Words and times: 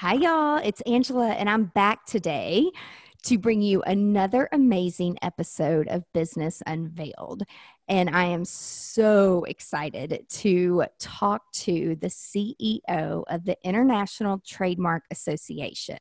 Hi, 0.00 0.14
y'all. 0.14 0.56
It's 0.56 0.80
Angela, 0.86 1.28
and 1.32 1.46
I'm 1.50 1.64
back 1.64 2.06
today 2.06 2.70
to 3.24 3.36
bring 3.36 3.60
you 3.60 3.82
another 3.82 4.48
amazing 4.50 5.18
episode 5.20 5.88
of 5.88 6.10
Business 6.14 6.62
Unveiled. 6.66 7.42
And 7.86 8.08
I 8.08 8.24
am 8.24 8.46
so 8.46 9.44
excited 9.44 10.24
to 10.26 10.84
talk 10.98 11.52
to 11.52 11.96
the 11.96 12.06
CEO 12.06 13.24
of 13.28 13.44
the 13.44 13.58
International 13.62 14.38
Trademark 14.38 15.02
Association. 15.10 15.98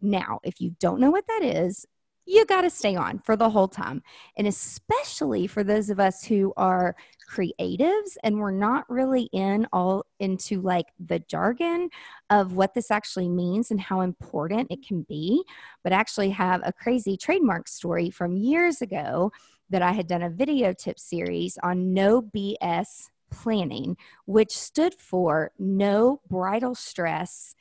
Now, 0.00 0.38
if 0.44 0.60
you 0.60 0.76
don't 0.78 1.00
know 1.00 1.10
what 1.10 1.26
that 1.26 1.42
is, 1.42 1.84
you 2.30 2.46
got 2.46 2.60
to 2.60 2.70
stay 2.70 2.94
on 2.94 3.18
for 3.18 3.36
the 3.36 3.50
whole 3.50 3.66
time. 3.66 4.02
And 4.36 4.46
especially 4.46 5.48
for 5.48 5.64
those 5.64 5.90
of 5.90 5.98
us 5.98 6.24
who 6.24 6.52
are 6.56 6.94
creatives 7.28 8.16
and 8.22 8.38
we're 8.38 8.52
not 8.52 8.88
really 8.88 9.28
in 9.32 9.66
all 9.72 10.06
into 10.20 10.60
like 10.60 10.86
the 11.04 11.18
jargon 11.20 11.90
of 12.30 12.54
what 12.54 12.72
this 12.72 12.90
actually 12.90 13.28
means 13.28 13.70
and 13.70 13.80
how 13.80 14.02
important 14.02 14.70
it 14.70 14.86
can 14.86 15.02
be, 15.02 15.42
but 15.82 15.92
actually 15.92 16.30
have 16.30 16.60
a 16.64 16.72
crazy 16.72 17.16
trademark 17.16 17.66
story 17.66 18.10
from 18.10 18.36
years 18.36 18.80
ago 18.80 19.32
that 19.68 19.82
I 19.82 19.92
had 19.92 20.06
done 20.06 20.22
a 20.22 20.30
video 20.30 20.72
tip 20.72 20.98
series 21.00 21.58
on 21.64 21.92
no 21.92 22.22
BS 22.22 23.08
planning, 23.30 23.96
which 24.26 24.56
stood 24.56 24.94
for 24.94 25.50
no 25.58 26.20
bridal 26.28 26.74
stress 26.74 27.54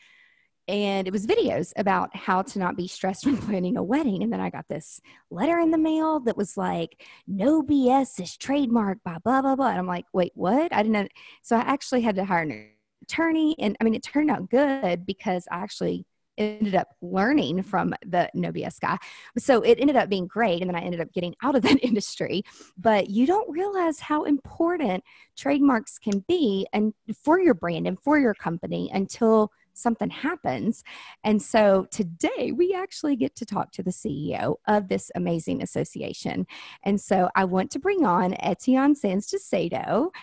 and 0.69 1.07
it 1.07 1.11
was 1.11 1.25
videos 1.25 1.73
about 1.77 2.15
how 2.15 2.43
to 2.43 2.59
not 2.59 2.77
be 2.77 2.87
stressed 2.87 3.25
when 3.25 3.37
planning 3.37 3.75
a 3.75 3.83
wedding. 3.83 4.21
And 4.21 4.31
then 4.31 4.39
I 4.39 4.51
got 4.51 4.67
this 4.69 5.01
letter 5.31 5.59
in 5.59 5.71
the 5.71 5.77
mail 5.77 6.19
that 6.21 6.37
was 6.37 6.55
like, 6.55 7.03
no 7.27 7.63
BS 7.63 8.21
is 8.21 8.37
trademarked 8.37 9.03
by 9.03 9.17
blah, 9.23 9.41
blah, 9.41 9.55
blah. 9.55 9.69
And 9.69 9.79
I'm 9.79 9.87
like, 9.87 10.05
wait, 10.13 10.31
what? 10.35 10.71
I 10.71 10.83
didn't 10.83 10.93
know. 10.93 11.07
So 11.41 11.57
I 11.57 11.61
actually 11.61 12.01
had 12.01 12.15
to 12.17 12.25
hire 12.25 12.43
an 12.43 12.69
attorney. 13.01 13.55
And 13.57 13.75
I 13.81 13.83
mean, 13.83 13.95
it 13.95 14.03
turned 14.03 14.29
out 14.29 14.49
good 14.51 15.07
because 15.07 15.47
I 15.51 15.57
actually 15.57 16.05
ended 16.37 16.75
up 16.75 16.87
learning 17.01 17.63
from 17.63 17.93
the 18.05 18.29
no 18.35 18.51
BS 18.51 18.79
guy. 18.79 18.97
So 19.39 19.61
it 19.61 19.79
ended 19.79 19.95
up 19.95 20.07
being 20.07 20.27
great. 20.27 20.61
And 20.61 20.69
then 20.69 20.75
I 20.75 20.81
ended 20.81 21.01
up 21.01 21.11
getting 21.13 21.35
out 21.41 21.55
of 21.55 21.61
that 21.63 21.83
industry. 21.83 22.43
But 22.77 23.09
you 23.09 23.25
don't 23.25 23.49
realize 23.49 23.99
how 23.99 24.23
important 24.23 25.03
trademarks 25.35 25.97
can 25.97 26.23
be 26.27 26.67
and 26.73 26.93
for 27.23 27.39
your 27.39 27.55
brand 27.55 27.87
and 27.87 27.99
for 27.99 28.19
your 28.19 28.35
company 28.35 28.91
until 28.93 29.51
something 29.79 30.09
happens. 30.09 30.83
And 31.23 31.41
so 31.41 31.87
today 31.91 32.51
we 32.51 32.73
actually 32.73 33.15
get 33.15 33.35
to 33.35 33.45
talk 33.45 33.71
to 33.73 33.83
the 33.83 33.91
CEO 33.91 34.55
of 34.67 34.87
this 34.87 35.11
amazing 35.15 35.61
association. 35.61 36.45
And 36.83 36.99
so 36.99 37.29
I 37.35 37.45
want 37.45 37.71
to 37.71 37.79
bring 37.79 38.05
on 38.05 38.35
Etienne 38.39 38.95
Sanz 38.95 39.33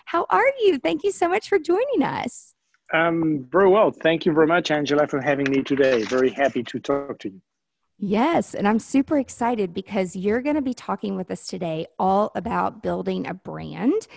How 0.05 0.25
are 0.29 0.51
you? 0.61 0.77
Thank 0.77 1.03
you 1.03 1.11
so 1.11 1.27
much 1.27 1.49
for 1.49 1.59
joining 1.59 2.03
us. 2.03 2.53
Um, 2.93 3.45
very 3.51 3.69
well. 3.69 3.91
Thank 3.91 4.25
you 4.25 4.33
very 4.33 4.47
much, 4.47 4.71
Angela, 4.71 5.07
for 5.07 5.21
having 5.21 5.49
me 5.51 5.61
today. 5.61 6.03
Very 6.03 6.29
happy 6.29 6.63
to 6.63 6.79
talk 6.79 7.19
to 7.19 7.29
you. 7.29 7.41
Yes, 7.99 8.53
and 8.53 8.67
I'm 8.67 8.77
super 8.77 9.17
excited 9.17 9.73
because 9.73 10.15
you're 10.15 10.41
going 10.41 10.55
to 10.55 10.61
be 10.61 10.75
talking 10.75 11.15
with 11.15 11.31
us 11.31 11.47
today 11.47 11.87
all 11.97 12.31
about 12.35 12.83
building 12.83 13.25
a 13.25 13.33
brand 13.33 14.07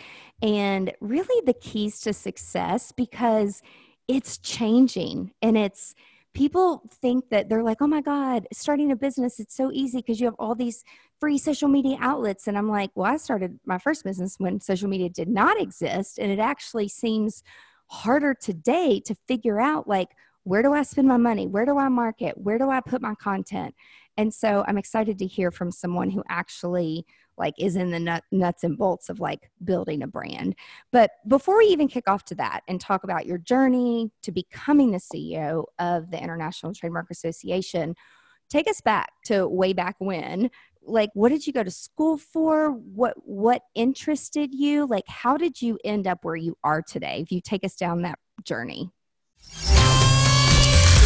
and 0.42 0.92
really 1.00 1.44
the 1.46 1.55
keys 1.55 2.00
to 2.00 2.12
success 2.12 2.92
because 2.92 3.62
it's 4.11 4.39
changing 4.39 5.30
and 5.41 5.56
it's 5.56 5.94
people 6.34 6.83
think 7.00 7.28
that 7.30 7.48
they're 7.48 7.62
like, 7.62 7.80
oh 7.80 7.86
my 7.86 8.00
God, 8.00 8.48
starting 8.52 8.91
a 8.91 8.97
business, 8.97 9.39
it's 9.39 9.55
so 9.55 9.70
easy 9.72 9.98
because 9.98 10.19
you 10.19 10.27
have 10.27 10.34
all 10.36 10.56
these 10.56 10.83
free 11.20 11.39
social 11.39 11.69
media 11.69 11.97
outlets. 12.00 12.48
And 12.48 12.58
I'm 12.58 12.69
like, 12.69 12.91
well, 12.97 13.12
I 13.12 13.19
started 13.19 13.61
my 13.64 13.78
first 13.78 14.02
business 14.02 14.34
when 14.39 14.61
social 14.61 14.89
media 14.89 15.11
did 15.11 15.28
not 15.28 15.61
exist. 15.61 16.19
And 16.19 16.33
it 16.33 16.41
actually 16.41 16.89
seems 16.89 17.44
harder 17.86 18.34
today 18.34 19.00
to 19.06 19.14
figure 19.28 19.61
out 19.61 19.86
like, 19.86 20.08
where 20.42 20.62
do 20.62 20.72
I 20.72 20.83
spend 20.83 21.06
my 21.06 21.17
money? 21.17 21.47
Where 21.47 21.64
do 21.64 21.78
I 21.78 21.89
market? 21.89 22.36
Where 22.36 22.58
do 22.58 22.69
I 22.69 22.80
put 22.80 23.00
my 23.00 23.14
content? 23.14 23.77
And 24.17 24.34
so 24.34 24.64
I'm 24.67 24.78
excited 24.78 25.20
to 25.20 25.27
hear 25.27 25.52
from 25.52 25.70
someone 25.70 26.11
who 26.11 26.24
actually 26.28 27.06
like 27.41 27.55
is 27.58 27.74
in 27.74 27.91
the 27.91 27.98
nut, 27.98 28.22
nuts 28.30 28.62
and 28.62 28.78
bolts 28.78 29.08
of 29.08 29.19
like 29.19 29.51
building 29.64 30.02
a 30.02 30.06
brand. 30.06 30.55
But 30.92 31.11
before 31.27 31.58
we 31.58 31.64
even 31.64 31.89
kick 31.89 32.08
off 32.08 32.24
to 32.27 32.34
that 32.36 32.61
and 32.68 32.80
talk 32.80 33.02
about 33.02 33.27
your 33.27 33.39
journey 33.39 34.12
to 34.23 34.30
becoming 34.30 34.92
the 34.92 34.98
CEO 34.98 35.64
of 35.80 36.11
the 36.12 36.23
International 36.23 36.73
Trademark 36.73 37.11
Association, 37.11 37.96
take 38.48 38.68
us 38.68 38.80
back 38.80 39.11
to 39.24 39.48
way 39.48 39.73
back 39.73 39.96
when. 39.98 40.51
Like 40.83 41.11
what 41.14 41.30
did 41.30 41.46
you 41.46 41.52
go 41.52 41.64
to 41.64 41.70
school 41.70 42.18
for? 42.18 42.70
What 42.70 43.14
what 43.24 43.62
interested 43.74 44.55
you? 44.55 44.86
Like 44.86 45.08
how 45.08 45.36
did 45.36 45.61
you 45.61 45.78
end 45.84 46.07
up 46.07 46.20
where 46.22 46.36
you 46.36 46.57
are 46.62 46.83
today 46.83 47.20
if 47.20 47.33
you 47.33 47.40
take 47.40 47.64
us 47.64 47.74
down 47.74 48.02
that 48.02 48.18
journey 48.45 48.90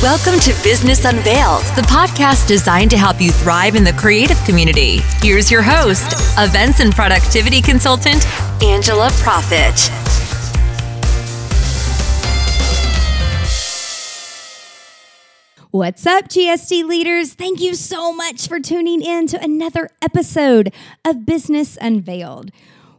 Welcome 0.05 0.39
to 0.41 0.53
Business 0.63 1.07
Unveiled, 1.07 1.63
the 1.77 1.83
podcast 1.89 2.47
designed 2.47 2.91
to 2.91 2.99
help 2.99 3.23
you 3.23 3.33
thrive 3.33 3.75
in 3.75 3.85
the 3.85 3.95
creative 3.95 4.37
community. 4.45 4.99
Here's 5.23 5.51
your 5.51 5.63
host, 5.63 6.13
events 6.39 6.81
and 6.81 6.93
productivity 6.93 7.63
consultant, 7.63 8.23
Angela 8.63 9.09
Proffitt. 9.13 9.89
What's 15.71 16.07
up, 16.07 16.29
GSD 16.29 16.87
leaders? 16.87 17.33
Thank 17.33 17.63
you 17.63 17.75
so 17.75 18.13
much 18.13 18.47
for 18.47 18.61
tuning 18.61 19.01
in 19.01 19.27
to 19.29 19.43
another 19.43 19.89
episode 20.03 20.75
of 21.03 21.25
Business 21.25 21.79
Unveiled, 21.81 22.51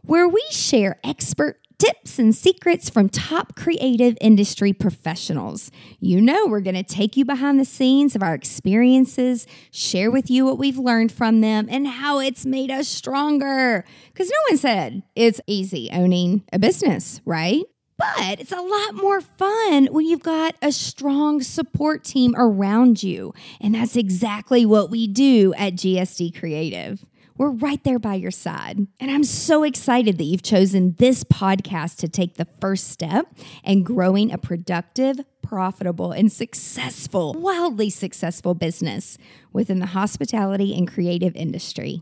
where 0.02 0.26
we 0.26 0.44
share 0.50 0.98
expert 1.04 1.60
tips 1.78 2.18
and 2.18 2.34
secrets 2.34 2.88
from 2.88 3.08
top 3.08 3.54
creative 3.54 4.16
industry 4.20 4.72
professionals. 4.72 5.70
You 6.00 6.20
know, 6.20 6.46
we're 6.46 6.60
going 6.60 6.76
to 6.76 6.82
take 6.82 7.16
you 7.16 7.24
behind 7.24 7.60
the 7.60 7.64
scenes 7.64 8.16
of 8.16 8.22
our 8.22 8.34
experiences, 8.34 9.46
share 9.70 10.10
with 10.10 10.30
you 10.30 10.44
what 10.44 10.58
we've 10.58 10.78
learned 10.78 11.12
from 11.12 11.40
them, 11.40 11.66
and 11.70 11.86
how 11.86 12.18
it's 12.18 12.46
made 12.46 12.70
us 12.70 12.88
stronger. 12.88 13.84
Because 14.12 14.28
no 14.28 14.36
one 14.50 14.58
said 14.58 15.02
it's 15.14 15.40
easy 15.46 15.90
owning 15.92 16.44
a 16.52 16.58
business, 16.58 17.20
right? 17.24 17.64
But 17.98 18.40
it's 18.40 18.52
a 18.52 18.60
lot 18.60 18.94
more 18.94 19.22
fun 19.22 19.86
when 19.86 20.04
you've 20.04 20.22
got 20.22 20.54
a 20.60 20.70
strong 20.70 21.42
support 21.42 22.04
team 22.04 22.34
around 22.36 23.02
you. 23.02 23.32
And 23.58 23.74
that's 23.74 23.96
exactly 23.96 24.66
what 24.66 24.90
we 24.90 25.06
do 25.06 25.54
at 25.56 25.74
GSD 25.74 26.38
Creative. 26.38 27.04
We're 27.38 27.50
right 27.50 27.82
there 27.84 27.98
by 27.98 28.14
your 28.14 28.30
side. 28.30 28.86
And 28.98 29.10
I'm 29.10 29.24
so 29.24 29.62
excited 29.62 30.16
that 30.16 30.24
you've 30.24 30.42
chosen 30.42 30.94
this 30.98 31.22
podcast 31.22 31.96
to 31.98 32.08
take 32.08 32.34
the 32.34 32.46
first 32.60 32.88
step 32.88 33.26
in 33.62 33.82
growing 33.82 34.32
a 34.32 34.38
productive, 34.38 35.20
profitable, 35.42 36.12
and 36.12 36.32
successful, 36.32 37.34
wildly 37.34 37.90
successful 37.90 38.54
business 38.54 39.18
within 39.52 39.80
the 39.80 39.86
hospitality 39.86 40.74
and 40.74 40.88
creative 40.88 41.36
industry. 41.36 42.00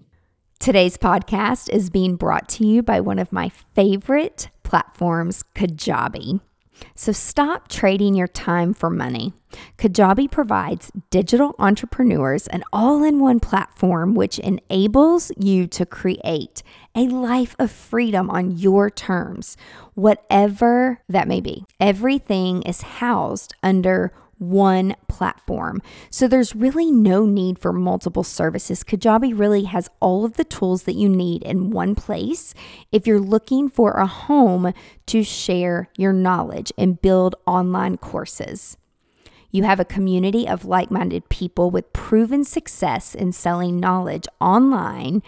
Today's 0.61 0.97
podcast 0.97 1.69
is 1.69 1.91
being 1.91 2.15
brought 2.15 2.49
to 2.51 2.65
you 2.65 2.83
by 2.83 3.01
one 3.01 3.19
of 3.19 3.33
my 3.33 3.51
favorite 3.75 4.51
platforms, 4.62 5.43
Kajabi. 5.56 6.41
So 6.95 7.12
stop 7.12 7.69
trading 7.69 8.15
your 8.15 8.29
time 8.29 8.75
for 8.75 8.91
money. 8.91 9.33
Kajabi 9.79 10.31
provides 10.31 10.91
digital 11.11 11.55
entrepreneurs 11.59 12.47
an 12.49 12.65
all 12.73 13.05
in 13.05 13.21
one 13.21 13.41
platform 13.41 14.15
which 14.15 14.39
enables 14.41 15.31
you 15.39 15.67
to 15.69 15.87
create 15.87 16.63
a 16.95 17.07
life 17.07 17.55
of 17.59 17.71
freedom 17.71 18.31
on 18.31 18.57
your 18.59 18.91
terms, 18.91 19.57
whatever 19.95 21.01
that 21.09 21.29
may 21.29 21.41
be. 21.41 21.65
Everything 21.81 22.63
is 22.63 22.83
housed 22.83 23.55
under 23.63 24.13
one 24.39 24.95
platform. 25.09 25.81
So 26.11 26.28
there's 26.28 26.55
really 26.55 26.91
no 26.91 27.27
need 27.27 27.59
for 27.59 27.72
multiple 27.72 28.25
services. 28.25 28.83
Kajabi 28.84 29.39
really 29.39 29.65
has 29.65 29.89
all 30.00 30.25
of 30.25 30.34
the 30.34 30.45
tools 30.45 30.84
that 30.84 30.95
you 30.95 31.09
need 31.09 31.43
in 31.43 31.71
one 31.71 31.95
place 31.95 32.55
if 32.93 33.06
you're 33.06 33.21
looking 33.21 33.69
for 33.69 33.93
a 33.93 34.06
home 34.06 34.72
to 35.06 35.22
share 35.22 35.89
your 35.97 36.12
knowledge 36.12 36.72
and 36.77 37.00
build 37.00 37.34
online 37.47 37.97
courses. 37.97 38.77
You 39.50 39.62
have 39.62 39.78
a 39.78 39.84
community 39.84 40.49
of 40.49 40.65
like 40.65 40.91
minded 40.91 41.28
people 41.28 41.71
with 41.71 41.92
proven 41.92 42.42
success 42.42 43.15
in 43.15 43.31
selling 43.31 43.78
knowledge 43.78 44.27
online, 44.41 45.22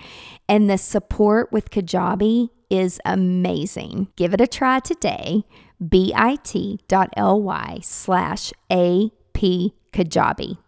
and 0.48 0.68
the 0.68 0.78
support 0.78 1.52
with 1.52 1.70
Kajabi 1.70 2.50
is 2.68 3.00
amazing. 3.04 4.08
Give 4.16 4.34
it 4.34 4.40
a 4.40 4.48
try 4.48 4.80
today 4.80 5.44
bit.ly 5.80 7.78
slash 7.82 8.52
AP 8.70 9.72
Kajabi. 9.92 10.58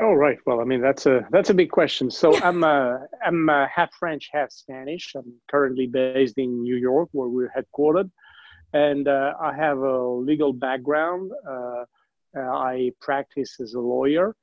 Oh 0.00 0.12
right. 0.12 0.38
Well, 0.46 0.60
I 0.60 0.64
mean 0.64 0.80
that's 0.80 1.06
a 1.06 1.26
that's 1.30 1.50
a 1.50 1.54
big 1.54 1.70
question. 1.70 2.10
So 2.10 2.36
I'm 2.40 2.62
uh, 2.62 2.98
I'm 3.24 3.48
uh, 3.48 3.66
half 3.74 3.92
French, 3.94 4.28
half 4.32 4.52
Spanish. 4.52 5.14
I'm 5.16 5.32
currently 5.50 5.86
based 5.88 6.38
in 6.38 6.62
New 6.62 6.76
York, 6.76 7.08
where 7.12 7.28
we're 7.28 7.50
headquartered, 7.56 8.10
and 8.72 9.08
uh, 9.08 9.34
I 9.40 9.54
have 9.54 9.78
a 9.78 10.06
legal 10.08 10.52
background. 10.52 11.32
Uh, 11.48 11.84
uh, 12.36 12.40
I 12.40 12.92
practice 13.00 13.58
as 13.60 13.74
a 13.74 13.80
lawyer, 13.80 14.36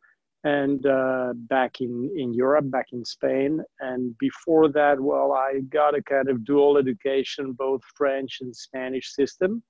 and 0.44 0.86
uh, 0.86 1.31
back 1.36 1.80
in 1.80 2.12
in 2.18 2.33
Europe, 2.33 2.69
back 2.69 2.88
in 2.91 3.06
Spain, 3.06 3.63
and 3.80 4.18
before 4.18 4.68
that, 4.69 5.00
well, 5.00 5.31
I 5.31 5.62
got 5.69 5.95
a 5.95 6.03
kind 6.03 6.27
of 6.27 6.44
dual 6.44 6.77
education, 6.77 7.53
both 7.53 7.81
French 7.95 8.39
and 8.41 8.53
Spanish 8.53 9.13
system. 9.13 9.63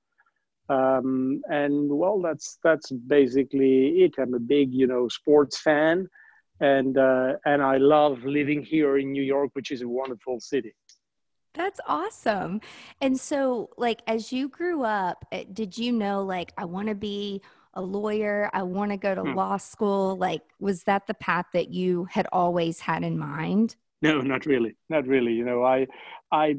Um, 0.70 1.42
and 1.50 1.90
well, 1.90 2.22
that's 2.22 2.58
that's 2.64 2.92
basically 2.92 4.04
it. 4.04 4.14
I'm 4.18 4.34
a 4.34 4.40
big, 4.40 4.74
you 4.74 4.88
know, 4.88 5.08
sports 5.08 5.60
fan, 5.60 6.08
and 6.60 6.98
uh, 6.98 7.34
and 7.46 7.62
I 7.62 7.78
love 7.78 8.24
living 8.24 8.64
here 8.64 8.98
in 8.98 9.12
New 9.12 9.24
York, 9.24 9.52
which 9.54 9.72
is 9.72 9.82
a 9.82 9.88
wonderful 9.88 10.40
city. 10.40 10.74
That's 11.54 11.80
awesome. 11.88 12.60
And 13.00 13.18
so, 13.18 13.70
like, 13.78 14.02
as 14.08 14.34
you 14.34 14.50
grew 14.50 14.84
up, 14.84 15.26
eh, 15.32 15.46
did 15.54 15.78
you 15.78 15.94
know, 15.94 16.22
like, 16.24 16.52
I 16.58 16.66
want 16.66 16.90
to 16.90 16.96
be 16.96 17.42
a 17.74 17.82
lawyer? 17.82 18.50
I 18.54 18.64
want 18.64 18.92
to 18.92 18.98
go 18.98 19.16
to 19.16 19.22
hmm. 19.22 19.34
law 19.34 19.58
school? 19.58 20.18
Like, 20.18 20.42
was 20.60 20.84
that 20.84 21.08
the 21.08 21.14
path 21.14 21.46
that 21.54 21.70
you 21.70 22.06
had 22.12 22.28
always 22.34 22.82
had 22.82 23.04
in 23.04 23.18
mind? 23.18 23.78
No, 24.08 24.22
not 24.22 24.46
really. 24.46 24.76
Not 24.90 25.08
really. 25.08 25.34
You 25.34 25.46
know, 25.46 25.64
I, 25.64 25.88
I, 26.32 26.56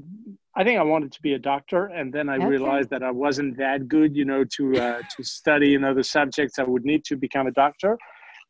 I 0.54 0.64
think 0.64 0.78
I 0.78 0.82
wanted 0.82 1.12
to 1.12 1.22
be 1.22 1.34
a 1.34 1.38
doctor, 1.38 1.86
and 1.86 2.12
then 2.12 2.28
I 2.28 2.36
okay. 2.36 2.46
realized 2.46 2.90
that 2.90 3.02
I 3.02 3.10
wasn't 3.10 3.56
that 3.58 3.88
good, 3.88 4.16
you 4.16 4.24
know, 4.24 4.44
to 4.56 4.76
uh, 4.78 5.02
to 5.16 5.24
study 5.24 5.74
in 5.74 5.84
other 5.84 6.02
subjects 6.02 6.58
I 6.58 6.64
would 6.64 6.84
need 6.84 7.04
to 7.06 7.16
become 7.16 7.46
a 7.46 7.52
doctor 7.52 7.98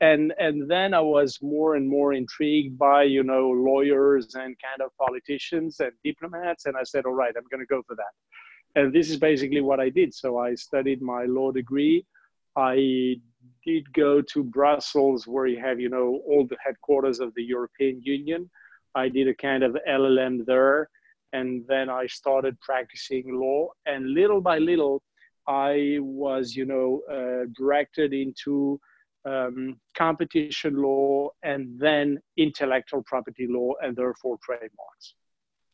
and 0.00 0.34
and 0.38 0.70
then 0.70 0.92
I 0.92 1.00
was 1.00 1.38
more 1.40 1.76
and 1.76 1.88
more 1.88 2.12
intrigued 2.12 2.78
by 2.78 3.04
you 3.04 3.22
know 3.22 3.48
lawyers 3.50 4.34
and 4.34 4.56
kind 4.60 4.82
of 4.84 4.90
politicians 4.98 5.80
and 5.80 5.92
diplomats, 6.04 6.66
and 6.66 6.76
I 6.76 6.82
said, 6.82 7.06
all 7.06 7.14
right, 7.14 7.34
I'm 7.36 7.44
going 7.50 7.60
to 7.60 7.66
go 7.66 7.82
for 7.86 7.96
that. 7.96 8.80
And 8.80 8.92
this 8.92 9.08
is 9.08 9.16
basically 9.16 9.62
what 9.62 9.80
I 9.80 9.88
did. 9.88 10.12
So 10.12 10.38
I 10.38 10.54
studied 10.54 11.00
my 11.00 11.24
law 11.24 11.50
degree. 11.50 12.04
I 12.56 13.16
did 13.64 13.90
go 13.94 14.20
to 14.20 14.44
Brussels, 14.44 15.26
where 15.26 15.46
you 15.46 15.60
have 15.60 15.80
you 15.80 15.88
know 15.88 16.20
all 16.26 16.46
the 16.46 16.58
headquarters 16.64 17.20
of 17.20 17.32
the 17.34 17.42
European 17.42 18.02
Union. 18.02 18.50
I 18.96 19.08
did 19.08 19.28
a 19.28 19.34
kind 19.34 19.62
of 19.62 19.76
LLM 19.88 20.44
there, 20.46 20.88
and 21.32 21.64
then 21.68 21.88
I 21.88 22.06
started 22.06 22.58
practicing 22.60 23.24
law. 23.38 23.68
And 23.84 24.14
little 24.14 24.40
by 24.40 24.58
little, 24.58 25.02
I 25.46 25.98
was 26.00 26.56
you 26.56 26.64
know 26.64 27.02
uh, 27.10 27.46
directed 27.56 28.12
into 28.12 28.80
um, 29.26 29.78
competition 29.96 30.80
law 30.80 31.30
and 31.42 31.78
then 31.78 32.18
intellectual 32.36 33.02
property 33.02 33.46
law 33.48 33.72
and 33.82 33.96
therefore 33.96 34.38
trademarks. 34.42 35.14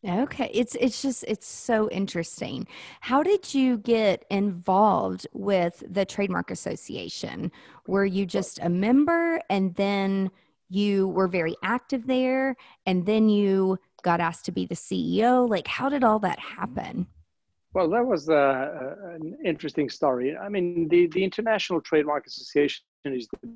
Okay, 0.05 0.51
it's 0.53 0.75
it's 0.81 1.01
just 1.01 1.25
it's 1.29 1.47
so 1.47 1.89
interesting. 1.91 2.67
How 3.01 3.23
did 3.23 3.55
you 3.55 3.79
get 3.79 4.25
involved 4.31 5.29
with 5.33 5.85
the 5.89 6.05
Trademark 6.05 6.51
Association? 6.51 7.53
Were 7.87 8.05
you 8.05 8.27
just 8.27 8.59
a 8.61 8.69
member 8.69 9.41
and 9.49 9.77
then 9.77 10.33
you 10.73 11.09
were 11.09 11.29
very 11.29 11.57
active 11.63 12.07
there 12.07 12.57
and 12.87 13.07
then 13.07 13.29
you 13.29 13.79
got 14.03 14.21
asked 14.21 14.45
to 14.47 14.53
be 14.53 14.67
the 14.67 14.75
CEO? 14.75 15.49
Like 15.49 15.67
how 15.67 15.89
did 15.89 16.05
all 16.05 16.19
that 16.21 16.39
happen? 16.39 17.07
Well, 17.75 17.89
that 17.91 18.05
was 18.05 18.29
uh, 18.29 18.95
an 19.15 19.37
interesting 19.45 19.89
story. 19.89 20.37
I 20.37 20.49
mean, 20.49 20.89
the, 20.89 21.07
the 21.07 21.25
International 21.25 21.81
Trademark 21.81 22.27
Association 22.27 22.85
is 23.07 23.29
the 23.43 23.49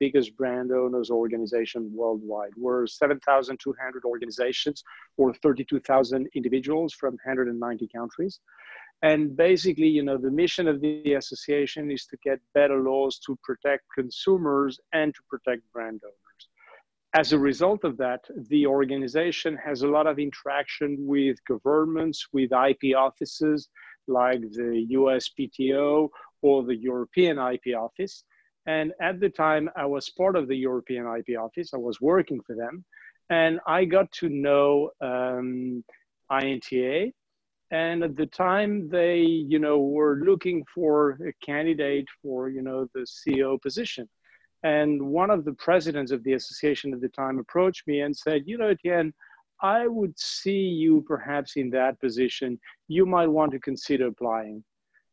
biggest 0.00 0.36
brand 0.36 0.70
owners 0.70 1.10
organization 1.10 1.90
worldwide. 1.94 2.50
We're 2.58 2.86
7,200 2.86 4.04
organizations 4.04 4.84
or 5.16 5.32
32,000 5.32 6.28
individuals 6.34 6.92
from 6.92 7.14
190 7.24 7.88
countries. 7.88 8.40
And 9.02 9.36
basically, 9.36 9.88
you 9.88 10.02
know, 10.02 10.18
the 10.18 10.30
mission 10.30 10.68
of 10.68 10.80
the 10.80 11.14
association 11.14 11.90
is 11.90 12.06
to 12.06 12.16
get 12.22 12.40
better 12.54 12.80
laws 12.80 13.18
to 13.26 13.38
protect 13.42 13.84
consumers 13.94 14.78
and 14.92 15.14
to 15.14 15.20
protect 15.28 15.62
brand 15.72 16.00
owners. 16.04 16.23
As 17.14 17.32
a 17.32 17.38
result 17.38 17.84
of 17.84 17.96
that, 17.98 18.24
the 18.48 18.66
organization 18.66 19.56
has 19.64 19.82
a 19.82 19.88
lot 19.88 20.08
of 20.08 20.18
interaction 20.18 20.96
with 20.98 21.36
governments, 21.44 22.26
with 22.32 22.50
IP 22.50 22.96
offices 22.96 23.68
like 24.08 24.40
the 24.40 24.88
USPTO 24.90 26.08
or 26.42 26.64
the 26.64 26.74
European 26.74 27.38
IP 27.38 27.76
office. 27.78 28.24
And 28.66 28.92
at 29.00 29.20
the 29.20 29.28
time, 29.28 29.70
I 29.76 29.86
was 29.86 30.10
part 30.10 30.34
of 30.34 30.48
the 30.48 30.56
European 30.56 31.06
IP 31.06 31.38
office. 31.38 31.72
I 31.72 31.76
was 31.76 32.00
working 32.00 32.40
for 32.44 32.56
them. 32.56 32.84
And 33.30 33.60
I 33.64 33.84
got 33.84 34.10
to 34.20 34.28
know 34.28 34.90
um, 35.00 35.84
INTA. 36.32 37.12
And 37.70 38.02
at 38.02 38.16
the 38.16 38.26
time, 38.26 38.88
they, 38.88 39.20
you 39.20 39.60
know, 39.60 39.78
were 39.78 40.20
looking 40.24 40.64
for 40.74 41.18
a 41.28 41.32
candidate 41.46 42.06
for, 42.22 42.48
you 42.48 42.62
know, 42.62 42.88
the 42.92 43.06
CEO 43.06 43.60
position. 43.62 44.08
And 44.64 45.00
one 45.00 45.30
of 45.30 45.44
the 45.44 45.52
presidents 45.52 46.10
of 46.10 46.24
the 46.24 46.32
association 46.32 46.94
at 46.94 47.02
the 47.02 47.08
time 47.10 47.38
approached 47.38 47.86
me 47.86 48.00
and 48.00 48.16
said, 48.16 48.44
You 48.46 48.56
know, 48.56 48.68
Etienne, 48.68 49.12
I 49.62 49.86
would 49.86 50.18
see 50.18 50.58
you 50.58 51.04
perhaps 51.06 51.56
in 51.56 51.68
that 51.70 52.00
position. 52.00 52.58
You 52.88 53.04
might 53.04 53.26
want 53.26 53.52
to 53.52 53.60
consider 53.60 54.06
applying. 54.06 54.64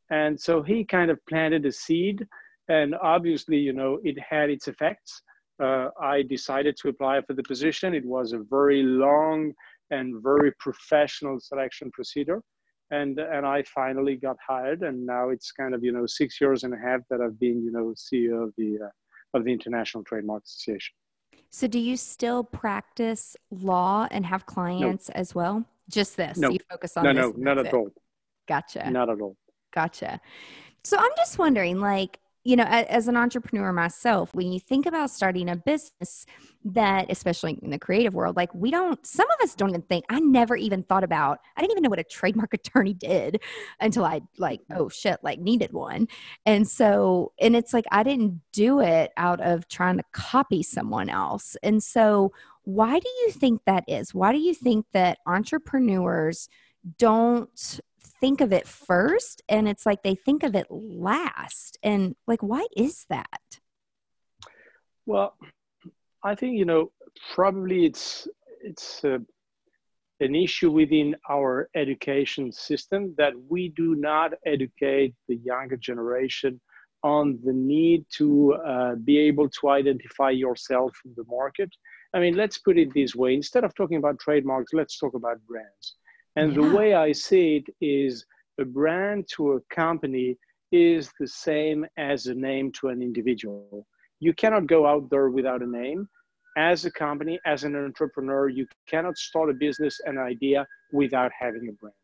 And 0.10 0.40
so 0.40 0.62
he 0.62 0.86
kind 0.86 1.12
of 1.12 1.20
planted 1.28 1.66
a 1.66 1.72
seed. 1.72 2.26
And 2.70 2.96
obviously, 2.96 3.58
you 3.58 3.74
know, 3.74 4.00
it 4.04 4.18
had 4.18 4.50
its 4.50 4.70
effects. 4.70 5.22
Uh, 5.62 5.90
I 6.02 6.22
decided 6.22 6.78
to 6.78 6.90
apply 6.90 7.22
for 7.22 7.34
the 7.34 7.44
position. 7.44 7.94
It 7.94 8.06
was 8.06 8.32
a 8.32 8.40
very 8.50 8.84
long 8.84 9.54
and 9.90 10.24
very 10.24 10.54
professional 10.60 11.42
selection 11.42 11.92
procedure. 11.92 12.42
And, 12.90 13.20
and 13.20 13.46
I 13.46 13.64
finally 13.64 14.16
got 14.16 14.38
hired. 14.46 14.84
And 14.84 15.06
now 15.06 15.30
it's 15.30 15.52
kind 15.52 15.76
of, 15.76 15.84
you 15.84 15.92
know, 15.92 16.06
six 16.06 16.40
years 16.40 16.64
and 16.64 16.74
a 16.74 16.78
half 16.78 17.02
that 17.10 17.20
I've 17.20 17.40
been, 17.40 17.64
you 17.64 17.72
know, 17.72 17.94
CEO 17.98 18.44
of 18.44 18.54
the 18.58 18.80
uh, 18.86 18.90
of 19.34 19.44
the 19.46 19.52
International 19.52 20.04
Trademark 20.04 20.44
Association. 20.44 20.94
So, 21.50 21.68
do 21.68 21.80
you 21.80 21.98
still 21.98 22.44
practice 22.44 23.36
law 23.50 24.08
and 24.12 24.26
have 24.26 24.46
clients 24.46 25.10
no. 25.10 25.14
as 25.16 25.36
well? 25.36 25.66
Just 25.90 26.16
this? 26.16 26.38
No. 26.38 26.50
You 26.50 26.60
focus 26.70 26.96
on 26.96 27.04
no, 27.04 27.12
no, 27.12 27.34
not 27.36 27.58
at 27.58 27.74
all. 27.74 27.90
Gotcha. 28.48 28.90
Not 28.90 29.10
at 29.10 29.20
all. 29.20 29.36
Gotcha. 29.74 30.22
So, 30.84 30.98
I'm 30.98 31.12
just 31.18 31.38
wondering, 31.38 31.80
like, 31.80 32.20
you 32.44 32.56
know, 32.56 32.64
as 32.64 33.08
an 33.08 33.16
entrepreneur 33.16 33.72
myself, 33.72 34.34
when 34.34 34.52
you 34.52 34.60
think 34.60 34.88
about 34.88 35.12
starting 35.12 35.48
a 35.48 35.56
business 35.56 36.26
that, 36.66 37.06
especially 37.10 37.60
in 37.62 37.70
the 37.70 37.78
creative 37.78 38.16
world, 38.16 38.36
like 38.36 38.54
we 38.56 38.72
don't, 38.72 39.06
some 39.06 39.28
of 39.30 39.44
us 39.44 39.54
don't 39.54 39.70
even 39.70 39.84
think, 39.84 40.06
I 40.10 40.20
never 40.20 40.56
even 40.56 40.82
thought 40.84 41.04
about, 41.04 41.40
I 41.56 41.62
didn't 41.62 41.74
even 41.74 41.84
know 41.84 41.90
what 41.92 42.00
a 42.00 42.04
trademark 42.04 42.54
attorney 42.56 42.94
did 42.94 43.42
until 43.80 44.06
I 44.06 44.22
like, 44.40 44.62
oh 44.72 44.90
shit, 44.90 45.20
like 45.22 45.40
needed 45.40 45.72
one. 45.72 46.08
And 46.46 46.68
so, 46.68 47.32
and 47.40 47.56
it's 47.56 47.74
like, 47.74 47.86
I 47.92 48.02
didn't 48.02 48.42
do 48.54 48.80
it 48.80 49.12
out 49.18 49.40
of 49.42 49.68
trying 49.68 49.98
to 49.98 50.04
copy 50.12 50.64
someone 50.64 51.10
else. 51.10 51.56
And 51.62 51.84
so, 51.84 52.32
why 52.64 53.00
do 53.00 53.10
you 53.24 53.32
think 53.32 53.62
that 53.66 53.84
is? 53.88 54.14
Why 54.14 54.32
do 54.32 54.38
you 54.38 54.54
think 54.54 54.86
that 54.94 55.18
entrepreneurs 55.26 56.48
don't 56.98 57.80
think 58.22 58.40
of 58.40 58.54
it 58.54 58.68
first 58.68 59.42
and 59.50 59.68
it's 59.68 59.86
like 59.86 60.04
they 60.04 60.16
think 60.16 60.44
of 60.44 60.56
it 60.56 60.68
last 60.70 61.78
and 61.84 62.16
like 62.28 62.42
why 62.42 62.66
is 62.78 63.06
that 63.10 63.42
well 65.06 65.36
i 66.24 66.34
think 66.36 66.58
you 66.58 66.66
know 66.66 66.92
probably 67.34 67.86
it's 67.86 68.28
it's 68.64 69.04
uh, 69.04 69.18
an 70.22 70.36
issue 70.36 70.70
within 70.70 71.16
our 71.30 71.68
education 71.76 72.52
system 72.52 73.14
that 73.18 73.34
we 73.50 73.70
do 73.70 73.96
not 73.96 74.32
educate 74.46 75.16
the 75.28 75.38
younger 75.38 75.76
generation 75.76 76.62
on 77.04 77.40
the 77.44 77.52
need 77.52 78.06
to 78.18 78.54
uh, 78.54 78.96
be 79.04 79.18
able 79.18 79.50
to 79.50 79.70
identify 79.70 80.30
yourself 80.30 80.96
in 81.06 81.14
the 81.18 81.24
market. 81.28 81.70
I 82.14 82.20
mean, 82.20 82.36
let's 82.36 82.60
put 82.60 82.78
it 82.78 82.94
this 82.94 83.16
way 83.16 83.34
instead 83.34 83.64
of 83.64 83.74
talking 83.74 83.98
about 83.98 84.20
trademarks, 84.20 84.74
let's 84.74 85.00
talk 85.00 85.16
about 85.16 85.44
brands. 85.48 85.96
And 86.36 86.56
yeah. 86.56 86.62
the 86.62 86.76
way 86.76 86.94
I 86.94 87.12
see 87.12 87.58
it 87.58 87.76
is 87.82 88.26
a 88.60 88.66
brand 88.66 89.28
to 89.36 89.54
a 89.54 89.62
company 89.74 90.38
is 90.72 91.12
the 91.20 91.28
same 91.28 91.86
as 91.98 92.28
a 92.28 92.34
name 92.34 92.72
to 92.80 92.88
an 92.90 93.02
individual. 93.02 93.86
You 94.20 94.34
cannot 94.34 94.68
go 94.68 94.86
out 94.86 95.10
there 95.10 95.30
without 95.30 95.62
a 95.62 95.68
name. 95.68 96.08
As 96.58 96.86
a 96.86 96.92
company, 96.92 97.40
as 97.46 97.64
an 97.64 97.76
entrepreneur, 97.76 98.50
you 98.50 98.68
cannot 98.88 99.18
start 99.18 99.50
a 99.50 99.54
business, 99.54 100.00
an 100.06 100.18
idea 100.18 100.68
without 100.92 101.32
having 101.38 101.68
a 101.70 101.72
brand. 101.74 101.96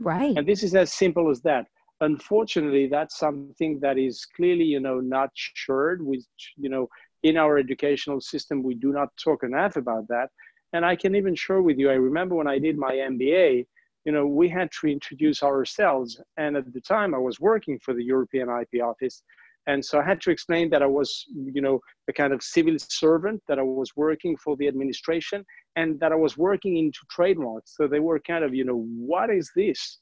Right. 0.00 0.36
And 0.36 0.46
this 0.46 0.62
is 0.62 0.74
as 0.74 0.92
simple 0.92 1.30
as 1.30 1.40
that. 1.42 1.66
Unfortunately, 2.00 2.88
that's 2.88 3.18
something 3.18 3.78
that 3.80 3.98
is 3.98 4.24
clearly, 4.36 4.64
you 4.64 4.80
know, 4.80 4.98
not 5.00 5.30
shared. 5.34 6.04
Which, 6.04 6.24
you 6.56 6.68
know, 6.68 6.88
in 7.22 7.36
our 7.36 7.58
educational 7.58 8.20
system, 8.20 8.62
we 8.62 8.74
do 8.74 8.92
not 8.92 9.08
talk 9.22 9.44
enough 9.44 9.76
about 9.76 10.08
that. 10.08 10.30
And 10.72 10.84
I 10.84 10.96
can 10.96 11.14
even 11.14 11.34
share 11.34 11.62
with 11.62 11.78
you, 11.78 11.90
I 11.90 11.94
remember 11.94 12.34
when 12.34 12.46
I 12.46 12.58
did 12.58 12.78
my 12.78 12.92
MBA, 12.92 13.66
you 14.04 14.12
know, 14.12 14.26
we 14.26 14.48
had 14.48 14.70
to 14.80 14.88
introduce 14.88 15.42
ourselves. 15.42 16.20
And 16.36 16.56
at 16.56 16.72
the 16.72 16.80
time, 16.80 17.14
I 17.14 17.18
was 17.18 17.38
working 17.38 17.78
for 17.78 17.94
the 17.94 18.02
European 18.02 18.48
IP 18.48 18.82
office. 18.82 19.22
And 19.68 19.84
so 19.84 20.00
I 20.00 20.04
had 20.04 20.20
to 20.22 20.30
explain 20.30 20.70
that 20.70 20.82
I 20.82 20.86
was, 20.86 21.24
you 21.32 21.60
know, 21.60 21.78
a 22.08 22.12
kind 22.12 22.32
of 22.32 22.42
civil 22.42 22.76
servant, 22.78 23.40
that 23.46 23.60
I 23.60 23.62
was 23.62 23.92
working 23.94 24.36
for 24.36 24.56
the 24.56 24.66
administration, 24.66 25.44
and 25.76 26.00
that 26.00 26.10
I 26.10 26.16
was 26.16 26.36
working 26.36 26.78
into 26.78 26.98
trademarks. 27.10 27.76
So 27.76 27.86
they 27.86 28.00
were 28.00 28.18
kind 28.18 28.42
of, 28.42 28.54
you 28.54 28.64
know, 28.64 28.84
what 28.96 29.30
is 29.30 29.52
this? 29.54 29.98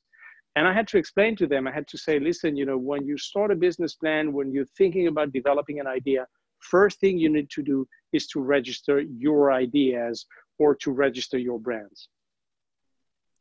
And 0.57 0.67
I 0.67 0.73
had 0.73 0.89
to 0.89 0.99
explain 0.99 1.37
to 1.37 1.47
them, 1.47 1.69
I 1.69 1.73
had 1.73 1.87
to 1.89 1.99
say, 1.99 2.19
listen, 2.19 2.57
you 2.57 2.65
know, 2.65 2.79
when 2.79 3.07
you 3.07 3.19
start 3.19 3.51
a 3.51 3.55
business 3.55 3.95
plan, 3.95 4.33
when 4.33 4.51
you're 4.51 4.65
thinking 4.79 5.09
about 5.09 5.33
developing 5.33 5.79
an 5.79 5.87
idea, 5.87 6.27
first 6.61 6.99
thing 7.01 7.19
you 7.19 7.29
need 7.29 7.51
to 7.51 7.63
do 7.63 7.87
is 8.13 8.27
to 8.29 8.41
register 8.41 9.01
your 9.01 9.53
ideas 9.53 10.27
or 10.61 10.77
to 10.77 10.93
register 10.93 11.39
your 11.39 11.59
brands. 11.59 12.09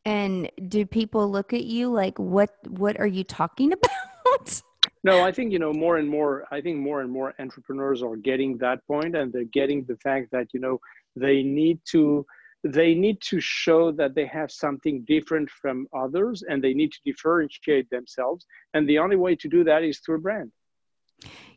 And 0.05 0.49
do 0.69 0.85
people 0.85 1.29
look 1.29 1.53
at 1.53 1.65
you 1.65 1.89
like 1.89 2.17
what 2.17 2.51
what 2.67 2.99
are 2.99 3.11
you 3.17 3.23
talking 3.23 3.73
about? 3.77 4.61
No, 5.03 5.21
I 5.23 5.31
think 5.31 5.51
you 5.51 5.59
know 5.59 5.73
more 5.73 5.97
and 5.97 6.09
more. 6.09 6.45
I 6.51 6.61
think 6.61 6.77
more 6.79 7.01
and 7.01 7.11
more 7.11 7.33
entrepreneurs 7.37 8.01
are 8.01 8.15
getting 8.15 8.57
that 8.57 8.79
point, 8.87 9.15
and 9.15 9.31
they're 9.31 9.53
getting 9.59 9.83
the 9.85 9.97
fact 9.97 10.31
that 10.31 10.47
you 10.53 10.59
know 10.59 10.79
they 11.15 11.43
need 11.43 11.79
to 11.91 12.25
they 12.63 12.93
need 12.93 13.21
to 13.21 13.39
show 13.39 13.91
that 13.93 14.15
they 14.15 14.25
have 14.25 14.51
something 14.51 15.03
different 15.05 15.49
from 15.61 15.87
others, 15.93 16.43
and 16.49 16.63
they 16.63 16.73
need 16.73 16.91
to 16.91 16.99
differentiate 17.05 17.89
themselves. 17.89 18.45
And 18.73 18.87
the 18.87 18.99
only 18.99 19.15
way 19.17 19.35
to 19.35 19.47
do 19.47 19.63
that 19.65 19.83
is 19.83 19.99
through 19.99 20.17
a 20.17 20.25
brand. 20.27 20.51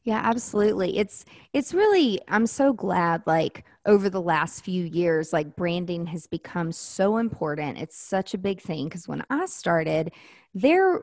Yeah, 0.05 0.21
absolutely. 0.23 0.99
It's 0.99 1.25
it's 1.53 1.73
really 1.73 2.21
I'm 2.29 2.47
so 2.47 2.73
glad 2.73 3.23
like 3.27 3.65
over 3.85 4.09
the 4.09 4.23
last 4.23 4.65
few 4.65 4.85
years 4.85 5.33
like 5.33 5.57
branding 5.57 6.07
has 6.07 6.27
become 6.27 6.71
so 6.73 7.17
important. 7.17 7.79
It's 7.79 7.97
such 7.97 8.35
a 8.35 8.39
big 8.39 8.61
thing 8.61 8.89
cuz 8.89 9.09
when 9.09 9.25
I 9.29 9.47
started 9.47 10.13
there 10.55 11.03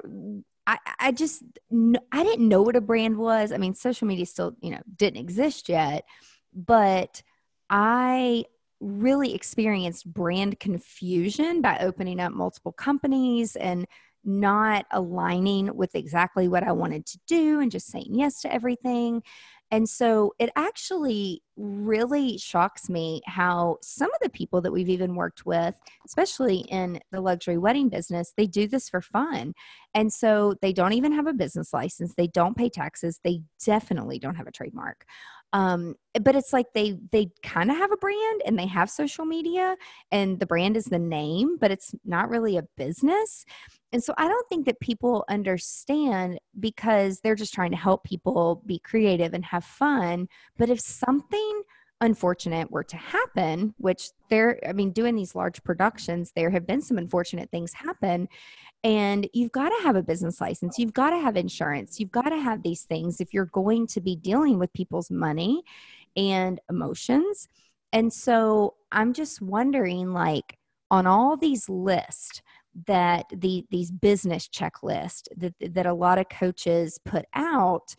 I, 0.67 0.77
I 0.99 1.11
just 1.11 1.43
I 2.11 2.23
didn't 2.23 2.47
know 2.47 2.61
what 2.61 2.75
a 2.75 2.81
brand 2.81 3.17
was. 3.17 3.51
I 3.51 3.57
mean, 3.57 3.73
social 3.73 4.07
media 4.07 4.27
still, 4.27 4.55
you 4.61 4.69
know, 4.69 4.81
didn't 4.95 5.19
exist 5.19 5.67
yet, 5.67 6.05
but 6.53 7.23
I 7.71 8.45
really 8.79 9.33
experienced 9.33 10.11
brand 10.11 10.59
confusion 10.59 11.61
by 11.61 11.79
opening 11.79 12.19
up 12.19 12.33
multiple 12.33 12.71
companies 12.71 13.55
and 13.55 13.87
not 14.23 14.85
aligning 14.91 15.75
with 15.75 15.95
exactly 15.95 16.47
what 16.47 16.63
I 16.63 16.71
wanted 16.71 17.05
to 17.07 17.19
do 17.27 17.59
and 17.61 17.71
just 17.71 17.87
saying 17.87 18.09
yes 18.11 18.41
to 18.41 18.53
everything. 18.53 19.23
And 19.71 19.87
so 19.87 20.33
it 20.39 20.49
actually 20.55 21.43
really 21.55 22.37
shocks 22.37 22.89
me 22.89 23.21
how 23.25 23.77
some 23.81 24.09
of 24.13 24.19
the 24.21 24.29
people 24.29 24.61
that 24.61 24.71
we've 24.71 24.89
even 24.89 25.15
worked 25.15 25.45
with, 25.45 25.75
especially 26.05 26.59
in 26.69 26.99
the 27.11 27.21
luxury 27.21 27.57
wedding 27.57 27.89
business, 27.89 28.33
they 28.35 28.47
do 28.47 28.67
this 28.67 28.89
for 28.89 29.01
fun. 29.01 29.53
And 29.93 30.11
so 30.11 30.55
they 30.61 30.73
don't 30.73 30.93
even 30.93 31.11
have 31.11 31.27
a 31.27 31.33
business 31.33 31.73
license, 31.73 32.13
they 32.15 32.27
don't 32.27 32.57
pay 32.57 32.69
taxes, 32.69 33.19
they 33.23 33.41
definitely 33.63 34.19
don't 34.19 34.35
have 34.35 34.47
a 34.47 34.51
trademark 34.51 35.05
um 35.53 35.95
but 36.21 36.35
it's 36.35 36.53
like 36.53 36.67
they 36.73 36.97
they 37.11 37.29
kind 37.43 37.71
of 37.71 37.77
have 37.77 37.91
a 37.91 37.97
brand 37.97 38.41
and 38.45 38.57
they 38.57 38.67
have 38.67 38.89
social 38.89 39.25
media 39.25 39.75
and 40.11 40.39
the 40.39 40.45
brand 40.45 40.77
is 40.77 40.85
the 40.85 40.99
name 40.99 41.57
but 41.59 41.71
it's 41.71 41.93
not 42.05 42.29
really 42.29 42.57
a 42.57 42.63
business. 42.77 43.45
And 43.91 44.03
so 44.03 44.13
i 44.17 44.27
don't 44.27 44.49
think 44.49 44.65
that 44.65 44.79
people 44.79 45.25
understand 45.29 46.39
because 46.59 47.19
they're 47.19 47.35
just 47.35 47.53
trying 47.53 47.71
to 47.71 47.77
help 47.77 48.03
people 48.03 48.61
be 48.65 48.79
creative 48.79 49.33
and 49.33 49.45
have 49.45 49.63
fun. 49.63 50.27
But 50.57 50.69
if 50.69 50.79
something 50.79 51.63
unfortunate 52.01 52.71
were 52.71 52.83
to 52.83 52.95
happen 52.95 53.73
which 53.77 54.09
there 54.29 54.57
i 54.65 54.71
mean 54.71 54.91
doing 54.91 55.15
these 55.15 55.35
large 55.35 55.61
productions 55.63 56.31
there 56.33 56.49
have 56.49 56.65
been 56.65 56.81
some 56.81 56.97
unfortunate 56.97 57.51
things 57.51 57.73
happen 57.73 58.27
and 58.83 59.27
you've 59.33 59.51
got 59.51 59.69
to 59.69 59.83
have 59.83 59.95
a 59.95 60.03
business 60.03 60.39
license. 60.39 60.79
You've 60.79 60.93
got 60.93 61.09
to 61.09 61.19
have 61.19 61.35
insurance. 61.35 61.99
You've 61.99 62.11
got 62.11 62.29
to 62.29 62.37
have 62.37 62.63
these 62.63 62.83
things 62.83 63.19
if 63.19 63.33
you're 63.33 63.45
going 63.45 63.87
to 63.87 64.01
be 64.01 64.15
dealing 64.15 64.57
with 64.57 64.71
people's 64.73 65.11
money 65.11 65.63
and 66.15 66.59
emotions. 66.69 67.47
And 67.91 68.11
so 68.11 68.75
I'm 68.91 69.13
just 69.13 69.41
wondering 69.41 70.13
like 70.13 70.57
on 70.91 71.07
all 71.07 71.35
these 71.35 71.67
lists 71.67 72.41
that 72.85 73.25
the 73.35 73.65
these 73.69 73.91
business 73.91 74.47
checklist 74.47 75.27
that 75.35 75.53
that 75.59 75.85
a 75.85 75.93
lot 75.93 76.19
of 76.19 76.29
coaches 76.29 76.99
put 77.03 77.25
out, 77.33 77.95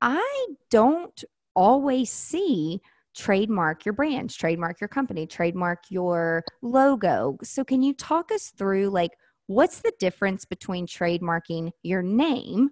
I 0.00 0.46
don't 0.70 1.22
always 1.54 2.10
see 2.10 2.80
trademark 3.14 3.84
your 3.84 3.92
brand, 3.92 4.30
trademark 4.30 4.80
your 4.80 4.88
company, 4.88 5.26
trademark 5.26 5.80
your 5.90 6.42
logo. 6.62 7.36
So 7.42 7.62
can 7.64 7.82
you 7.82 7.92
talk 7.92 8.32
us 8.32 8.52
through 8.56 8.88
like 8.88 9.10
what's 9.52 9.80
the 9.80 9.92
difference 9.98 10.44
between 10.44 10.86
trademarking 10.86 11.70
your 11.82 12.02
name 12.02 12.70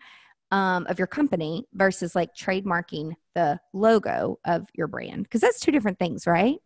um, 0.51 0.87
of 0.89 0.99
your 0.99 1.07
company 1.07 1.67
versus 1.75 2.15
like 2.15 2.35
trademarking 2.35 3.13
the 3.35 3.59
logo 3.73 4.39
of 4.45 4.67
your 4.75 4.87
brand? 4.87 5.25
Because 5.25 5.41
that's 5.41 5.61
two 5.61 5.71
different 5.71 5.99
things, 5.99 6.27
right? 6.27 6.57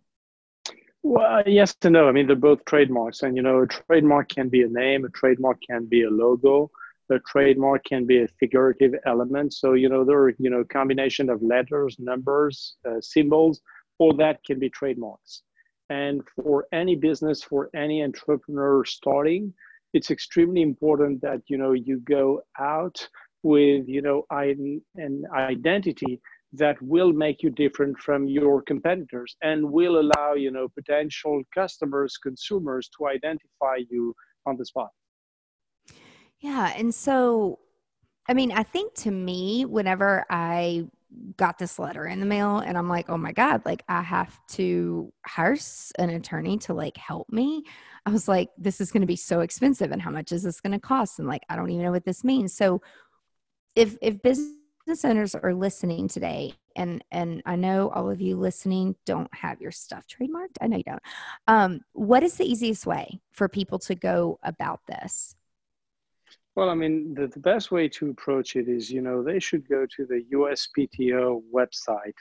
Well, 1.03 1.43
yes 1.47 1.77
and 1.83 1.93
no. 1.93 2.09
I 2.09 2.13
mean, 2.13 2.27
they're 2.27 2.37
both 2.37 2.65
trademarks, 2.65 3.23
and 3.23 3.37
you 3.37 3.43
know, 3.43 3.61
a 3.61 3.67
trademark 3.67 4.31
can 4.31 4.49
be 4.49 4.63
a 4.63 4.69
name, 4.69 5.05
a 5.05 5.11
trademark 5.11 5.59
can 5.69 5.85
be 5.85 6.05
a 6.05 6.11
logo, 6.11 6.71
a 7.11 7.19
trademark 7.27 7.85
can 7.85 8.07
be 8.07 8.23
a 8.23 8.29
figurative 8.41 8.95
element. 9.05 9.53
So 9.53 9.75
you 9.75 9.91
know, 9.91 10.03
there 10.05 10.19
are 10.19 10.31
you 10.39 10.49
know 10.49 10.65
combination 10.65 11.29
of 11.29 11.43
letters, 11.43 11.97
numbers, 11.99 12.77
uh, 12.89 13.03
symbols. 13.03 13.61
All 13.99 14.17
that 14.17 14.43
can 14.45 14.59
be 14.59 14.71
trademarks. 14.71 15.43
And 15.91 16.23
for 16.35 16.67
any 16.73 16.97
business, 16.97 17.43
for 17.43 17.69
any 17.77 18.03
entrepreneur 18.03 18.85
starting, 18.87 19.53
it's 19.95 20.11
extremely 20.11 20.61
important 20.61 21.23
that 21.23 21.41
you 21.47 21.57
know 21.57 21.73
you 21.73 22.01
go 22.01 22.43
out 22.59 23.09
with 23.43 23.89
you 23.89 24.03
know 24.03 24.25
an 24.31 25.25
identity 25.33 26.21
that 26.53 26.81
will 26.83 27.13
make 27.13 27.43
you 27.43 27.51
different 27.51 27.99
from 27.99 28.27
your 28.27 28.63
competitors 28.63 29.37
and 29.43 29.71
will 29.71 30.01
allow 30.01 30.35
you 30.35 30.51
know 30.51 30.69
potential 30.69 31.43
customers 31.55 32.17
consumers 32.17 32.91
to 32.99 33.07
identify 33.07 33.77
you 33.89 34.15
on 34.47 34.57
the 34.57 34.67
spot. 34.67 34.91
Yeah 36.41 36.73
and 36.77 36.95
so 36.95 37.59
i 38.29 38.35
mean 38.35 38.53
i 38.53 38.63
think 38.63 38.95
to 38.95 39.11
me 39.11 39.65
whenever 39.65 40.27
i 40.29 40.87
got 41.37 41.59
this 41.59 41.79
letter 41.79 42.07
in 42.07 42.21
the 42.21 42.27
mail 42.27 42.59
and 42.59 42.77
i'm 42.77 42.89
like 42.89 43.09
oh 43.09 43.17
my 43.17 43.33
god 43.33 43.63
like 43.65 43.83
i 43.89 44.03
have 44.03 44.39
to 44.49 45.13
hire 45.27 45.57
an 45.99 46.11
attorney 46.11 46.59
to 46.59 46.75
like 46.75 46.97
help 46.97 47.29
me 47.31 47.65
I 48.07 48.11
was 48.11 48.29
like, 48.29 48.51
this 48.59 48.81
is 48.81 48.93
going 48.93 49.01
to 49.01 49.07
be 49.07 49.17
so 49.17 49.41
expensive. 49.41 49.91
And 49.91 50.03
how 50.03 50.11
much 50.11 50.33
is 50.33 50.43
this 50.43 50.61
going 50.61 50.73
to 50.73 50.79
cost? 50.79 51.19
And 51.19 51.29
like, 51.29 51.43
I 51.49 51.57
don't 51.57 51.71
even 51.71 51.85
know 51.85 51.91
what 51.91 52.05
this 52.05 52.23
means. 52.23 52.55
So 52.55 52.83
if, 53.75 53.97
if 54.03 54.21
business 54.21 55.05
owners 55.05 55.35
are 55.35 55.55
listening 55.55 56.09
today, 56.09 56.55
and, 56.77 57.03
and 57.11 57.43
I 57.47 57.57
know 57.57 57.89
all 57.91 58.11
of 58.11 58.21
you 58.21 58.37
listening 58.37 58.97
don't 59.07 59.33
have 59.35 59.61
your 59.61 59.71
stuff 59.71 60.05
trademarked. 60.07 60.59
I 60.61 60.67
know 60.67 60.77
you 60.77 60.83
don't. 60.85 61.03
Um, 61.47 61.81
what 61.93 62.23
is 62.23 62.37
the 62.37 62.45
easiest 62.45 62.85
way 62.85 63.21
for 63.33 63.49
people 63.49 63.79
to 63.81 63.95
go 63.95 64.39
about 64.43 64.81
this? 64.87 65.35
Well, 66.57 66.71
I 66.71 66.75
mean, 66.75 67.15
the, 67.15 67.27
the 67.27 67.41
best 67.41 67.73
way 67.73 67.89
to 67.89 68.11
approach 68.11 68.55
it 68.55 68.69
is, 68.69 68.91
you 68.91 69.01
know, 69.01 69.25
they 69.25 69.41
should 69.41 69.69
go 69.69 69.87
to 69.97 70.07
the 70.07 70.25
USPTO 70.33 71.43
website. 71.53 72.15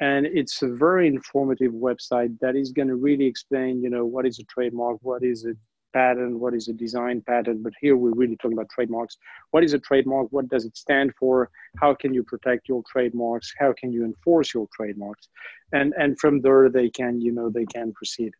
And 0.00 0.26
it's 0.26 0.62
a 0.62 0.68
very 0.68 1.06
informative 1.06 1.72
website 1.72 2.38
that 2.40 2.56
is 2.56 2.72
going 2.72 2.88
to 2.88 2.96
really 2.96 3.26
explain 3.26 3.82
you 3.82 3.90
know 3.90 4.04
what 4.04 4.26
is 4.26 4.38
a 4.38 4.44
trademark 4.44 4.98
what 5.02 5.24
is 5.24 5.44
a 5.44 5.54
patent 5.92 6.38
what 6.38 6.54
is 6.54 6.68
a 6.68 6.72
design 6.72 7.22
patent. 7.26 7.62
But 7.62 7.72
here 7.80 7.96
we're 7.96 8.12
really 8.12 8.36
talking 8.36 8.56
about 8.56 8.68
trademarks. 8.68 9.16
What 9.50 9.64
is 9.64 9.72
a 9.72 9.78
trademark? 9.78 10.28
What 10.30 10.48
does 10.48 10.64
it 10.66 10.76
stand 10.76 11.14
for? 11.18 11.50
How 11.80 11.94
can 11.94 12.12
you 12.12 12.22
protect 12.22 12.68
your 12.68 12.82
trademarks? 12.90 13.52
How 13.58 13.72
can 13.72 13.92
you 13.92 14.04
enforce 14.04 14.52
your 14.54 14.68
trademarks? 14.76 15.28
And 15.72 15.94
and 15.98 16.18
from 16.20 16.40
there 16.42 16.68
they 16.68 16.90
can 16.90 17.20
you 17.20 17.32
know 17.32 17.50
they 17.50 17.66
can 17.66 17.92
proceed. 17.92 18.32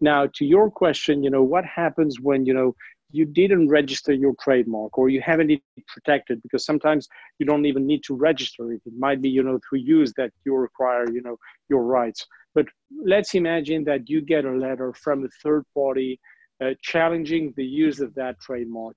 Now 0.00 0.28
to 0.34 0.44
your 0.44 0.70
question 0.70 1.22
you 1.22 1.30
know 1.30 1.42
what 1.42 1.64
happens 1.64 2.20
when 2.20 2.44
you 2.44 2.54
know 2.54 2.74
you 3.10 3.24
didn't 3.24 3.68
register 3.68 4.12
your 4.12 4.34
trademark 4.40 4.98
or 4.98 5.08
you 5.08 5.20
haven't 5.20 5.50
it 5.50 5.62
protected 5.86 6.42
because 6.42 6.64
sometimes 6.64 7.08
you 7.38 7.46
don't 7.46 7.66
even 7.66 7.86
need 7.86 8.02
to 8.04 8.14
register 8.14 8.72
it. 8.72 8.80
It 8.84 8.92
might 8.98 9.22
be, 9.22 9.28
you 9.28 9.42
know, 9.42 9.58
through 9.68 9.80
use 9.80 10.12
that 10.16 10.32
you 10.44 10.54
require, 10.56 11.10
you 11.10 11.22
know, 11.22 11.36
your 11.68 11.84
rights. 11.84 12.26
But 12.54 12.66
let's 13.04 13.34
imagine 13.34 13.84
that 13.84 14.08
you 14.08 14.20
get 14.20 14.44
a 14.44 14.50
letter 14.50 14.92
from 14.94 15.24
a 15.24 15.28
third 15.42 15.64
party 15.74 16.18
uh, 16.62 16.70
challenging 16.82 17.52
the 17.56 17.64
use 17.64 18.00
of 18.00 18.14
that 18.14 18.40
trademark. 18.40 18.96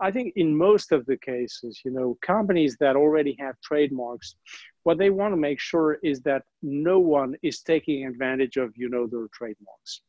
I 0.00 0.10
think 0.10 0.32
in 0.36 0.56
most 0.56 0.90
of 0.90 1.06
the 1.06 1.16
cases, 1.16 1.80
you 1.84 1.92
know, 1.92 2.18
companies 2.22 2.76
that 2.80 2.96
already 2.96 3.36
have 3.38 3.54
trademarks, 3.62 4.34
what 4.82 4.98
they 4.98 5.10
want 5.10 5.32
to 5.32 5.36
make 5.36 5.60
sure 5.60 5.98
is 6.02 6.20
that 6.22 6.42
no 6.60 6.98
one 6.98 7.36
is 7.42 7.60
taking 7.60 8.06
advantage 8.06 8.56
of, 8.56 8.72
you 8.76 8.88
know, 8.88 9.06
their 9.06 9.28
trademarks. 9.32 10.02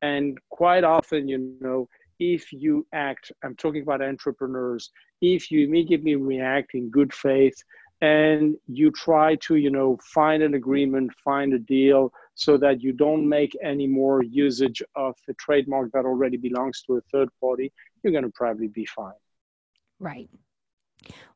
And 0.00 0.38
quite 0.50 0.84
often, 0.84 1.28
you 1.28 1.56
know, 1.60 1.88
if 2.18 2.52
you 2.52 2.86
act, 2.92 3.32
I'm 3.42 3.56
talking 3.56 3.82
about 3.82 4.02
entrepreneurs, 4.02 4.90
if 5.20 5.50
you 5.50 5.66
immediately 5.66 6.16
react 6.16 6.74
in 6.74 6.90
good 6.90 7.12
faith 7.12 7.56
and 8.00 8.56
you 8.66 8.90
try 8.90 9.36
to, 9.36 9.56
you 9.56 9.70
know, 9.70 9.98
find 10.12 10.42
an 10.42 10.54
agreement, 10.54 11.12
find 11.24 11.54
a 11.54 11.58
deal 11.58 12.12
so 12.34 12.56
that 12.58 12.82
you 12.82 12.92
don't 12.92 13.28
make 13.28 13.56
any 13.62 13.86
more 13.86 14.22
usage 14.22 14.82
of 14.96 15.14
a 15.28 15.34
trademark 15.34 15.90
that 15.92 16.04
already 16.04 16.36
belongs 16.36 16.82
to 16.82 16.96
a 16.96 17.00
third 17.12 17.28
party, 17.40 17.72
you're 18.02 18.12
going 18.12 18.24
to 18.24 18.32
probably 18.34 18.68
be 18.68 18.84
fine. 18.84 19.14
Right. 19.98 20.28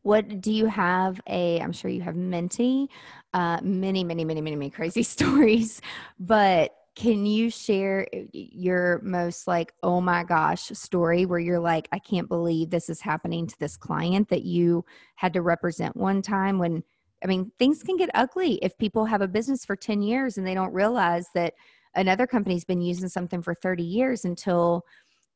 What 0.02 0.40
do 0.40 0.52
you 0.52 0.66
have 0.66 1.20
a? 1.28 1.60
I'm 1.60 1.72
sure 1.72 1.90
you 1.90 2.00
have 2.02 2.16
many, 2.16 2.88
uh, 3.34 3.60
many, 3.62 4.04
many, 4.04 4.24
many, 4.24 4.40
many, 4.40 4.56
many 4.56 4.70
crazy 4.70 5.02
stories, 5.14 5.80
but 6.18 6.74
can 6.98 7.24
you 7.26 7.48
share 7.48 8.08
uh, 8.12 8.18
your 8.32 9.00
most 9.04 9.46
like 9.46 9.72
oh 9.84 10.00
my 10.00 10.24
gosh 10.24 10.62
story 10.70 11.26
where 11.26 11.38
you're 11.38 11.60
like 11.60 11.88
i 11.92 11.98
can't 11.98 12.28
believe 12.28 12.70
this 12.70 12.88
is 12.88 13.00
happening 13.00 13.46
to 13.46 13.58
this 13.60 13.76
client 13.76 14.28
that 14.28 14.42
you 14.42 14.84
had 15.14 15.32
to 15.32 15.40
represent 15.40 15.96
one 15.96 16.20
time 16.20 16.58
when 16.58 16.82
i 17.22 17.26
mean 17.26 17.52
things 17.56 17.84
can 17.84 17.96
get 17.96 18.10
ugly 18.14 18.54
if 18.62 18.76
people 18.78 19.04
have 19.04 19.20
a 19.20 19.28
business 19.28 19.64
for 19.64 19.76
10 19.76 20.02
years 20.02 20.38
and 20.38 20.46
they 20.46 20.54
don't 20.54 20.74
realize 20.74 21.28
that 21.34 21.54
another 21.94 22.26
company's 22.26 22.64
been 22.64 22.80
using 22.80 23.08
something 23.08 23.42
for 23.42 23.54
30 23.54 23.84
years 23.84 24.24
until 24.24 24.84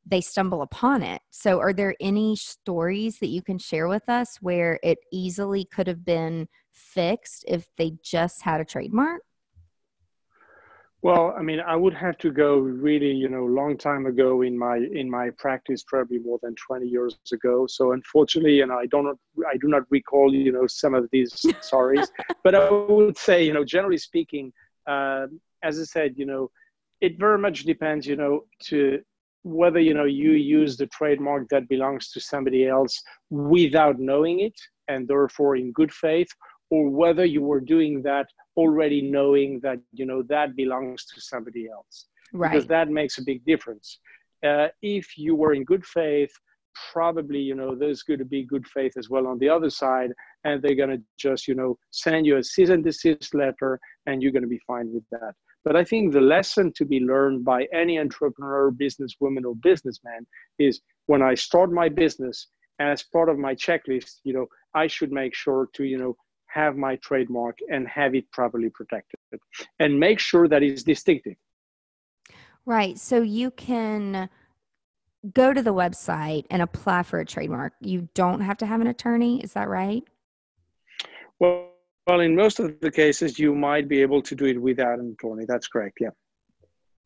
they 0.05 0.19
stumble 0.19 0.63
upon 0.63 1.01
it. 1.01 1.21
So, 1.29 1.61
are 1.61 1.71
there 1.71 1.95
any 2.01 2.35
stories 2.35 3.19
that 3.19 3.29
you 3.29 3.41
can 3.41 3.57
share 3.57 3.87
with 3.87 4.09
us 4.09 4.35
where 4.41 4.77
it 4.83 4.97
easily 5.13 5.63
could 5.63 5.87
have 5.87 6.03
been 6.03 6.49
fixed 6.73 7.45
if 7.47 7.67
they 7.77 7.93
just 8.03 8.41
had 8.41 8.59
a 8.59 8.65
trademark? 8.65 9.21
Well, 11.03 11.35
I 11.37 11.41
mean, 11.41 11.59
I 11.59 11.75
would 11.75 11.93
have 11.95 12.17
to 12.19 12.31
go 12.31 12.59
really, 12.59 13.11
you 13.11 13.27
know, 13.27 13.43
long 13.43 13.77
time 13.77 14.05
ago 14.05 14.41
in 14.41 14.57
my 14.57 14.77
in 14.77 15.09
my 15.09 15.31
practice, 15.37 15.83
probably 15.83 16.19
more 16.19 16.39
than 16.41 16.55
twenty 16.55 16.87
years 16.87 17.19
ago. 17.33 17.67
So 17.67 17.91
unfortunately, 17.91 18.61
and 18.61 18.71
I 18.71 18.85
don't, 18.85 19.19
I 19.45 19.57
do 19.57 19.67
not 19.67 19.83
recall, 19.89 20.33
you 20.33 20.53
know, 20.53 20.65
some 20.65 20.93
of 20.93 21.09
these 21.11 21.45
stories. 21.61 22.09
but 22.41 22.55
I 22.55 22.71
would 22.71 23.17
say, 23.17 23.43
you 23.43 23.51
know, 23.51 23.65
generally 23.65 23.97
speaking, 23.97 24.53
uh, 24.87 25.27
as 25.61 25.77
I 25.77 25.83
said, 25.83 26.13
you 26.15 26.25
know, 26.25 26.49
it 27.01 27.19
very 27.19 27.37
much 27.37 27.63
depends, 27.63 28.07
you 28.07 28.15
know, 28.15 28.45
to 28.69 29.01
whether 29.43 29.81
you 29.81 29.93
know 29.93 30.05
you 30.05 30.31
use 30.31 30.77
the 30.77 30.87
trademark 30.87 31.49
that 31.49 31.67
belongs 31.67 32.11
to 32.11 32.21
somebody 32.21 32.65
else 32.65 33.03
without 33.29 33.99
knowing 33.99 34.39
it, 34.39 34.57
and 34.87 35.05
therefore 35.05 35.57
in 35.57 35.73
good 35.73 35.93
faith, 35.93 36.29
or 36.73 36.89
whether 36.89 37.25
you 37.35 37.43
were 37.51 37.63
doing 37.75 38.01
that 38.01 38.27
already 38.57 38.99
knowing 39.17 39.59
that 39.65 39.79
you 39.99 40.05
know 40.09 40.21
that 40.23 40.55
belongs 40.55 41.05
to 41.11 41.21
somebody 41.21 41.63
else. 41.75 41.95
Right. 42.33 42.51
because 42.51 42.67
that 42.67 42.89
makes 42.89 43.19
a 43.19 43.23
big 43.31 43.45
difference. 43.45 43.99
Uh, 44.49 44.67
if 44.81 45.05
you 45.17 45.35
were 45.35 45.53
in 45.53 45.63
good 45.63 45.85
faith 45.85 46.33
probably 46.91 47.39
you 47.39 47.55
know 47.59 47.75
there's 47.75 48.01
going 48.01 48.17
to 48.17 48.25
be 48.25 48.51
good 48.53 48.65
faith 48.67 48.93
as 48.97 49.07
well 49.07 49.27
on 49.27 49.37
the 49.37 49.47
other 49.47 49.69
side 49.69 50.11
and 50.43 50.61
they're 50.61 50.81
going 50.83 50.89
to 50.97 51.01
just 51.17 51.47
you 51.47 51.53
know 51.53 51.77
send 51.91 52.25
you 52.25 52.37
a 52.37 52.43
cease 52.43 52.69
and 52.69 52.83
desist 52.83 53.35
letter 53.35 53.79
and 54.07 54.23
you're 54.23 54.31
going 54.31 54.49
to 54.49 54.55
be 54.57 54.65
fine 54.65 54.91
with 54.91 55.07
that. 55.11 55.33
But 55.65 55.75
i 55.75 55.83
think 55.83 56.11
the 56.11 56.27
lesson 56.35 56.73
to 56.77 56.85
be 56.93 56.99
learned 57.11 57.45
by 57.45 57.59
any 57.81 57.99
entrepreneur 57.99 58.71
businesswoman 58.71 59.45
or 59.49 59.55
businessman 59.69 60.25
is 60.57 60.81
when 61.05 61.21
i 61.21 61.33
start 61.35 61.71
my 61.71 61.87
business 62.03 62.47
as 62.79 63.03
part 63.15 63.29
of 63.29 63.37
my 63.37 63.53
checklist 63.65 64.13
you 64.23 64.33
know 64.33 64.47
i 64.83 64.87
should 64.87 65.11
make 65.21 65.35
sure 65.43 65.61
to 65.75 65.83
you 65.93 65.99
know 66.01 66.13
have 66.53 66.77
my 66.77 66.95
trademark 66.97 67.57
and 67.69 67.87
have 67.87 68.13
it 68.15 68.29
properly 68.31 68.69
protected 68.69 69.19
and 69.79 69.99
make 69.99 70.19
sure 70.19 70.47
that 70.47 70.61
it's 70.61 70.83
distinctive. 70.83 71.35
Right. 72.65 72.97
So 72.97 73.21
you 73.21 73.51
can 73.51 74.29
go 75.33 75.53
to 75.53 75.61
the 75.61 75.73
website 75.73 76.45
and 76.49 76.61
apply 76.61 77.03
for 77.03 77.19
a 77.19 77.25
trademark. 77.25 77.73
You 77.81 78.07
don't 78.13 78.41
have 78.41 78.57
to 78.57 78.65
have 78.65 78.81
an 78.81 78.87
attorney. 78.87 79.41
Is 79.41 79.53
that 79.53 79.67
right? 79.67 80.03
Well, 81.39 81.69
well, 82.07 82.19
in 82.19 82.35
most 82.35 82.59
of 82.59 82.79
the 82.81 82.91
cases, 82.91 83.39
you 83.39 83.55
might 83.55 83.87
be 83.87 84.01
able 84.01 84.21
to 84.23 84.35
do 84.35 84.45
it 84.45 84.61
without 84.61 84.99
an 84.99 85.15
attorney. 85.17 85.45
That's 85.47 85.67
correct. 85.67 85.99
Yeah. 86.01 86.09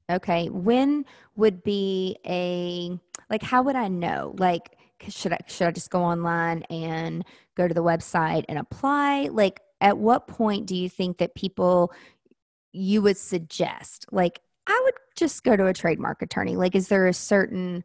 Okay. 0.09 0.49
When 0.49 1.05
would 1.35 1.63
be 1.63 2.17
a 2.25 2.99
like? 3.29 3.43
How 3.43 3.61
would 3.61 3.75
I 3.75 3.89
know? 3.89 4.35
Like, 4.39 4.76
should 5.09 5.33
I 5.33 5.39
should 5.47 5.67
I 5.67 5.71
just 5.71 5.89
go 5.89 6.03
online 6.03 6.63
and 6.63 7.25
go 7.55 7.67
to 7.67 7.73
the 7.73 7.83
website 7.83 8.45
and 8.49 8.57
apply? 8.57 9.29
Like 9.31 9.59
at 9.81 9.97
what 9.97 10.27
point 10.27 10.65
do 10.65 10.75
you 10.75 10.89
think 10.89 11.17
that 11.17 11.35
people 11.35 11.91
you 12.71 13.01
would 13.01 13.17
suggest 13.17 14.05
like 14.11 14.39
I 14.67 14.81
would 14.83 14.93
just 15.15 15.43
go 15.43 15.55
to 15.55 15.67
a 15.67 15.73
trademark 15.73 16.21
attorney? 16.21 16.55
Like 16.55 16.75
is 16.75 16.87
there 16.87 17.07
a 17.07 17.13
certain 17.13 17.83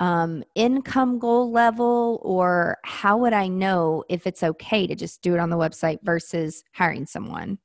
um, 0.00 0.44
income 0.54 1.18
goal 1.18 1.50
level 1.50 2.20
or 2.22 2.78
how 2.84 3.18
would 3.18 3.32
I 3.32 3.48
know 3.48 4.04
if 4.08 4.26
it's 4.26 4.42
okay 4.42 4.86
to 4.86 4.94
just 4.94 5.22
do 5.22 5.34
it 5.34 5.40
on 5.40 5.50
the 5.50 5.56
website 5.56 5.98
versus 6.02 6.62
hiring 6.72 7.06
someone? 7.06 7.58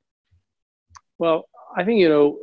Well, 1.18 1.48
I 1.76 1.84
think 1.84 2.00
you 2.00 2.08
know 2.08 2.38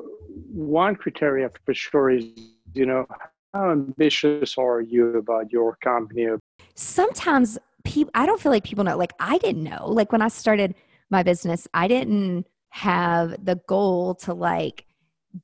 one 0.53 0.95
criteria 0.95 1.49
for 1.65 1.73
sure 1.73 2.11
is 2.11 2.25
you 2.73 2.85
know 2.85 3.05
how 3.53 3.71
ambitious 3.71 4.57
are 4.57 4.81
you 4.81 5.17
about 5.17 5.51
your 5.51 5.77
company? 5.77 6.27
Sometimes 6.75 7.57
people, 7.83 8.11
I 8.15 8.25
don't 8.25 8.39
feel 8.39 8.51
like 8.51 8.63
people 8.63 8.83
know. 8.83 8.97
Like, 8.97 9.13
I 9.19 9.37
didn't 9.37 9.63
know. 9.63 9.89
Like, 9.89 10.11
when 10.11 10.21
I 10.21 10.29
started 10.29 10.75
my 11.09 11.23
business, 11.23 11.67
I 11.73 11.87
didn't 11.87 12.47
have 12.69 13.43
the 13.43 13.59
goal 13.67 14.15
to 14.15 14.33
like 14.33 14.85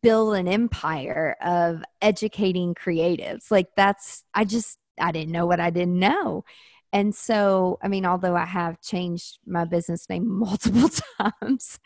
build 0.02 0.36
an 0.36 0.48
empire 0.48 1.36
of 1.42 1.84
educating 2.02 2.74
creatives. 2.74 3.52
Like, 3.52 3.67
that's, 3.76 4.24
I 4.34 4.46
just, 4.46 4.78
I 5.00 5.12
didn't 5.12 5.32
know 5.32 5.46
what 5.46 5.60
I 5.60 5.70
didn't 5.70 6.00
know. 6.00 6.46
And 6.93 7.13
so, 7.13 7.78
I 7.84 7.89
mean, 7.89 8.06
although 8.06 8.36
I 8.36 8.46
have 8.46 8.82
changed 8.82 9.39
my 9.46 9.65
business 9.65 10.10
name 10.10 10.28
multiple 10.39 10.89
times, 11.20 11.80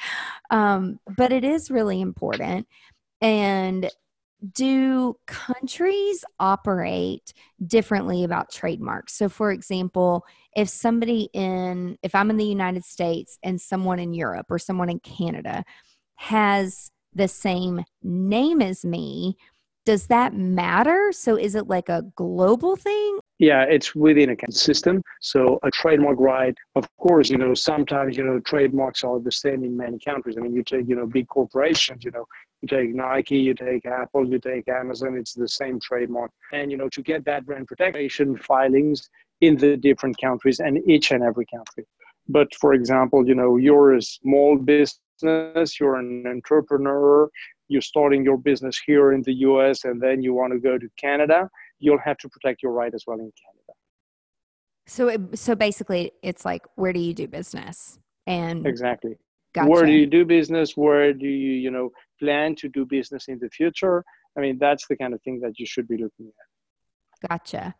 um, 0.52 1.00
but 1.18 1.32
it 1.32 1.44
is 1.44 1.72
really 1.72 2.02
important. 2.02 2.68
And 3.20 3.90
do 4.54 5.18
countries 5.28 6.24
operate 6.40 7.34
differently 7.66 8.24
about 8.24 8.52
trademarks? 8.52 9.14
So, 9.14 9.30
for 9.30 9.52
example, 9.52 10.26
if 10.56 10.70
somebody 10.70 11.30
in, 11.34 11.98
if 12.04 12.16
I'm 12.16 12.30
in 12.30 12.38
the 12.38 12.46
United 12.46 12.84
States 12.84 13.38
and 13.44 13.60
someone 13.60 14.00
in 14.00 14.14
Europe 14.14 14.48
or 14.50 14.60
someone 14.60 14.90
in 14.90 15.00
Canada 15.00 15.64
has 16.16 16.92
the 17.14 17.28
same 17.28 17.84
name 18.04 18.62
as 18.62 18.84
me, 18.86 19.38
does 19.86 20.08
that 20.08 20.36
matter? 20.36 21.12
So, 21.12 21.36
is 21.36 21.56
it 21.56 21.68
like 21.68 21.90
a 21.90 22.04
global 22.16 22.76
thing? 22.76 23.20
Yeah, 23.40 23.64
it's 23.64 23.96
within 23.96 24.30
a 24.30 24.52
system. 24.52 25.02
So, 25.22 25.60
a 25.64 25.72
trademark 25.72 26.20
right, 26.20 26.56
of 26.76 26.88
course, 26.98 27.30
you 27.30 27.38
know, 27.38 27.56
sometimes, 27.56 28.16
you 28.16 28.24
know, 28.24 28.40
trademarks 28.40 29.04
are 29.04 29.20
the 29.20 29.32
same 29.32 29.64
in 29.64 29.76
many 29.76 29.98
countries. 29.98 30.36
I 30.38 30.42
mean, 30.42 30.54
you 30.54 30.64
take, 30.64 30.88
you 30.88 30.96
know, 30.96 31.08
big 31.08 31.28
corporations, 31.28 32.04
you 32.04 32.12
know, 32.12 32.26
you 32.62 32.68
take 32.68 32.94
Nike, 32.94 33.38
you 33.38 33.54
take 33.54 33.86
Apple, 33.86 34.28
you 34.28 34.40
take 34.40 34.68
Amazon, 34.68 35.18
it's 35.18 35.34
the 35.34 35.48
same 35.48 35.80
trademark. 35.80 36.32
And, 36.54 36.72
you 36.72 36.78
know, 36.78 36.90
to 36.90 37.02
get 37.02 37.26
that 37.26 37.46
brand 37.46 37.68
protection 37.68 38.38
filings 38.38 39.10
in 39.42 39.58
the 39.58 39.76
different 39.76 40.20
countries 40.22 40.60
and 40.60 40.78
each 40.88 41.12
and 41.12 41.24
every 41.24 41.46
country. 41.48 41.86
But 42.30 42.54
for 42.56 42.74
example, 42.74 43.28
you 43.28 43.36
know, 43.36 43.58
you're 43.58 43.96
a 43.96 44.02
small 44.02 44.58
business, 44.58 45.80
you're 45.80 45.96
an 45.96 46.26
entrepreneur, 46.28 47.30
you're 47.68 47.82
starting 47.82 48.24
your 48.24 48.38
business 48.38 48.80
here 48.86 49.14
in 49.14 49.24
the 49.24 49.34
US 49.34 49.86
and 49.86 50.00
then 50.00 50.22
you 50.22 50.34
want 50.34 50.54
to 50.54 50.60
go 50.60 50.78
to 50.78 50.88
Canada, 50.98 51.50
you'll 51.80 52.00
have 52.00 52.18
to 52.20 52.30
protect 52.30 52.62
your 52.62 52.74
right 52.74 52.94
as 52.94 53.04
well 53.08 53.18
in 53.18 53.32
Canada. 53.44 53.74
So, 54.88 55.08
it, 55.08 55.40
so 55.40 55.56
basically, 55.56 56.12
it's 56.22 56.44
like, 56.44 56.64
where 56.76 56.92
do 56.94 57.00
you 57.00 57.14
do 57.14 57.28
business? 57.28 58.00
And 58.28 58.68
exactly, 58.68 59.16
gotcha. 59.54 59.70
where 59.70 59.86
do 59.86 59.92
you 59.92 60.06
do 60.06 60.26
business? 60.26 60.76
Where 60.76 61.14
do 61.14 61.28
you, 61.28 61.54
you 61.54 61.72
know, 61.72 61.92
plan 62.22 62.56
to 62.56 62.70
do 62.70 62.86
business 62.86 63.28
in 63.28 63.40
the 63.40 63.50
future? 63.50 64.04
I 64.38 64.42
mean, 64.42 64.58
that's 64.60 64.88
the 64.88 64.96
kind 64.96 65.14
of 65.14 65.22
thing 65.24 65.40
that 65.42 65.60
you 65.60 65.66
should 65.66 65.88
be 65.88 65.98
looking 65.98 66.28
at. 66.28 67.30
Gotcha. 67.30 67.76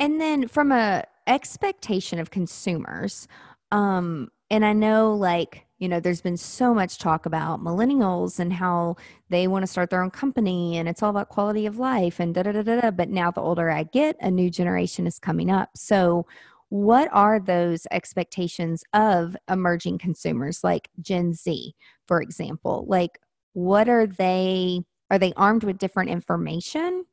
And 0.00 0.20
then 0.20 0.48
from 0.48 0.72
a 0.72 1.04
expectation 1.26 2.18
of 2.18 2.30
consumers, 2.30 3.28
um, 3.72 4.30
and 4.50 4.64
I 4.64 4.72
know 4.72 5.14
like, 5.14 5.66
you 5.78 5.88
know, 5.88 6.00
there's 6.00 6.20
been 6.20 6.36
so 6.36 6.74
much 6.74 6.98
talk 6.98 7.26
about 7.26 7.60
millennials 7.60 8.38
and 8.38 8.52
how 8.52 8.96
they 9.28 9.46
want 9.46 9.62
to 9.62 9.66
start 9.66 9.90
their 9.90 10.02
own 10.02 10.10
company 10.10 10.78
and 10.78 10.88
it's 10.88 11.02
all 11.02 11.10
about 11.10 11.28
quality 11.28 11.66
of 11.66 11.78
life 11.78 12.18
and 12.18 12.34
da 12.34 12.42
da 12.42 12.52
da 12.52 12.62
da. 12.62 12.90
But 12.90 13.10
now 13.10 13.30
the 13.30 13.40
older 13.40 13.70
I 13.70 13.84
get, 13.84 14.16
a 14.20 14.30
new 14.30 14.50
generation 14.50 15.06
is 15.06 15.18
coming 15.18 15.50
up. 15.50 15.70
So 15.76 16.26
what 16.70 17.08
are 17.12 17.40
those 17.40 17.86
expectations 17.90 18.84
of 18.92 19.36
emerging 19.48 19.98
consumers 19.98 20.62
like 20.62 20.88
Gen 21.00 21.32
Z, 21.32 21.74
for 22.06 22.20
example? 22.20 22.84
Like 22.88 23.18
what 23.52 23.88
are 23.88 24.06
they 24.06 24.80
are 25.10 25.18
they 25.18 25.32
armed 25.36 25.64
with 25.64 25.78
different 25.78 26.10
information? 26.10 27.04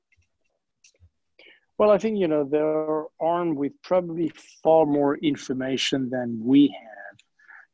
Well 1.77 1.91
i 1.91 1.97
think 1.97 2.17
you 2.17 2.27
know 2.27 2.43
they're 2.43 3.03
armed 3.19 3.57
with 3.57 3.73
probably 3.83 4.31
far 4.63 4.85
more 4.85 5.17
information 5.17 6.09
than 6.09 6.39
we 6.41 6.67
have 6.67 7.17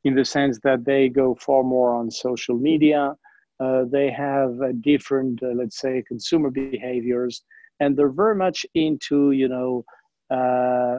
in 0.04 0.16
the 0.16 0.26
sense 0.26 0.60
that 0.64 0.84
they 0.86 1.10
go 1.10 1.36
far 1.36 1.64
more 1.64 1.94
on 1.94 2.10
social 2.10 2.56
media. 2.56 3.16
Uh, 3.60 3.84
they 3.92 4.10
have 4.10 4.60
different 4.82 5.42
uh, 5.44 5.50
let's 5.50 5.78
say 5.78 6.04
consumer 6.08 6.50
behaviors 6.50 7.44
and 7.82 7.98
they're 7.98 8.10
very 8.10 8.36
much 8.36 8.66
into 8.76 9.32
you 9.32 9.48
know 9.48 9.84
uh, 10.32 10.98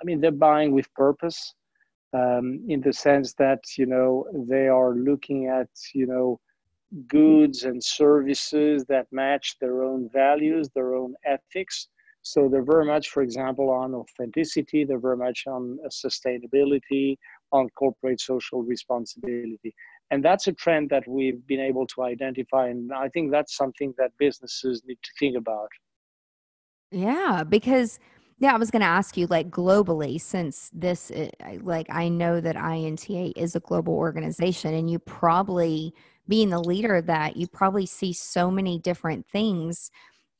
i 0.00 0.02
mean 0.04 0.20
they're 0.20 0.30
buying 0.30 0.72
with 0.72 0.92
purpose 0.94 1.54
um, 2.12 2.64
in 2.68 2.80
the 2.80 2.92
sense 2.92 3.34
that 3.34 3.60
you 3.76 3.86
know 3.86 4.26
they 4.48 4.68
are 4.68 4.94
looking 4.94 5.46
at 5.46 5.68
you 5.94 6.06
know 6.06 6.40
goods 7.08 7.64
and 7.64 7.82
services 7.82 8.84
that 8.88 9.06
match 9.10 9.56
their 9.60 9.82
own 9.82 10.08
values, 10.12 10.68
their 10.74 10.94
own 10.94 11.14
ethics. 11.24 11.88
So 12.22 12.48
they're 12.48 12.64
very 12.64 12.86
much, 12.86 13.10
for 13.10 13.22
example, 13.22 13.70
on 13.70 13.94
authenticity. 13.94 14.84
They're 14.84 14.98
very 14.98 15.16
much 15.16 15.44
on 15.46 15.78
sustainability, 15.88 17.16
on 17.52 17.68
corporate 17.78 18.20
social 18.20 18.62
responsibility. 18.62 19.74
And 20.10 20.24
that's 20.24 20.46
a 20.46 20.52
trend 20.52 20.90
that 20.90 21.06
we've 21.06 21.44
been 21.46 21.60
able 21.60 21.86
to 21.88 22.02
identify. 22.02 22.68
And 22.68 22.92
I 22.92 23.08
think 23.08 23.30
that's 23.30 23.56
something 23.56 23.94
that 23.98 24.10
businesses 24.18 24.82
need 24.86 24.98
to 25.02 25.10
think 25.18 25.36
about. 25.36 25.68
Yeah, 26.90 27.42
because 27.48 27.98
yeah, 28.38 28.54
I 28.54 28.58
was 28.58 28.70
going 28.70 28.80
to 28.80 28.86
ask 28.86 29.16
you, 29.16 29.26
like 29.28 29.50
globally, 29.50 30.20
since 30.20 30.70
this, 30.74 31.10
eh, 31.14 31.30
like, 31.62 31.86
I 31.90 32.08
know 32.08 32.40
that 32.40 32.56
INTA 32.56 33.32
is 33.40 33.56
a 33.56 33.60
global 33.60 33.94
organization, 33.94 34.74
and 34.74 34.90
you 34.90 34.98
probably, 34.98 35.94
being 36.28 36.50
the 36.50 36.60
leader 36.60 36.96
of 36.96 37.06
that, 37.06 37.36
you 37.36 37.46
probably 37.46 37.86
see 37.86 38.12
so 38.12 38.50
many 38.50 38.78
different 38.78 39.26
things 39.26 39.90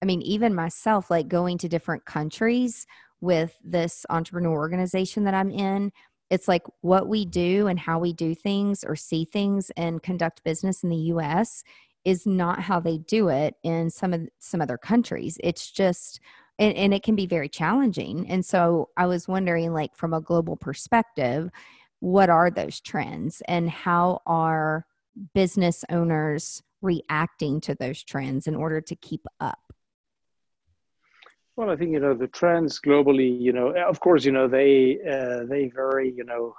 I 0.03 0.07
mean, 0.07 0.23
even 0.23 0.55
myself, 0.55 1.11
like 1.11 1.29
going 1.29 1.59
to 1.59 1.69
different 1.69 2.05
countries 2.05 2.87
with 3.21 3.59
this 3.65 4.05
entrepreneur 4.11 4.53
organization 4.53 5.25
that 5.25 5.35
I'm 5.35 5.51
in, 5.51 5.93
it's 6.31 6.49
like 6.49 6.63
what 6.83 7.09
we 7.09 7.25
do 7.25 7.67
and 7.69 7.79
how 7.79 7.99
we 7.99 8.13
do 8.13 8.35
things 8.35 8.85
or 8.85 8.97
see 8.97 9.25
things 9.25 9.71
and 9.77 10.03
conduct 10.03 10.45
business 10.45 10.83
in 10.83 10.91
the 10.91 10.97
US 10.97 11.63
is 12.05 12.27
not 12.27 12.61
how 12.61 12.79
they 12.81 12.99
do 12.99 13.29
it 13.29 13.55
in 13.63 13.91
some 13.91 14.13
of 14.13 14.29
some 14.39 14.61
other 14.61 14.79
countries. 14.79 15.39
It's 15.43 15.71
just 15.71 16.21
and, 16.59 16.75
and 16.77 16.95
it 16.95 17.03
can 17.03 17.17
be 17.17 17.27
very 17.27 17.49
challenging. 17.49 18.29
And 18.29 18.45
so 18.45 18.91
I 18.97 19.07
was 19.07 19.29
wondering, 19.29 19.73
like, 19.73 19.95
from 19.95 20.15
a 20.15 20.21
global 20.21 20.57
perspective, 20.57 21.51
what 22.01 22.31
are 22.31 22.51
those 22.51 22.81
trends 22.81 23.43
and 23.49 23.71
how 23.71 24.21
are 24.27 24.87
business 25.35 25.85
owners 25.91 26.63
reacting 26.83 27.61
to 27.63 27.75
those 27.75 28.03
trends 28.03 28.47
in 28.47 28.55
order 28.55 28.81
to 28.81 28.97
keep 28.97 29.27
up? 29.41 29.59
Well, 31.57 31.71
I 31.71 31.77
think 31.77 31.93
you 31.93 32.01
know 32.01 32.13
the 32.13 32.27
trends 32.27 32.79
globally. 32.79 33.41
You 33.41 33.51
know, 33.51 33.71
of 33.71 33.99
course, 33.99 34.27
you 34.27 34.33
know 34.33 34.47
they 34.47 34.99
uh, 35.11 35.47
they 35.49 35.71
vary. 35.75 36.13
You 36.15 36.25
know, 36.25 36.55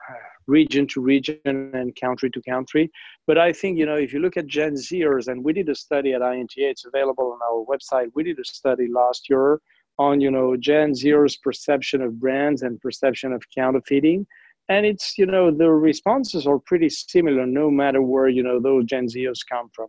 region 0.48 0.88
to 0.88 1.02
region 1.02 1.40
and 1.46 1.96
country 1.96 2.32
to 2.32 2.42
country. 2.42 2.90
But 3.28 3.38
I 3.38 3.54
think 3.54 3.78
you 3.78 3.86
know 3.86 3.96
if 3.96 4.12
you 4.12 4.20
look 4.20 4.38
at 4.38 4.48
Gen 4.48 4.74
Zers, 4.74 5.28
and 5.28 5.44
we 5.44 5.54
did 5.54 5.70
a 5.70 5.76
study 5.76 6.14
at 6.14 6.24
INTA. 6.24 6.68
It's 6.68 6.86
available 6.86 7.32
on 7.32 7.40
our 7.48 7.64
website. 7.64 8.10
We 8.16 8.24
did 8.24 8.40
a 8.40 8.44
study 8.44 8.88
last 8.92 9.30
year 9.30 9.62
on 10.00 10.22
you 10.22 10.32
know 10.32 10.56
Gen 10.56 10.94
Zers' 10.94 11.42
perception 11.42 12.02
of 12.02 12.20
brands 12.20 12.62
and 12.62 12.80
perception 12.82 13.34
of 13.34 13.44
counterfeiting, 13.56 14.26
and 14.70 14.86
it's 14.86 15.18
you 15.18 15.26
know 15.26 15.52
the 15.52 15.70
responses 15.70 16.46
are 16.48 16.60
pretty 16.60 16.90
similar 16.90 17.46
no 17.46 17.70
matter 17.70 18.02
where 18.02 18.28
you 18.28 18.44
know 18.44 18.60
those 18.60 18.86
Gen 18.86 19.08
Zers 19.08 19.40
come 19.50 19.70
from, 19.74 19.88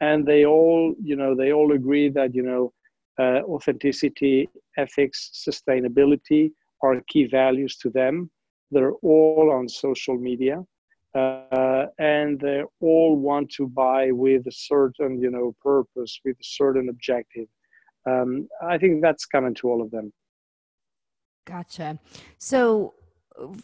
and 0.00 0.26
they 0.26 0.44
all 0.44 0.94
you 1.02 1.16
know 1.16 1.34
they 1.34 1.52
all 1.52 1.72
agree 1.72 2.08
that 2.10 2.34
you 2.34 2.42
know 2.42 2.72
uh, 3.18 3.42
authenticity, 3.48 4.48
ethics, 4.76 5.30
sustainability 5.34 6.52
are 6.82 7.00
key 7.08 7.24
values 7.26 7.76
to 7.76 7.90
them. 7.90 8.30
They're 8.70 8.94
all 9.02 9.50
on 9.52 9.68
social 9.68 10.16
media. 10.16 10.64
Uh, 11.12 11.86
and 11.98 12.38
they 12.38 12.62
all 12.80 13.16
want 13.16 13.50
to 13.50 13.66
buy 13.66 14.12
with 14.12 14.46
a 14.46 14.52
certain, 14.52 15.20
you 15.20 15.28
know, 15.28 15.56
purpose, 15.60 16.20
with 16.24 16.36
a 16.36 16.44
certain 16.44 16.88
objective. 16.88 17.48
Um, 18.06 18.48
I 18.62 18.78
think 18.78 19.02
that's 19.02 19.26
common 19.26 19.54
to 19.56 19.70
all 19.70 19.82
of 19.82 19.90
them. 19.90 20.12
Gotcha. 21.46 21.98
So, 22.38 22.94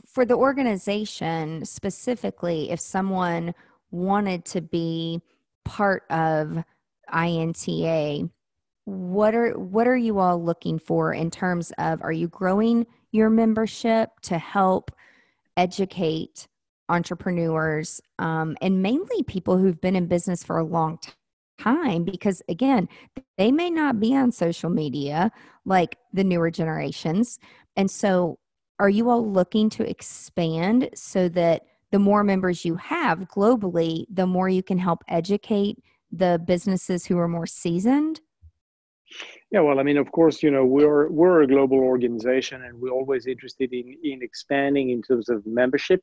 for 0.06 0.24
the 0.24 0.34
organization 0.34 1.64
specifically, 1.64 2.70
if 2.70 2.80
someone 2.80 3.54
wanted 3.90 4.44
to 4.46 4.60
be 4.60 5.20
part 5.64 6.04
of 6.10 6.64
INTA, 7.12 8.28
what 8.84 9.34
are 9.34 9.58
what 9.58 9.86
are 9.86 9.96
you 9.96 10.18
all 10.18 10.42
looking 10.42 10.78
for 10.78 11.12
in 11.12 11.30
terms 11.30 11.72
of 11.78 12.00
are 12.02 12.12
you 12.12 12.28
growing 12.28 12.86
your 13.10 13.28
membership 13.28 14.10
to 14.22 14.38
help 14.38 14.92
educate 15.56 16.46
entrepreneurs 16.88 18.00
um, 18.18 18.56
and 18.60 18.82
mainly 18.82 19.22
people 19.24 19.58
who've 19.58 19.80
been 19.80 19.96
in 19.96 20.06
business 20.06 20.44
for 20.44 20.58
a 20.58 20.64
long 20.64 20.98
time 21.58 22.04
because 22.04 22.42
again 22.48 22.88
they 23.38 23.50
may 23.50 23.70
not 23.70 23.98
be 24.00 24.14
on 24.14 24.30
social 24.30 24.70
media 24.70 25.30
like 25.64 25.96
the 26.12 26.24
newer 26.24 26.50
generations 26.50 27.38
and 27.76 27.90
so 27.90 28.38
are 28.78 28.88
you 28.88 29.08
all 29.08 29.26
looking 29.26 29.70
to 29.70 29.88
expand 29.88 30.90
so 30.94 31.28
that 31.28 31.62
the 31.92 31.98
more 31.98 32.22
members 32.22 32.64
you 32.64 32.76
have 32.76 33.20
globally 33.20 34.04
the 34.12 34.26
more 34.26 34.48
you 34.48 34.62
can 34.62 34.78
help 34.78 35.02
educate 35.08 35.82
the 36.12 36.40
businesses 36.46 37.06
who 37.06 37.18
are 37.18 37.28
more 37.28 37.46
seasoned 37.46 38.20
yeah, 39.52 39.60
well, 39.60 39.78
I 39.78 39.84
mean, 39.84 39.98
of 39.98 40.10
course, 40.10 40.42
you 40.42 40.50
know, 40.50 40.64
we're 40.64 41.08
we're 41.10 41.42
a 41.42 41.46
global 41.46 41.78
organization, 41.78 42.64
and 42.64 42.80
we're 42.80 42.90
always 42.90 43.26
interested 43.26 43.72
in 43.72 43.96
in 44.02 44.20
expanding 44.22 44.90
in 44.90 45.00
terms 45.00 45.28
of 45.28 45.46
membership, 45.46 46.02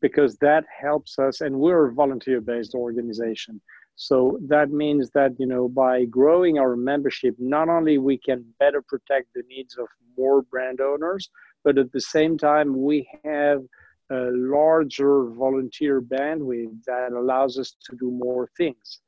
because 0.00 0.36
that 0.38 0.64
helps 0.80 1.18
us. 1.18 1.40
And 1.40 1.58
we're 1.58 1.88
a 1.88 1.92
volunteer-based 1.92 2.74
organization, 2.74 3.60
so 4.00 4.38
that 4.46 4.70
means 4.70 5.10
that 5.10 5.32
you 5.40 5.46
know, 5.46 5.68
by 5.68 6.04
growing 6.04 6.56
our 6.58 6.76
membership, 6.76 7.34
not 7.38 7.68
only 7.68 7.98
we 7.98 8.16
can 8.16 8.44
better 8.60 8.80
protect 8.80 9.26
the 9.34 9.42
needs 9.48 9.76
of 9.76 9.88
more 10.16 10.42
brand 10.42 10.80
owners, 10.80 11.28
but 11.64 11.78
at 11.78 11.90
the 11.90 12.00
same 12.00 12.38
time, 12.38 12.80
we 12.80 13.08
have 13.24 13.62
a 14.10 14.30
larger 14.32 15.24
volunteer 15.30 16.00
bandwidth 16.00 16.82
that 16.86 17.10
allows 17.12 17.58
us 17.58 17.76
to 17.84 17.96
do 17.96 18.10
more 18.10 18.48
things 18.56 19.00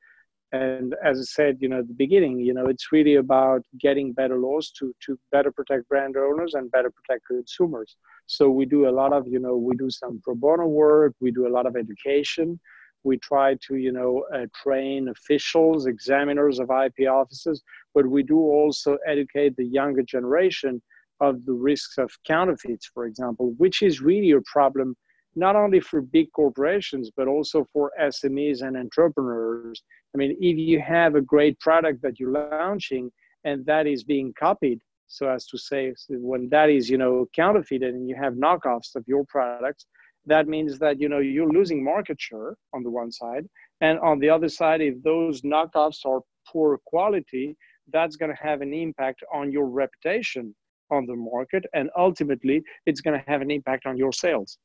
and 0.53 0.97
as 1.05 1.19
I 1.21 1.23
said, 1.23 1.59
you 1.61 1.69
know, 1.69 1.79
at 1.79 1.87
the 1.87 1.95
beginning, 1.95 2.41
you 2.41 2.53
know, 2.53 2.67
it's 2.67 2.91
really 2.91 3.17
about 3.17 3.63
getting 3.79 4.13
better 4.13 4.37
laws 4.39 4.73
to 4.79 4.93
to 5.07 5.19
better 5.31 5.53
protect 5.53 5.89
brand 5.89 6.17
owners 6.17 6.55
and 6.55 6.71
better 6.73 6.91
protect 6.91 7.27
consumers. 7.27 7.97
So 8.27 8.51
we 8.51 8.67
do 8.67 8.89
a 8.89 8.91
lot 8.91 9.13
of, 9.13 9.29
you 9.29 9.39
know, 9.39 9.57
we 9.57 9.77
do 9.77 9.91
some 9.91 10.21
pro 10.25 10.35
bono 10.35 10.67
work, 10.67 11.15
we 11.21 11.31
do 11.31 11.47
a 11.47 11.55
lot 11.57 11.67
of 11.67 11.77
education. 11.77 12.59
We 13.03 13.19
try 13.19 13.57
to, 13.67 13.77
you 13.77 13.93
know, 13.93 14.25
uh, 14.35 14.47
train 14.63 15.09
officials, 15.09 15.87
examiners 15.87 16.59
of 16.59 16.71
IP 16.71 17.09
offices, 17.09 17.63
but 17.95 18.07
we 18.07 18.23
do 18.23 18.39
also 18.39 18.99
educate 19.07 19.57
the 19.57 19.67
younger 19.67 20.03
generation 20.03 20.83
of 21.21 21.45
the 21.45 21.53
risks 21.53 21.99
of 21.99 22.11
counterfeits, 22.27 22.91
for 22.93 23.07
example, 23.07 23.55
which 23.59 23.83
is 23.83 24.01
really 24.01 24.31
a 24.33 24.41
problem 24.47 24.97
not 25.37 25.55
only 25.55 25.81
for 25.81 26.01
big 26.01 26.31
corporations, 26.33 27.11
but 27.17 27.29
also 27.29 27.65
for 27.73 27.93
SMEs 28.01 28.63
and 28.63 28.77
entrepreneurs. 28.77 29.83
I 30.15 30.19
mean, 30.19 30.37
if 30.41 30.59
you 30.59 30.81
have 30.81 31.15
a 31.15 31.21
great 31.21 31.59
product 31.61 32.03
that 32.03 32.19
you're 32.19 32.33
launching 32.33 33.13
and 33.45 33.65
that 33.67 33.87
is 33.87 34.03
being 34.03 34.35
copied, 34.39 34.81
so 35.07 35.29
as 35.29 35.47
to 35.47 35.59
say, 35.59 35.93
when 36.09 36.49
that 36.51 36.71
is, 36.71 36.89
you 36.89 36.99
know, 36.99 37.27
counterfeited 37.35 37.95
and 37.95 38.09
you 38.09 38.17
have 38.17 38.35
knockoffs 38.35 38.95
of 38.95 39.05
your 39.07 39.25
products, 39.29 39.87
that 40.31 40.49
means 40.49 40.79
that, 40.79 41.01
you 41.01 41.09
know, 41.09 41.19
you're 41.19 41.53
losing 41.53 41.83
market 41.83 42.21
share 42.21 42.57
on 42.73 42.83
the 42.83 42.91
one 42.91 43.11
side. 43.11 43.45
And 43.81 43.99
on 44.01 44.19
the 44.19 44.31
other 44.31 44.49
side, 44.49 44.81
if 44.81 45.03
those 45.03 45.43
knockoffs 45.43 46.07
are 46.07 46.21
poor 46.51 46.79
quality, 46.87 47.57
that's 47.93 48.17
going 48.17 48.31
to 48.31 48.43
have 48.43 48.61
an 48.61 48.73
impact 48.73 49.23
on 49.33 49.51
your 49.51 49.67
reputation 49.67 50.55
on 50.91 51.07
the 51.07 51.17
market. 51.17 51.65
And 51.75 51.91
ultimately, 51.97 52.63
it's 52.87 53.01
going 53.01 53.19
to 53.19 53.25
have 53.31 53.43
an 53.43 53.51
impact 53.51 53.87
on 53.87 53.97
your 53.97 54.13
sales. 54.13 54.59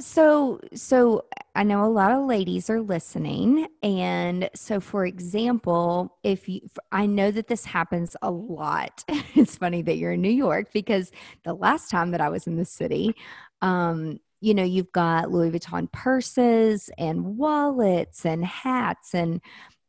So, 0.00 0.60
so 0.74 1.24
I 1.54 1.62
know 1.62 1.84
a 1.84 1.86
lot 1.86 2.10
of 2.12 2.24
ladies 2.24 2.68
are 2.68 2.80
listening, 2.80 3.68
and 3.82 4.50
so 4.54 4.80
for 4.80 5.06
example, 5.06 6.18
if 6.24 6.48
you, 6.48 6.62
I 6.90 7.06
know 7.06 7.30
that 7.30 7.46
this 7.46 7.64
happens 7.64 8.16
a 8.22 8.30
lot. 8.30 9.04
it's 9.34 9.56
funny 9.56 9.82
that 9.82 9.96
you're 9.96 10.12
in 10.12 10.22
New 10.22 10.30
York 10.30 10.72
because 10.72 11.12
the 11.44 11.54
last 11.54 11.90
time 11.90 12.10
that 12.10 12.20
I 12.20 12.28
was 12.28 12.46
in 12.46 12.56
the 12.56 12.64
city, 12.64 13.14
um, 13.62 14.18
you 14.40 14.54
know, 14.54 14.64
you've 14.64 14.92
got 14.92 15.30
Louis 15.30 15.50
Vuitton 15.50 15.90
purses 15.92 16.90
and 16.98 17.36
wallets 17.36 18.24
and 18.24 18.44
hats 18.44 19.14
and 19.14 19.40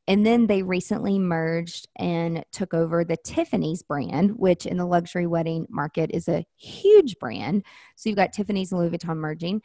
and 0.09 0.25
then 0.25 0.47
they 0.47 0.63
recently 0.63 1.19
merged 1.19 1.87
and 1.95 2.43
took 2.51 2.73
over 2.73 3.05
the 3.05 3.15
Tiffany's 3.15 3.83
brand, 3.83 4.31
which 4.31 4.65
in 4.65 4.77
the 4.77 4.87
luxury 4.87 5.27
wedding 5.27 5.67
market 5.69 6.09
is 6.11 6.27
a 6.27 6.43
huge 6.57 7.19
brand. 7.19 7.63
So 7.95 8.09
you've 8.09 8.17
got 8.17 8.33
Tiffany's 8.33 8.71
and 8.71 8.81
Louis 8.81 8.89
Vuitton 8.89 9.17
merging. 9.17 9.61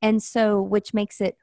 And 0.00 0.22
so, 0.22 0.62
which 0.62 0.94
makes 0.94 1.20
it 1.20 1.36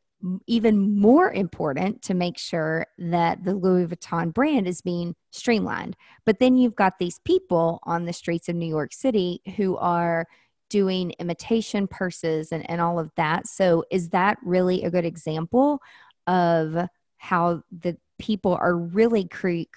even 0.47 0.97
more 0.97 1.33
important 1.33 2.01
to 2.03 2.13
make 2.13 2.37
sure 2.37 2.87
that 2.97 3.43
the 3.43 3.53
Louis 3.53 3.87
Vuitton 3.87 4.33
brand 4.33 4.69
is 4.69 4.81
being 4.81 5.15
streamlined. 5.31 5.97
But 6.25 6.39
then 6.39 6.55
you've 6.55 6.77
got 6.77 6.93
these 6.97 7.19
people 7.25 7.79
on 7.83 8.05
the 8.05 8.13
streets 8.13 8.47
of 8.47 8.55
New 8.55 8.69
York 8.69 8.93
City 8.93 9.41
who 9.57 9.75
are 9.75 10.25
doing 10.69 11.11
imitation 11.19 11.87
purses 11.89 12.53
and, 12.53 12.67
and 12.69 12.79
all 12.79 12.99
of 12.99 13.11
that. 13.17 13.47
So, 13.47 13.83
is 13.91 14.11
that 14.11 14.37
really 14.45 14.83
a 14.83 14.89
good 14.89 15.05
example 15.05 15.81
of 16.25 16.87
how 17.17 17.61
the 17.81 17.97
people 18.19 18.57
are 18.61 18.77
really 18.77 19.27
cre- 19.27 19.71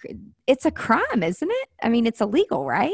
it's 0.46 0.64
a 0.64 0.70
crime 0.70 1.22
isn't 1.22 1.50
it? 1.50 1.68
I 1.82 1.88
mean 1.88 2.06
it's 2.06 2.20
illegal 2.20 2.64
right? 2.64 2.92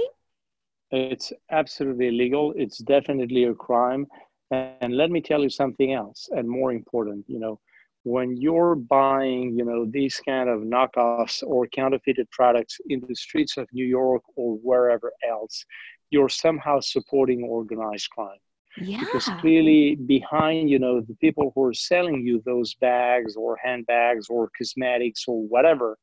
It's 0.91 1.33
absolutely 1.51 2.09
illegal. 2.09 2.53
It's 2.57 2.79
definitely 2.79 3.45
a 3.45 3.55
crime. 3.55 4.07
And 4.51 4.97
let 4.97 5.11
me 5.11 5.21
tell 5.21 5.43
you 5.43 5.51
something 5.51 5.93
else 5.93 6.29
and 6.31 6.49
more 6.49 6.73
important 6.73 7.25
you 7.27 7.41
know 7.41 7.59
when 8.05 8.37
you're 8.37 8.75
buying 8.75 9.57
you 9.59 9.65
know 9.65 9.87
these 9.91 10.21
kind 10.25 10.49
of 10.49 10.61
knockoffs 10.61 11.43
or 11.43 11.67
counterfeited 11.67 12.31
products 12.31 12.79
in 12.89 13.03
the 13.09 13.15
streets 13.15 13.57
of 13.57 13.67
new 13.73 13.85
york 13.85 14.23
or 14.37 14.57
wherever 14.57 15.11
else 15.29 15.65
you're 16.11 16.29
somehow 16.29 16.79
supporting 16.81 17.43
organized 17.43 18.09
crime 18.11 18.39
yeah. 18.79 19.01
Because 19.01 19.29
clearly 19.41 19.95
behind, 19.95 20.71
you 20.71 20.79
know, 20.79 21.01
the 21.01 21.15
people 21.17 21.53
who 21.55 21.65
are 21.65 21.75
selling 21.75 22.27
you 22.27 22.43
those 22.45 22.75
bags 22.75 23.37
or 23.37 23.57
handbags 23.63 24.29
or 24.29 24.51
cosmetics 24.57 25.25
or 25.27 25.43
whatever, 25.43 25.97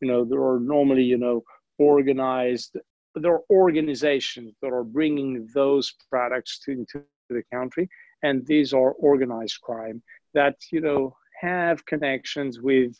you 0.00 0.08
know, 0.08 0.24
there 0.24 0.42
are 0.42 0.60
normally, 0.60 1.04
you 1.04 1.18
know, 1.18 1.42
organized, 1.78 2.76
there 3.14 3.32
are 3.32 3.42
organizations 3.50 4.54
that 4.62 4.72
are 4.72 4.84
bringing 4.84 5.48
those 5.54 5.94
products 6.10 6.60
to, 6.60 6.72
into 6.72 7.02
the 7.30 7.42
country. 7.52 7.88
And 8.22 8.46
these 8.46 8.72
are 8.72 8.92
organized 8.92 9.60
crime 9.62 10.02
that, 10.34 10.56
you 10.70 10.80
know, 10.80 11.16
have 11.40 11.84
connections 11.86 12.60
with 12.60 12.96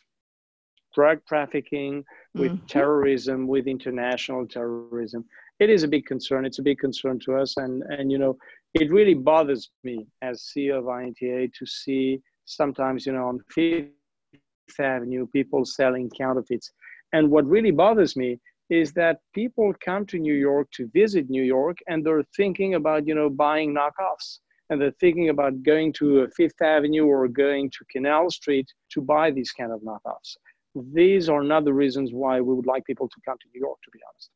drug 0.95 1.21
trafficking, 1.27 2.05
with 2.35 2.53
mm-hmm. 2.53 2.67
terrorism, 2.67 3.47
with 3.47 3.67
international 3.67 4.47
terrorism. 4.47 5.25
It 5.61 5.71
is 5.71 5.83
a 5.83 5.89
big 5.89 6.07
concern. 6.07 6.45
It's 6.45 6.61
a 6.61 6.63
big 6.63 6.79
concern 6.79 7.19
to 7.21 7.37
us, 7.37 7.57
and 7.57 7.83
and 7.83 8.11
you 8.13 8.19
know, 8.19 8.37
it 8.75 8.91
really 8.91 9.15
bothers 9.15 9.71
me 9.85 10.07
as 10.23 10.51
CEO 10.57 10.79
of 10.79 10.87
INTA 10.87 11.49
to 11.59 11.67
see 11.67 12.21
sometimes 12.45 13.07
you 13.07 13.13
know 13.13 13.27
on 13.29 13.41
Fifth 13.51 13.91
Avenue 14.79 15.27
people 15.27 15.65
selling 15.65 16.11
counterfeits. 16.11 16.71
And 17.13 17.31
what 17.31 17.47
really 17.47 17.71
bothers 17.71 18.17
me 18.17 18.39
is 18.71 18.93
that 18.93 19.21
people 19.35 19.73
come 19.83 20.05
to 20.07 20.19
New 20.19 20.35
York 20.35 20.69
to 20.73 20.91
visit 20.93 21.31
New 21.31 21.43
York 21.43 21.79
and 21.89 22.05
they're 22.05 22.25
thinking 22.37 22.75
about, 22.75 23.07
you 23.07 23.15
know, 23.15 23.31
buying 23.31 23.75
knockoffs 23.75 24.41
and 24.69 24.81
they're 24.81 24.95
thinking 25.01 25.31
about 25.31 25.63
going 25.63 25.93
to 25.95 26.29
Fifth 26.37 26.61
Avenue 26.61 27.07
or 27.07 27.27
going 27.29 27.71
to 27.71 27.85
Canal 27.91 28.31
Street 28.31 28.69
to 28.91 29.01
buy 29.01 29.31
these 29.31 29.53
kind 29.53 29.73
of 29.73 29.81
knockoffs. 29.81 30.37
These 30.93 31.31
are 31.31 31.43
not 31.43 31.65
the 31.65 31.73
reasons 31.73 32.11
why 32.13 32.41
we 32.41 32.55
would 32.55 32.67
like 32.67 32.85
people 32.85 33.09
to 33.09 33.21
come 33.27 33.39
to 33.39 33.47
New 33.55 33.61
York, 33.61 33.79
to 33.85 33.91
be 33.91 34.01
honest. 34.13 34.31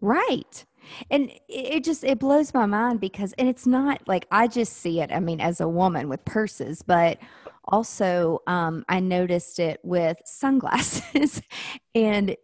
Right. 0.00 0.64
And 1.10 1.32
it 1.48 1.84
just 1.84 2.04
it 2.04 2.18
blows 2.18 2.54
my 2.54 2.66
mind 2.66 3.00
because 3.00 3.32
and 3.38 3.48
it's 3.48 3.66
not 3.66 4.06
like 4.06 4.26
I 4.30 4.46
just 4.46 4.74
see 4.74 5.00
it 5.00 5.10
I 5.10 5.18
mean 5.18 5.40
as 5.40 5.60
a 5.60 5.68
woman 5.68 6.08
with 6.08 6.24
purses 6.24 6.82
but 6.82 7.18
also 7.64 8.38
um 8.46 8.84
I 8.88 9.00
noticed 9.00 9.58
it 9.58 9.80
with 9.82 10.16
sunglasses 10.24 11.42
and 11.94 12.36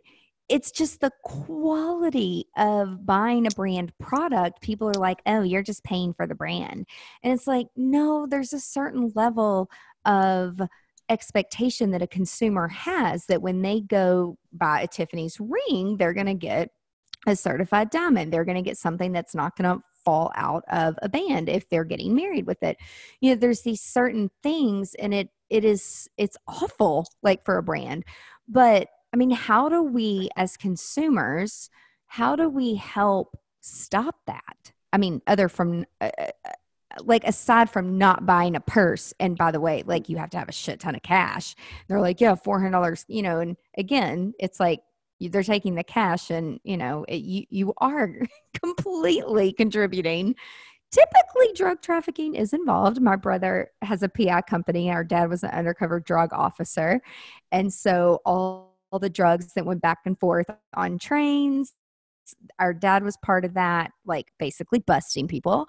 it's 0.48 0.70
just 0.70 1.00
the 1.00 1.12
quality 1.22 2.46
of 2.58 3.06
buying 3.06 3.46
a 3.46 3.50
brand 3.50 3.96
product. 3.98 4.60
People 4.60 4.88
are 4.88 5.00
like, 5.00 5.22
oh, 5.24 5.40
you're 5.40 5.62
just 5.62 5.82
paying 5.82 6.12
for 6.12 6.26
the 6.26 6.34
brand. 6.34 6.86
And 7.22 7.32
it's 7.32 7.46
like, 7.46 7.68
no, 7.74 8.26
there's 8.28 8.52
a 8.52 8.60
certain 8.60 9.10
level 9.14 9.70
of 10.04 10.60
expectation 11.08 11.90
that 11.92 12.02
a 12.02 12.06
consumer 12.06 12.68
has 12.68 13.24
that 13.26 13.40
when 13.40 13.62
they 13.62 13.80
go 13.80 14.36
buy 14.52 14.82
a 14.82 14.86
Tiffany's 14.86 15.38
ring, 15.40 15.96
they're 15.96 16.12
going 16.12 16.26
to 16.26 16.34
get 16.34 16.70
a 17.26 17.36
certified 17.36 17.90
diamond. 17.90 18.32
They're 18.32 18.44
going 18.44 18.56
to 18.56 18.62
get 18.62 18.78
something 18.78 19.12
that's 19.12 19.34
not 19.34 19.56
going 19.56 19.76
to 19.76 19.82
fall 20.04 20.32
out 20.34 20.64
of 20.68 20.98
a 21.02 21.08
band 21.08 21.48
if 21.48 21.68
they're 21.68 21.84
getting 21.84 22.14
married 22.14 22.46
with 22.46 22.62
it. 22.62 22.76
You 23.20 23.30
know, 23.30 23.36
there's 23.36 23.62
these 23.62 23.80
certain 23.80 24.30
things 24.42 24.94
and 24.94 25.14
it 25.14 25.28
it 25.48 25.64
is 25.64 26.08
it's 26.16 26.36
awful 26.48 27.06
like 27.22 27.44
for 27.44 27.58
a 27.58 27.62
brand. 27.62 28.04
But 28.48 28.88
I 29.12 29.16
mean, 29.16 29.30
how 29.30 29.68
do 29.68 29.82
we 29.82 30.30
as 30.36 30.56
consumers, 30.56 31.70
how 32.06 32.36
do 32.36 32.48
we 32.48 32.74
help 32.74 33.36
stop 33.60 34.16
that? 34.26 34.72
I 34.92 34.98
mean, 34.98 35.22
other 35.26 35.48
from 35.48 35.86
uh, 36.00 36.10
uh, 36.18 36.26
uh, 36.44 36.50
like 37.00 37.24
aside 37.24 37.70
from 37.70 37.96
not 37.96 38.26
buying 38.26 38.56
a 38.56 38.60
purse 38.60 39.14
and 39.18 39.38
by 39.38 39.50
the 39.50 39.60
way 39.60 39.82
like 39.86 40.10
you 40.10 40.18
have 40.18 40.28
to 40.28 40.38
have 40.38 40.48
a 40.50 40.52
shit 40.52 40.78
ton 40.80 40.94
of 40.94 41.02
cash 41.02 41.54
they're 41.88 42.00
like 42.00 42.20
yeah 42.20 42.34
$400 42.34 43.04
you 43.08 43.22
know 43.22 43.40
and 43.40 43.56
again 43.78 44.34
it's 44.38 44.60
like 44.60 44.82
they're 45.28 45.42
taking 45.42 45.74
the 45.74 45.84
cash 45.84 46.30
and 46.30 46.60
you 46.64 46.76
know 46.76 47.04
it, 47.08 47.22
you 47.22 47.44
you 47.50 47.74
are 47.78 48.10
completely 48.62 49.52
contributing. 49.52 50.34
Typically 50.90 51.54
drug 51.54 51.80
trafficking 51.80 52.34
is 52.34 52.52
involved. 52.52 53.00
My 53.00 53.16
brother 53.16 53.70
has 53.80 54.02
a 54.02 54.08
pi 54.08 54.42
company. 54.42 54.90
Our 54.90 55.04
dad 55.04 55.30
was 55.30 55.42
an 55.42 55.50
undercover 55.50 56.00
drug 56.00 56.32
officer. 56.32 57.00
And 57.50 57.72
so 57.72 58.20
all 58.26 58.72
all 58.92 58.98
the 58.98 59.08
drugs 59.08 59.54
that 59.54 59.64
went 59.64 59.80
back 59.80 60.00
and 60.04 60.18
forth 60.20 60.46
on 60.74 60.98
trains 60.98 61.72
our 62.58 62.72
dad 62.72 63.04
was 63.04 63.16
part 63.18 63.44
of 63.44 63.54
that 63.54 63.92
like 64.04 64.26
basically 64.38 64.78
busting 64.80 65.28
people. 65.28 65.66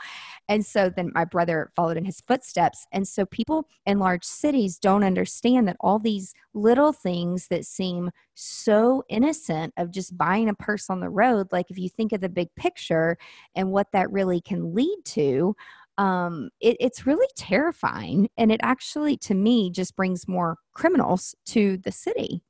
And 0.47 0.65
so 0.65 0.89
then 0.89 1.11
my 1.13 1.25
brother 1.25 1.71
followed 1.75 1.97
in 1.97 2.05
his 2.05 2.21
footsteps. 2.21 2.85
And 2.91 3.07
so 3.07 3.25
people 3.25 3.67
in 3.85 3.99
large 3.99 4.23
cities 4.23 4.77
don't 4.77 5.03
understand 5.03 5.67
that 5.67 5.77
all 5.79 5.99
these 5.99 6.33
little 6.53 6.93
things 6.93 7.47
that 7.47 7.65
seem 7.65 8.11
so 8.35 9.03
innocent 9.09 9.73
of 9.77 9.91
just 9.91 10.17
buying 10.17 10.49
a 10.49 10.53
purse 10.53 10.89
on 10.89 10.99
the 10.99 11.09
road 11.09 11.47
like 11.51 11.69
if 11.69 11.77
you 11.77 11.87
think 11.87 12.11
of 12.11 12.21
the 12.21 12.29
big 12.29 12.47
picture 12.55 13.15
and 13.55 13.71
what 13.71 13.87
that 13.93 14.11
really 14.11 14.41
can 14.41 14.73
lead 14.73 14.97
to 15.05 15.55
um, 15.97 16.49
it, 16.59 16.75
it's 16.79 17.05
really 17.05 17.27
terrifying. 17.35 18.29
And 18.37 18.51
it 18.51 18.59
actually 18.63 19.17
to 19.17 19.35
me 19.35 19.69
just 19.69 19.95
brings 19.95 20.27
more 20.27 20.57
criminals 20.73 21.35
to 21.47 21.77
the 21.77 21.91
city 21.91 22.41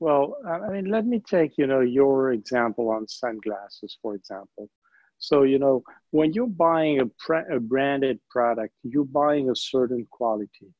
well, 0.00 0.38
I 0.48 0.70
mean, 0.70 0.86
let 0.86 1.06
me 1.06 1.20
take, 1.20 1.58
you 1.58 1.66
know, 1.66 1.80
your 1.80 2.32
example 2.32 2.88
on 2.88 3.06
sunglasses, 3.06 3.98
for 4.00 4.14
example. 4.14 4.70
So, 5.18 5.42
you 5.42 5.58
know, 5.58 5.82
when 6.10 6.32
you're 6.32 6.46
buying 6.46 7.00
a, 7.00 7.06
pre- 7.18 7.54
a 7.54 7.60
branded 7.60 8.18
product, 8.30 8.74
you're 8.82 9.04
buying 9.04 9.50
a 9.50 9.54
certain 9.54 10.06
quality. 10.10 10.72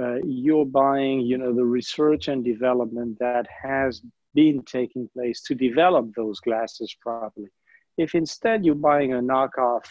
Uh, 0.00 0.16
you're 0.24 0.64
buying, 0.64 1.20
you 1.20 1.36
know, 1.36 1.54
the 1.54 1.64
research 1.64 2.28
and 2.28 2.42
development 2.42 3.18
that 3.20 3.46
has 3.62 4.02
been 4.34 4.62
taking 4.62 5.08
place 5.14 5.42
to 5.42 5.54
develop 5.54 6.12
those 6.16 6.40
glasses 6.40 6.96
properly. 7.00 7.50
If 7.98 8.14
instead 8.14 8.64
you're 8.64 8.74
buying 8.74 9.12
a 9.12 9.20
knockoff, 9.20 9.84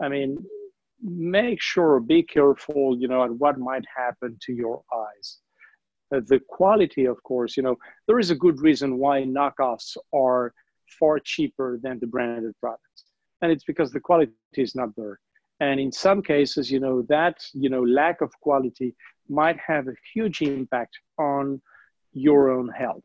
I 0.00 0.08
mean, 0.08 0.38
make 1.02 1.60
sure, 1.60 1.98
be 1.98 2.22
careful, 2.22 2.96
you 2.96 3.08
know, 3.08 3.24
at 3.24 3.32
what 3.32 3.58
might 3.58 3.84
happen 3.94 4.38
to 4.42 4.52
your 4.52 4.82
eyes 4.94 5.40
the 6.10 6.40
quality, 6.48 7.04
of 7.04 7.22
course, 7.22 7.56
you 7.56 7.62
know, 7.62 7.76
there 8.06 8.18
is 8.18 8.30
a 8.30 8.34
good 8.34 8.60
reason 8.60 8.98
why 8.98 9.22
knockoffs 9.22 9.96
are 10.12 10.52
far 10.98 11.18
cheaper 11.20 11.78
than 11.82 11.98
the 12.00 12.06
branded 12.06 12.54
products. 12.58 13.04
And 13.42 13.52
it's 13.52 13.64
because 13.64 13.92
the 13.92 14.00
quality 14.00 14.32
is 14.54 14.74
not 14.74 14.90
there. 14.96 15.20
And 15.60 15.78
in 15.78 15.92
some 15.92 16.22
cases, 16.22 16.70
you 16.70 16.80
know, 16.80 17.02
that, 17.02 17.36
you 17.52 17.68
know, 17.68 17.82
lack 17.84 18.22
of 18.22 18.32
quality 18.40 18.94
might 19.28 19.58
have 19.58 19.88
a 19.88 19.94
huge 20.12 20.42
impact 20.42 20.98
on 21.18 21.60
your 22.12 22.50
own 22.50 22.68
health. 22.68 23.04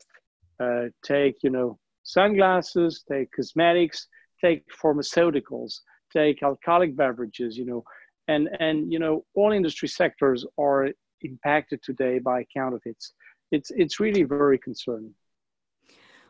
Uh, 0.59 0.85
take, 1.03 1.35
you 1.43 1.49
know, 1.49 1.77
sunglasses, 2.03 3.03
take 3.09 3.31
cosmetics, 3.33 4.07
take 4.41 4.63
pharmaceuticals, 4.81 5.81
take 6.13 6.41
alcoholic 6.43 6.95
beverages, 6.95 7.57
you 7.57 7.65
know, 7.65 7.83
and, 8.27 8.49
and, 8.59 8.91
you 8.91 8.99
know, 8.99 9.25
all 9.35 9.51
industry 9.51 9.87
sectors 9.87 10.45
are 10.57 10.89
impacted 11.21 11.81
today 11.83 12.19
by 12.19 12.45
counterfeits. 12.55 13.13
It's 13.51 13.71
it's 13.71 13.99
really 13.99 14.23
very 14.23 14.57
concerning. 14.57 15.13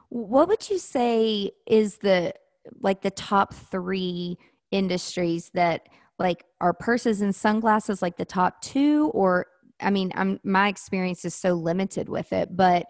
What 0.10 0.48
would 0.48 0.70
you 0.70 0.78
say 0.78 1.52
is 1.66 1.98
the 1.98 2.34
like 2.82 3.02
the 3.02 3.12
top 3.12 3.54
three 3.54 4.38
industries 4.72 5.52
that 5.54 5.88
like 6.20 6.44
are 6.62 6.74
purses 6.74 7.22
and 7.22 7.36
sunglasses 7.36 8.02
like 8.02 8.18
the 8.18 8.26
top 8.26 8.62
two 8.62 9.12
or 9.14 9.48
I 9.80 9.90
mean 9.90 10.12
I'm 10.16 10.40
my 10.44 10.68
experience 10.68 11.26
is 11.26 11.36
so 11.36 11.54
limited 11.54 12.10
with 12.10 12.34
it, 12.34 12.56
but 12.56 12.86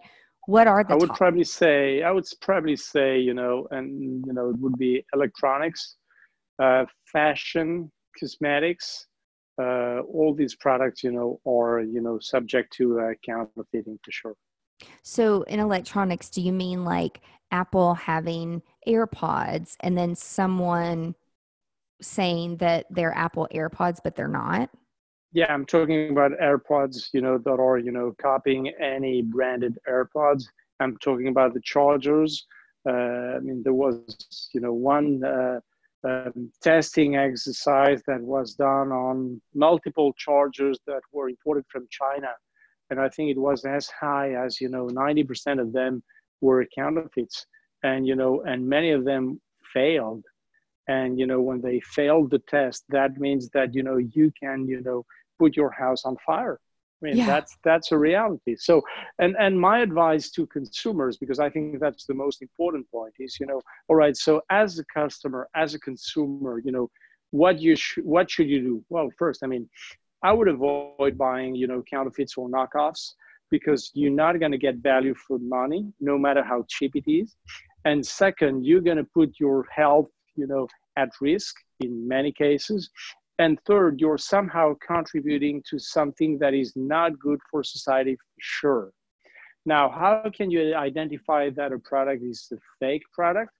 what 0.46 0.68
are 0.68 0.84
the 0.84 0.92
I 0.92 0.96
would 0.96 1.08
top? 1.08 1.16
probably 1.16 1.44
say 1.44 2.02
I 2.02 2.10
would 2.10 2.24
probably 2.40 2.76
say, 2.76 3.18
you 3.18 3.34
know, 3.34 3.66
and 3.70 4.24
you 4.26 4.32
know, 4.32 4.50
it 4.50 4.58
would 4.58 4.78
be 4.78 5.04
electronics, 5.12 5.96
uh, 6.62 6.84
fashion, 7.12 7.90
cosmetics, 8.18 9.06
uh, 9.58 10.00
all 10.00 10.34
these 10.34 10.54
products, 10.54 11.02
you 11.02 11.12
know, 11.12 11.40
are 11.46 11.80
you 11.80 12.00
know 12.00 12.18
subject 12.18 12.72
to 12.74 13.00
uh, 13.00 13.12
counterfeiting 13.24 13.98
for 14.04 14.10
sure. 14.10 14.34
So 15.02 15.42
in 15.42 15.60
electronics, 15.60 16.28
do 16.28 16.42
you 16.42 16.52
mean 16.52 16.84
like 16.84 17.20
Apple 17.50 17.94
having 17.94 18.62
AirPods 18.86 19.76
and 19.80 19.96
then 19.96 20.14
someone 20.14 21.14
saying 22.02 22.58
that 22.58 22.86
they're 22.90 23.14
Apple 23.14 23.48
AirPods 23.54 23.98
but 24.02 24.16
they're 24.16 24.28
not? 24.28 24.70
Yeah, 25.32 25.52
I'm 25.52 25.66
talking 25.66 26.10
about 26.10 26.32
AirPods, 26.40 27.08
you 27.12 27.20
know, 27.20 27.38
that 27.38 27.60
are, 27.60 27.78
you 27.78 27.92
know, 27.92 28.14
copying 28.20 28.68
any 28.80 29.22
branded 29.22 29.78
AirPods. 29.88 30.44
I'm 30.80 30.96
talking 30.98 31.28
about 31.28 31.52
the 31.52 31.60
chargers. 31.60 32.46
Uh, 32.88 33.36
I 33.36 33.38
mean, 33.40 33.62
there 33.62 33.74
was, 33.74 34.48
you 34.52 34.60
know, 34.60 34.72
one 34.72 35.24
uh, 35.24 35.60
um, 36.06 36.50
testing 36.62 37.16
exercise 37.16 38.02
that 38.06 38.20
was 38.20 38.54
done 38.54 38.92
on 38.92 39.40
multiple 39.54 40.12
chargers 40.14 40.78
that 40.86 41.00
were 41.12 41.28
imported 41.28 41.64
from 41.68 41.86
China. 41.90 42.28
And 42.90 43.00
I 43.00 43.08
think 43.08 43.30
it 43.30 43.38
was 43.38 43.64
as 43.64 43.88
high 43.88 44.34
as, 44.34 44.60
you 44.60 44.68
know, 44.68 44.86
90% 44.86 45.60
of 45.60 45.72
them 45.72 46.02
were 46.40 46.64
counterfeits. 46.74 47.46
And, 47.82 48.06
you 48.06 48.16
know, 48.16 48.42
and 48.42 48.66
many 48.66 48.92
of 48.92 49.04
them 49.04 49.40
failed. 49.72 50.24
And, 50.88 51.18
you 51.18 51.26
know, 51.26 51.40
when 51.40 51.60
they 51.60 51.80
failed 51.80 52.30
the 52.30 52.38
test, 52.48 52.84
that 52.90 53.18
means 53.18 53.50
that, 53.50 53.74
you 53.74 53.82
know, 53.82 53.96
you 53.96 54.32
can, 54.40 54.66
you 54.68 54.82
know, 54.82 55.04
put 55.38 55.56
your 55.56 55.70
house 55.70 56.04
on 56.04 56.16
fire. 56.24 56.60
I 57.02 57.06
mean, 57.06 57.16
yeah. 57.18 57.26
that's 57.26 57.58
that's 57.62 57.92
a 57.92 57.98
reality. 57.98 58.56
So, 58.58 58.82
and 59.18 59.36
and 59.38 59.60
my 59.60 59.80
advice 59.80 60.30
to 60.30 60.46
consumers, 60.46 61.18
because 61.18 61.38
I 61.38 61.50
think 61.50 61.78
that's 61.78 62.06
the 62.06 62.14
most 62.14 62.40
important 62.40 62.90
point, 62.90 63.12
is 63.18 63.38
you 63.38 63.46
know, 63.46 63.60
all 63.88 63.96
right. 63.96 64.16
So, 64.16 64.40
as 64.50 64.78
a 64.78 64.84
customer, 64.92 65.48
as 65.54 65.74
a 65.74 65.78
consumer, 65.78 66.58
you 66.64 66.72
know, 66.72 66.90
what 67.32 67.60
you 67.60 67.76
sh- 67.76 67.98
what 68.02 68.30
should 68.30 68.48
you 68.48 68.60
do? 68.60 68.84
Well, 68.88 69.10
first, 69.18 69.42
I 69.44 69.46
mean, 69.46 69.68
I 70.22 70.32
would 70.32 70.48
avoid 70.48 71.18
buying 71.18 71.54
you 71.54 71.66
know 71.66 71.82
counterfeits 71.82 72.36
or 72.38 72.48
knockoffs 72.48 73.12
because 73.50 73.90
you're 73.94 74.10
not 74.10 74.40
going 74.40 74.52
to 74.52 74.58
get 74.58 74.76
value 74.76 75.14
for 75.14 75.38
money, 75.38 75.92
no 76.00 76.18
matter 76.18 76.42
how 76.42 76.64
cheap 76.68 76.96
it 76.96 77.08
is. 77.08 77.36
And 77.84 78.04
second, 78.04 78.64
you're 78.64 78.80
going 78.80 78.96
to 78.96 79.04
put 79.04 79.38
your 79.38 79.64
health, 79.72 80.08
you 80.34 80.46
know, 80.48 80.66
at 80.96 81.10
risk 81.20 81.54
in 81.80 82.08
many 82.08 82.32
cases 82.32 82.90
and 83.38 83.58
third 83.66 84.00
you're 84.00 84.18
somehow 84.18 84.74
contributing 84.86 85.62
to 85.68 85.78
something 85.78 86.38
that 86.38 86.54
is 86.54 86.72
not 86.76 87.18
good 87.18 87.40
for 87.50 87.62
society 87.62 88.16
for 88.16 88.34
sure 88.38 88.92
Now, 89.66 89.90
how 89.90 90.30
can 90.32 90.50
you 90.50 90.74
identify 90.76 91.50
that 91.50 91.72
a 91.72 91.78
product 91.78 92.22
is 92.22 92.52
a 92.52 92.56
fake 92.78 93.02
product? 93.12 93.50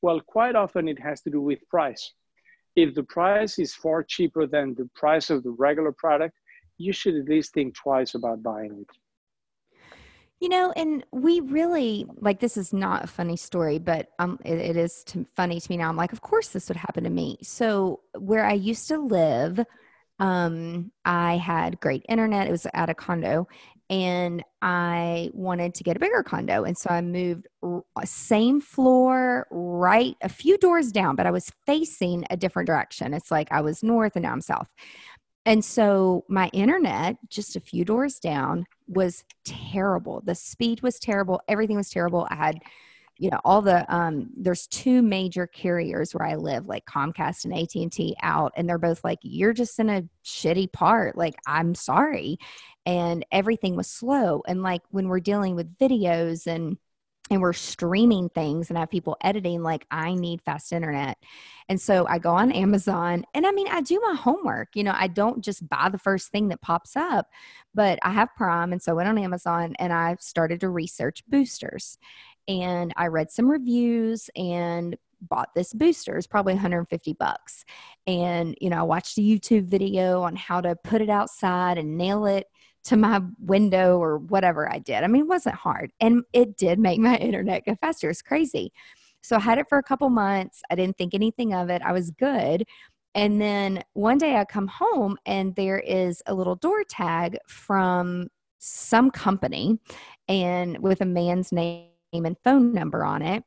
Well, 0.00 0.20
quite 0.20 0.54
often 0.54 0.86
it 0.86 1.00
has 1.00 1.20
to 1.22 1.30
do 1.30 1.40
with 1.40 1.68
price. 1.68 2.12
If 2.76 2.94
the 2.94 3.02
price 3.02 3.58
is 3.58 3.74
far 3.74 4.04
cheaper 4.04 4.46
than 4.46 4.74
the 4.74 4.88
price 4.94 5.28
of 5.28 5.42
the 5.42 5.50
regular 5.50 5.92
product, 5.92 6.36
you 6.78 6.92
should 6.92 7.16
at 7.16 7.28
least 7.28 7.52
think 7.52 7.74
twice 7.74 8.14
about 8.14 8.42
buying 8.42 8.74
it. 8.82 8.90
You 10.40 10.50
know, 10.50 10.70
and 10.76 11.02
we 11.12 11.40
really 11.40 12.06
like 12.18 12.40
this 12.40 12.58
is 12.58 12.72
not 12.72 13.04
a 13.04 13.06
funny 13.06 13.36
story, 13.38 13.78
but 13.78 14.08
um, 14.18 14.38
it, 14.44 14.58
it 14.58 14.76
is 14.76 15.02
to, 15.04 15.26
funny 15.34 15.58
to 15.58 15.70
me 15.70 15.78
now. 15.78 15.88
I'm 15.88 15.96
like, 15.96 16.12
of 16.12 16.20
course 16.20 16.48
this 16.48 16.68
would 16.68 16.76
happen 16.76 17.04
to 17.04 17.10
me. 17.10 17.38
So 17.42 18.00
where 18.18 18.44
I 18.44 18.52
used 18.52 18.88
to 18.88 18.98
live, 18.98 19.58
um, 20.18 20.92
I 21.06 21.38
had 21.38 21.80
great 21.80 22.04
internet. 22.08 22.48
It 22.48 22.50
was 22.50 22.66
at 22.74 22.90
a 22.90 22.94
condo, 22.94 23.48
and 23.88 24.42
I 24.60 25.30
wanted 25.32 25.74
to 25.74 25.84
get 25.84 25.96
a 25.96 26.00
bigger 26.00 26.22
condo. 26.22 26.64
And 26.64 26.76
so 26.76 26.90
I 26.90 27.00
moved 27.00 27.46
r- 27.62 27.82
same 28.04 28.60
floor, 28.60 29.46
right 29.50 30.16
a 30.22 30.28
few 30.28 30.58
doors 30.58 30.90
down, 30.92 31.16
but 31.16 31.26
I 31.26 31.30
was 31.30 31.50
facing 31.66 32.24
a 32.30 32.36
different 32.36 32.66
direction. 32.66 33.14
It's 33.14 33.30
like 33.30 33.48
I 33.52 33.60
was 33.60 33.82
north 33.82 34.16
and 34.16 34.24
now 34.24 34.32
I'm 34.32 34.40
south. 34.40 34.68
And 35.46 35.64
so 35.64 36.24
my 36.28 36.50
internet, 36.52 37.16
just 37.28 37.54
a 37.54 37.60
few 37.60 37.84
doors 37.84 38.18
down, 38.18 38.66
was 38.88 39.24
terrible. 39.44 40.20
The 40.24 40.34
speed 40.34 40.82
was 40.82 40.98
terrible. 40.98 41.40
Everything 41.48 41.76
was 41.76 41.88
terrible. 41.88 42.26
I 42.30 42.34
had 42.34 42.58
you 43.18 43.30
know 43.30 43.40
all 43.44 43.62
the 43.62 43.94
um 43.94 44.28
there's 44.36 44.66
two 44.66 45.00
major 45.00 45.46
carriers 45.46 46.14
where 46.14 46.28
i 46.28 46.34
live 46.34 46.66
like 46.66 46.84
comcast 46.84 47.46
and 47.46 47.54
at&t 47.54 48.14
out 48.22 48.52
and 48.56 48.68
they're 48.68 48.76
both 48.76 49.02
like 49.04 49.18
you're 49.22 49.54
just 49.54 49.78
in 49.78 49.88
a 49.88 50.04
shitty 50.22 50.70
part 50.70 51.16
like 51.16 51.34
i'm 51.46 51.74
sorry 51.74 52.36
and 52.84 53.24
everything 53.32 53.74
was 53.74 53.88
slow 53.88 54.42
and 54.46 54.62
like 54.62 54.82
when 54.90 55.08
we're 55.08 55.18
dealing 55.18 55.54
with 55.54 55.78
videos 55.78 56.46
and 56.46 56.76
and 57.30 57.42
we're 57.42 57.52
streaming 57.52 58.28
things 58.28 58.68
and 58.68 58.78
I 58.78 58.80
have 58.80 58.90
people 58.90 59.16
editing 59.20 59.62
like 59.62 59.86
i 59.90 60.14
need 60.14 60.42
fast 60.42 60.72
internet 60.72 61.18
and 61.68 61.80
so 61.80 62.06
i 62.08 62.18
go 62.18 62.30
on 62.30 62.52
amazon 62.52 63.24
and 63.34 63.46
i 63.46 63.50
mean 63.50 63.66
i 63.68 63.80
do 63.80 64.00
my 64.00 64.14
homework 64.14 64.68
you 64.74 64.84
know 64.84 64.94
i 64.96 65.08
don't 65.08 65.42
just 65.42 65.68
buy 65.68 65.88
the 65.90 65.98
first 65.98 66.30
thing 66.30 66.48
that 66.48 66.60
pops 66.60 66.96
up 66.96 67.26
but 67.74 67.98
i 68.02 68.10
have 68.10 68.28
prime 68.36 68.72
and 68.72 68.80
so 68.80 68.92
i 68.92 68.94
went 68.94 69.08
on 69.08 69.18
amazon 69.18 69.74
and 69.78 69.92
i 69.92 70.16
started 70.20 70.60
to 70.60 70.68
research 70.68 71.22
boosters 71.28 71.98
and 72.48 72.92
I 72.96 73.08
read 73.08 73.30
some 73.30 73.48
reviews 73.48 74.30
and 74.36 74.96
bought 75.20 75.54
this 75.54 75.72
booster. 75.72 76.16
It's 76.16 76.26
probably 76.26 76.54
150 76.54 77.14
bucks. 77.14 77.64
And, 78.06 78.54
you 78.60 78.70
know, 78.70 78.78
I 78.78 78.82
watched 78.82 79.18
a 79.18 79.22
YouTube 79.22 79.64
video 79.64 80.22
on 80.22 80.36
how 80.36 80.60
to 80.60 80.76
put 80.76 81.00
it 81.00 81.10
outside 81.10 81.78
and 81.78 81.96
nail 81.96 82.26
it 82.26 82.46
to 82.86 82.96
my 82.96 83.20
window 83.38 83.98
or 83.98 84.18
whatever 84.18 84.70
I 84.72 84.78
did. 84.78 85.02
I 85.02 85.06
mean, 85.06 85.22
it 85.22 85.28
wasn't 85.28 85.56
hard. 85.56 85.92
And 86.00 86.22
it 86.32 86.56
did 86.56 86.78
make 86.78 86.98
my 87.00 87.16
internet 87.16 87.64
go 87.64 87.76
faster. 87.80 88.10
It's 88.10 88.22
crazy. 88.22 88.72
So 89.22 89.36
I 89.36 89.40
had 89.40 89.58
it 89.58 89.68
for 89.68 89.78
a 89.78 89.82
couple 89.82 90.08
months. 90.08 90.62
I 90.70 90.76
didn't 90.76 90.96
think 90.96 91.14
anything 91.14 91.52
of 91.52 91.68
it. 91.68 91.82
I 91.82 91.92
was 91.92 92.10
good. 92.10 92.64
And 93.14 93.40
then 93.40 93.82
one 93.94 94.18
day 94.18 94.36
I 94.36 94.44
come 94.44 94.68
home 94.68 95.16
and 95.26 95.56
there 95.56 95.78
is 95.78 96.22
a 96.26 96.34
little 96.34 96.54
door 96.54 96.84
tag 96.84 97.38
from 97.48 98.28
some 98.58 99.10
company 99.10 99.78
and 100.28 100.78
with 100.78 101.00
a 101.00 101.06
man's 101.06 101.50
name 101.50 101.88
and 102.12 102.36
phone 102.44 102.72
number 102.72 103.04
on 103.04 103.22
it. 103.22 103.42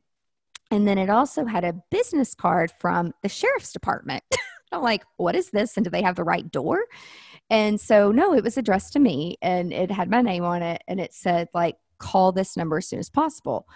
And 0.71 0.87
then 0.87 0.97
it 0.97 1.09
also 1.09 1.45
had 1.45 1.63
a 1.63 1.75
business 1.91 2.35
card 2.35 2.71
from 2.79 3.13
the 3.23 3.29
sheriff's 3.29 3.71
department. 3.71 4.23
I'm 4.71 4.81
like, 4.81 5.03
what 5.17 5.35
is 5.35 5.49
this? 5.49 5.77
And 5.77 5.83
do 5.83 5.89
they 5.89 6.03
have 6.03 6.15
the 6.15 6.23
right 6.23 6.49
door? 6.51 6.83
And 7.49 7.79
so, 7.79 8.11
no, 8.11 8.33
it 8.33 8.43
was 8.43 8.57
addressed 8.57 8.93
to 8.93 8.99
me 8.99 9.37
and 9.41 9.73
it 9.73 9.91
had 9.91 10.09
my 10.09 10.21
name 10.21 10.43
on 10.43 10.61
it. 10.61 10.83
And 10.87 10.99
it 10.99 11.13
said, 11.13 11.49
like, 11.53 11.77
call 11.97 12.31
this 12.31 12.55
number 12.55 12.77
as 12.77 12.87
soon 12.87 12.99
as 12.99 13.09
possible. 13.09 13.67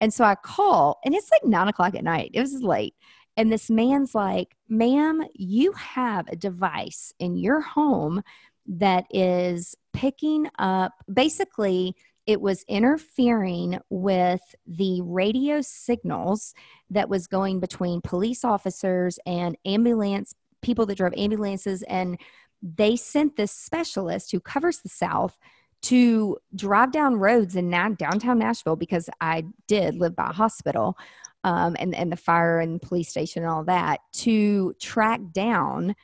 And 0.00 0.12
so 0.12 0.24
I 0.24 0.34
call, 0.34 0.98
and 1.04 1.14
it's 1.14 1.30
like 1.30 1.44
nine 1.44 1.68
o'clock 1.68 1.94
at 1.94 2.04
night. 2.04 2.30
It 2.34 2.40
was 2.40 2.62
late. 2.62 2.94
And 3.36 3.52
this 3.52 3.68
man's 3.68 4.14
like, 4.14 4.56
ma'am, 4.68 5.24
you 5.34 5.72
have 5.72 6.26
a 6.28 6.36
device 6.36 7.12
in 7.18 7.36
your 7.36 7.60
home 7.60 8.22
that 8.66 9.04
is 9.10 9.74
picking 9.92 10.48
up 10.58 10.92
basically 11.12 11.94
it 12.26 12.40
was 12.40 12.64
interfering 12.68 13.78
with 13.88 14.40
the 14.66 15.00
radio 15.02 15.60
signals 15.60 16.54
that 16.90 17.08
was 17.08 17.28
going 17.28 17.60
between 17.60 18.00
police 18.00 18.44
officers 18.44 19.18
and 19.26 19.56
ambulance 19.64 20.34
people 20.60 20.86
that 20.86 20.96
drove 20.96 21.14
ambulances 21.16 21.84
and 21.84 22.18
they 22.62 22.96
sent 22.96 23.36
this 23.36 23.52
specialist 23.52 24.32
who 24.32 24.40
covers 24.40 24.78
the 24.78 24.88
south 24.88 25.36
to 25.82 26.36
drive 26.54 26.90
down 26.90 27.16
roads 27.16 27.54
in 27.56 27.68
na- 27.68 27.90
downtown 27.90 28.38
nashville 28.38 28.76
because 28.76 29.10
i 29.20 29.44
did 29.68 29.94
live 29.96 30.16
by 30.16 30.30
a 30.30 30.32
hospital 30.32 30.96
um, 31.44 31.76
and, 31.78 31.94
and 31.94 32.10
the 32.10 32.16
fire 32.16 32.58
and 32.58 32.82
police 32.82 33.08
station 33.08 33.44
and 33.44 33.52
all 33.52 33.64
that 33.64 34.00
to 34.12 34.74
track 34.80 35.20
down 35.32 35.94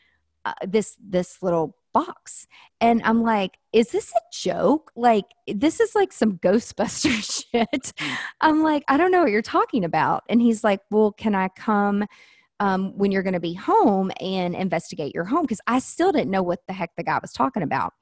uh, 0.44 0.52
this 0.66 0.96
this 1.00 1.42
little 1.42 1.76
box. 1.92 2.46
And 2.80 3.02
I'm 3.04 3.22
like, 3.22 3.58
is 3.72 3.90
this 3.90 4.12
a 4.12 4.20
joke? 4.32 4.90
Like, 4.96 5.24
this 5.46 5.80
is 5.80 5.94
like 5.94 6.12
some 6.12 6.38
Ghostbuster 6.42 7.44
shit. 7.52 7.92
I'm 8.40 8.62
like, 8.62 8.84
I 8.88 8.96
don't 8.96 9.10
know 9.10 9.22
what 9.22 9.30
you're 9.30 9.42
talking 9.42 9.84
about. 9.84 10.24
And 10.28 10.40
he's 10.40 10.64
like, 10.64 10.80
well, 10.90 11.12
can 11.12 11.34
I 11.34 11.48
come? 11.48 12.04
Um, 12.62 12.96
when 12.96 13.10
you're 13.10 13.24
going 13.24 13.32
to 13.32 13.40
be 13.40 13.54
home 13.54 14.12
and 14.20 14.54
investigate 14.54 15.12
your 15.16 15.24
home 15.24 15.42
because 15.42 15.60
I 15.66 15.80
still 15.80 16.12
didn't 16.12 16.30
know 16.30 16.44
what 16.44 16.60
the 16.68 16.72
heck 16.72 16.90
the 16.96 17.02
guy 17.02 17.18
was 17.20 17.32
talking 17.32 17.64
about. 17.64 17.92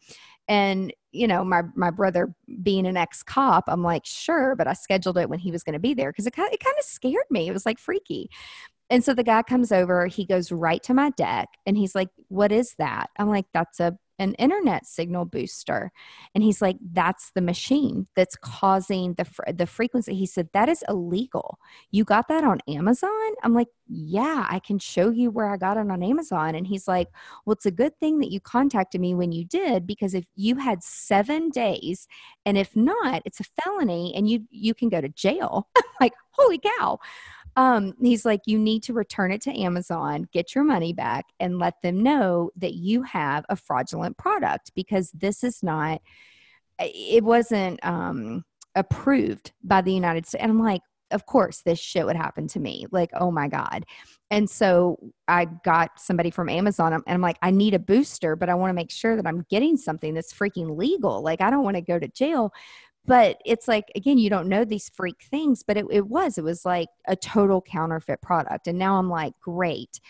And 0.48 0.92
you 1.12 1.26
know, 1.26 1.44
my 1.44 1.62
my 1.74 1.90
brother 1.90 2.34
being 2.62 2.86
an 2.86 2.96
ex 2.96 3.22
cop, 3.22 3.64
I'm 3.68 3.82
like, 3.82 4.04
sure, 4.04 4.54
but 4.56 4.66
I 4.66 4.74
scheduled 4.74 5.16
it 5.16 5.30
when 5.30 5.38
he 5.38 5.50
was 5.50 5.62
going 5.62 5.72
to 5.74 5.80
be 5.80 5.94
there 5.94 6.10
because 6.10 6.26
it 6.26 6.34
it 6.36 6.60
kind 6.60 6.76
of 6.78 6.84
scared 6.84 7.24
me. 7.30 7.48
It 7.48 7.52
was 7.52 7.64
like 7.64 7.78
freaky. 7.78 8.28
And 8.90 9.04
so 9.04 9.14
the 9.14 9.22
guy 9.22 9.42
comes 9.42 9.70
over, 9.70 10.08
he 10.08 10.26
goes 10.26 10.50
right 10.50 10.82
to 10.82 10.94
my 10.94 11.10
deck 11.10 11.48
and 11.64 11.78
he's 11.78 11.94
like, 11.94 12.08
What 12.28 12.52
is 12.52 12.74
that? 12.78 13.08
I'm 13.18 13.28
like, 13.28 13.46
That's 13.54 13.80
a 13.80 13.96
an 14.20 14.34
internet 14.34 14.86
signal 14.86 15.24
booster. 15.24 15.90
And 16.34 16.44
he's 16.44 16.60
like 16.60 16.76
that's 16.92 17.32
the 17.34 17.40
machine 17.40 18.06
that's 18.14 18.36
causing 18.36 19.14
the 19.14 19.24
fr- 19.24 19.50
the 19.52 19.66
frequency. 19.66 20.14
He 20.14 20.26
said 20.26 20.50
that 20.52 20.68
is 20.68 20.84
illegal. 20.88 21.58
You 21.90 22.04
got 22.04 22.28
that 22.28 22.44
on 22.44 22.60
amazon? 22.68 23.10
I'm 23.42 23.54
like 23.54 23.68
yeah 23.92 24.46
i 24.48 24.60
can 24.60 24.78
show 24.78 25.10
you 25.10 25.32
where 25.32 25.50
i 25.50 25.56
got 25.56 25.76
it 25.76 25.90
on 25.90 26.02
amazon. 26.02 26.54
And 26.54 26.66
he's 26.66 26.86
like 26.86 27.08
well 27.44 27.54
it's 27.54 27.66
a 27.66 27.70
good 27.70 27.98
thing 27.98 28.20
that 28.20 28.30
you 28.30 28.40
contacted 28.40 29.00
me 29.00 29.14
when 29.14 29.32
you 29.32 29.44
did 29.44 29.86
because 29.86 30.14
if 30.14 30.24
you 30.36 30.56
had 30.56 30.82
7 30.82 31.48
days 31.50 32.06
and 32.44 32.58
if 32.58 32.76
not 32.76 33.22
it's 33.24 33.40
a 33.40 33.44
felony 33.44 34.12
and 34.14 34.28
you 34.28 34.44
you 34.50 34.74
can 34.74 34.90
go 34.90 35.00
to 35.00 35.08
jail. 35.08 35.68
Like 36.00 36.14
holy 36.30 36.58
cow 36.58 36.98
um, 37.56 37.94
he's 38.00 38.24
like, 38.24 38.40
you 38.46 38.58
need 38.58 38.82
to 38.84 38.92
return 38.92 39.32
it 39.32 39.42
to 39.42 39.60
Amazon, 39.60 40.28
get 40.32 40.54
your 40.54 40.64
money 40.64 40.92
back, 40.92 41.26
and 41.40 41.58
let 41.58 41.82
them 41.82 42.02
know 42.02 42.50
that 42.56 42.74
you 42.74 43.02
have 43.02 43.44
a 43.48 43.56
fraudulent 43.56 44.16
product 44.16 44.72
because 44.74 45.10
this 45.12 45.42
is 45.42 45.62
not, 45.62 46.00
it 46.78 47.24
wasn't 47.24 47.84
um, 47.84 48.44
approved 48.74 49.52
by 49.62 49.80
the 49.80 49.92
United 49.92 50.26
States. 50.26 50.42
And 50.42 50.52
I'm 50.52 50.62
like, 50.62 50.82
of 51.10 51.26
course, 51.26 51.62
this 51.62 51.78
shit 51.78 52.06
would 52.06 52.16
happen 52.16 52.46
to 52.48 52.60
me. 52.60 52.86
Like, 52.92 53.10
oh 53.14 53.30
my 53.30 53.48
God. 53.48 53.84
And 54.30 54.48
so 54.48 54.98
I 55.26 55.46
got 55.64 55.98
somebody 55.98 56.30
from 56.30 56.48
Amazon 56.48 56.92
and 56.92 57.02
I'm 57.06 57.20
like, 57.20 57.38
I 57.42 57.50
need 57.50 57.74
a 57.74 57.80
booster, 57.80 58.36
but 58.36 58.48
I 58.48 58.54
want 58.54 58.70
to 58.70 58.74
make 58.74 58.92
sure 58.92 59.16
that 59.16 59.26
I'm 59.26 59.44
getting 59.50 59.76
something 59.76 60.14
that's 60.14 60.32
freaking 60.32 60.76
legal. 60.76 61.20
Like, 61.20 61.40
I 61.40 61.50
don't 61.50 61.64
want 61.64 61.76
to 61.76 61.82
go 61.82 61.98
to 61.98 62.06
jail 62.06 62.52
but 63.06 63.40
it's 63.44 63.66
like 63.66 63.90
again 63.94 64.18
you 64.18 64.30
don't 64.30 64.48
know 64.48 64.64
these 64.64 64.90
freak 64.90 65.22
things 65.30 65.62
but 65.62 65.76
it, 65.76 65.86
it 65.90 66.06
was 66.06 66.38
it 66.38 66.44
was 66.44 66.64
like 66.64 66.88
a 67.06 67.16
total 67.16 67.60
counterfeit 67.60 68.20
product 68.20 68.66
and 68.66 68.78
now 68.78 68.96
i'm 68.96 69.08
like 69.08 69.34
great. 69.40 70.00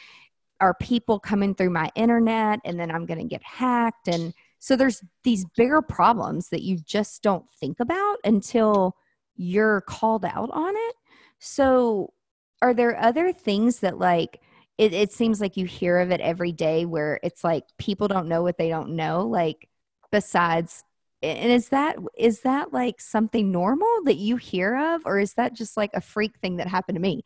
Are 0.60 0.74
people 0.74 1.18
coming 1.18 1.54
through 1.54 1.70
my 1.70 1.90
internet 1.94 2.60
and 2.64 2.78
then 2.78 2.90
i'm 2.90 3.06
going 3.06 3.20
to 3.20 3.24
get 3.24 3.42
hacked 3.42 4.08
and 4.08 4.34
so 4.60 4.76
there's 4.76 5.02
these 5.24 5.46
bigger 5.56 5.80
problems 5.80 6.50
that 6.50 6.62
you 6.62 6.76
just 6.76 7.22
don't 7.22 7.46
think 7.58 7.80
about 7.80 8.18
until 8.24 8.94
you're 9.36 9.80
called 9.80 10.24
out 10.26 10.50
on 10.52 10.74
it. 10.76 10.94
So 11.38 12.12
are 12.60 12.74
there 12.74 13.02
other 13.02 13.32
things 13.32 13.80
that 13.80 13.98
like 13.98 14.40
it, 14.76 14.92
it 14.92 15.12
seems 15.12 15.40
like 15.40 15.56
you 15.56 15.64
hear 15.64 15.98
of 15.98 16.10
it 16.10 16.20
every 16.20 16.52
day 16.52 16.84
where 16.84 17.18
it's 17.22 17.42
like 17.42 17.64
people 17.78 18.06
don't 18.06 18.28
know 18.28 18.42
what 18.42 18.58
they 18.58 18.68
don't 18.68 18.90
know 18.90 19.26
like 19.26 19.68
besides 20.12 20.84
and 21.22 21.52
is 21.52 21.68
that 21.68 21.96
is 22.16 22.40
that 22.40 22.72
like 22.72 23.00
something 23.00 23.50
normal 23.50 23.88
that 24.04 24.16
you 24.16 24.36
hear 24.36 24.76
of 24.76 25.02
or 25.04 25.18
is 25.18 25.34
that 25.34 25.52
just 25.52 25.76
like 25.76 25.90
a 25.94 26.00
freak 26.00 26.36
thing 26.38 26.56
that 26.56 26.66
happened 26.66 26.96
to 26.96 27.00
me? 27.00 27.22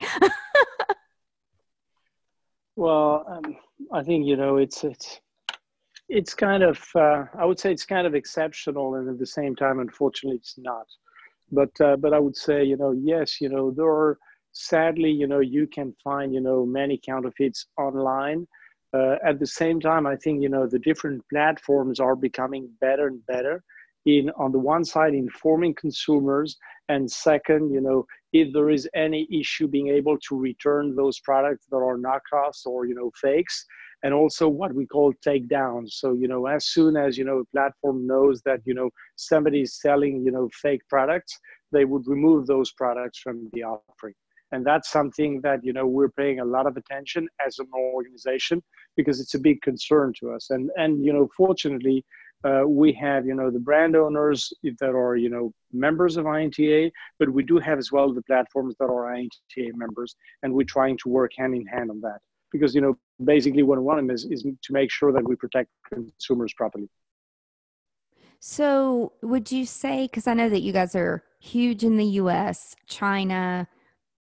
Well 2.77 3.25
um, 3.29 3.57
i 3.93 4.03
think 4.03 4.27
you 4.27 4.37
know 4.37 4.57
it's 4.57 4.83
it's 4.83 5.21
it's 6.09 6.35
kind 6.35 6.63
of 6.65 6.85
uh, 6.97 7.25
i 7.39 7.45
would 7.45 7.61
say 7.61 7.71
it's 7.71 7.87
kind 7.87 8.05
of 8.07 8.17
exceptional 8.17 8.97
and 8.97 9.09
at 9.09 9.19
the 9.19 9.27
same 9.27 9.55
time 9.55 9.79
unfortunately 9.79 10.39
it's 10.39 10.59
not. 10.59 10.87
But 11.53 11.71
uh, 11.81 11.97
but 11.97 12.13
i 12.13 12.19
would 12.19 12.37
say 12.37 12.65
you 12.65 12.77
know 12.77 12.91
yes 12.91 13.41
you 13.41 13.49
know 13.49 13.71
there 13.71 13.87
are 13.87 14.19
sadly 14.53 15.11
you 15.11 15.29
know 15.29 15.39
you 15.39 15.69
can 15.69 15.95
find 16.03 16.35
you 16.35 16.41
know 16.41 16.67
many 16.67 16.99
counterfeits 16.99 17.67
online. 17.79 18.47
Uh, 18.93 19.17
at 19.25 19.41
the 19.41 19.47
same 19.47 19.81
time 19.81 20.07
i 20.07 20.15
think 20.17 20.41
you 20.41 20.49
know 20.49 20.67
the 20.69 20.79
different 20.79 21.21
platforms 21.29 21.99
are 21.99 22.15
becoming 22.15 22.69
better 22.81 23.09
and 23.09 23.27
better 23.27 23.63
in 24.07 24.31
on 24.37 24.53
the 24.53 24.59
one 24.59 24.85
side 24.85 25.15
informing 25.15 25.75
consumers 25.75 26.57
and 26.89 27.11
second 27.11 27.73
you 27.73 27.81
know 27.81 28.05
if 28.33 28.53
there 28.53 28.69
is 28.69 28.89
any 28.95 29.27
issue 29.33 29.67
being 29.67 29.89
able 29.89 30.19
to 30.19 30.37
return 30.37 30.95
those 30.95 31.21
products 31.21 31.67
that 31.71 31.77
are 31.77 31.97
knockoffs 31.97 32.67
or 32.67 32.85
you 32.87 32.95
know 32.95 33.11
fakes 33.21 33.65
and 34.05 34.13
also 34.13 34.47
what 34.47 34.75
we 34.75 34.87
call 34.87 35.13
takedowns. 35.27 35.93
So 35.93 36.13
you 36.13 36.29
know 36.29 36.47
as 36.47 36.67
soon 36.67 36.97
as 36.97 37.19
you 37.19 37.25
know 37.25 37.39
a 37.39 37.45
platform 37.47 38.07
knows 38.07 38.43
that 38.43 38.61
you 38.65 38.75
know 38.75 38.91
somebody 39.17 39.63
is 39.63 39.81
selling 39.81 40.23
you 40.25 40.31
know 40.31 40.49
fake 40.53 40.83
products 40.89 41.39
they 41.73 41.85
would 41.85 42.07
remove 42.07 42.47
those 42.47 42.71
products 42.71 43.19
from 43.19 43.51
the 43.53 43.65
offering. 43.65 44.15
And 44.53 44.65
that's 44.65 44.91
something 44.91 45.41
that 45.41 45.65
you 45.65 45.73
know 45.73 45.87
we're 45.87 46.11
paying 46.11 46.41
a 46.41 46.45
lot 46.45 46.67
of 46.67 46.77
attention 46.77 47.27
as 47.45 47.59
an 47.59 47.67
organization 47.75 48.63
because 48.97 49.21
it's 49.21 49.35
a 49.35 49.41
big 49.41 49.61
concern 49.63 50.13
to 50.21 50.33
us. 50.33 50.51
And 50.51 50.71
and 50.77 51.05
you 51.05 51.13
know 51.13 51.29
fortunately 51.37 52.05
uh, 52.45 52.63
we 52.67 52.93
have 52.93 53.27
you 53.27 53.35
know 53.35 53.51
the 53.51 53.59
brand 53.59 53.97
owners 53.97 54.53
that 54.63 54.91
are 54.91 55.17
you 55.17 55.31
know 55.31 55.53
members 55.73 56.17
of 56.17 56.27
INTA, 56.27 56.91
but 57.19 57.29
we 57.29 57.43
do 57.43 57.59
have 57.59 57.79
as 57.79 57.91
well 57.91 58.13
the 58.13 58.23
platforms 58.23 58.75
that 58.79 58.87
are 58.87 59.15
INTA 59.15 59.73
members, 59.75 60.15
and 60.43 60.53
we're 60.53 60.65
trying 60.65 60.99
to 60.99 61.09
work 61.09 61.33
hand 61.37 61.55
in 61.55 61.67
hand 61.67 61.91
on 61.91 62.01
that 62.01 62.19
because 62.53 62.75
you 62.75 62.81
know 62.81 62.97
basically 63.25 63.63
what 63.63 63.79
we 63.79 63.85
want 63.85 64.11
is, 64.11 64.25
is 64.27 64.43
to 64.43 64.73
make 64.73 64.91
sure 64.91 65.13
that 65.13 65.27
we 65.27 65.37
protect 65.37 65.71
consumers 65.93 66.53
properly. 66.55 66.89
So, 68.41 69.13
would 69.23 69.51
you 69.51 69.65
say 69.65 70.07
because 70.07 70.27
I 70.27 70.35
know 70.35 70.51
that 70.51 70.61
you 70.61 70.73
guys 70.73 70.95
are 70.95 71.25
huge 71.41 71.83
in 71.83 71.97
the 71.97 72.05
U.S., 72.23 72.77
China, 72.87 73.67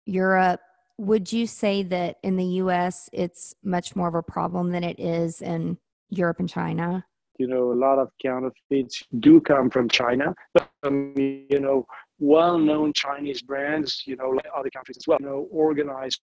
Europe? 0.05 0.61
Would 0.99 1.33
you 1.33 1.47
say 1.47 1.81
that 1.81 2.17
in 2.21 2.37
the 2.37 2.45
U.S. 2.61 3.09
it's 3.11 3.55
much 3.63 3.95
more 3.95 4.07
of 4.07 4.13
a 4.13 4.21
problem 4.21 4.71
than 4.71 4.83
it 4.83 4.99
is 4.99 5.41
in 5.41 5.79
Europe 6.09 6.39
and 6.39 6.47
China? 6.47 7.03
You 7.37 7.47
know, 7.47 7.71
a 7.71 7.73
lot 7.73 7.99
of 7.99 8.09
counterfeits 8.21 9.03
do 9.19 9.41
come 9.41 9.69
from 9.69 9.89
China. 9.89 10.35
Um, 10.83 11.13
you 11.17 11.59
know, 11.59 11.85
well-known 12.19 12.93
Chinese 12.93 13.41
brands, 13.41 14.03
you 14.05 14.15
know, 14.15 14.29
like 14.29 14.45
other 14.55 14.69
countries 14.69 14.97
as 14.97 15.07
well, 15.07 15.17
you 15.19 15.25
know, 15.25 15.47
organized 15.51 16.21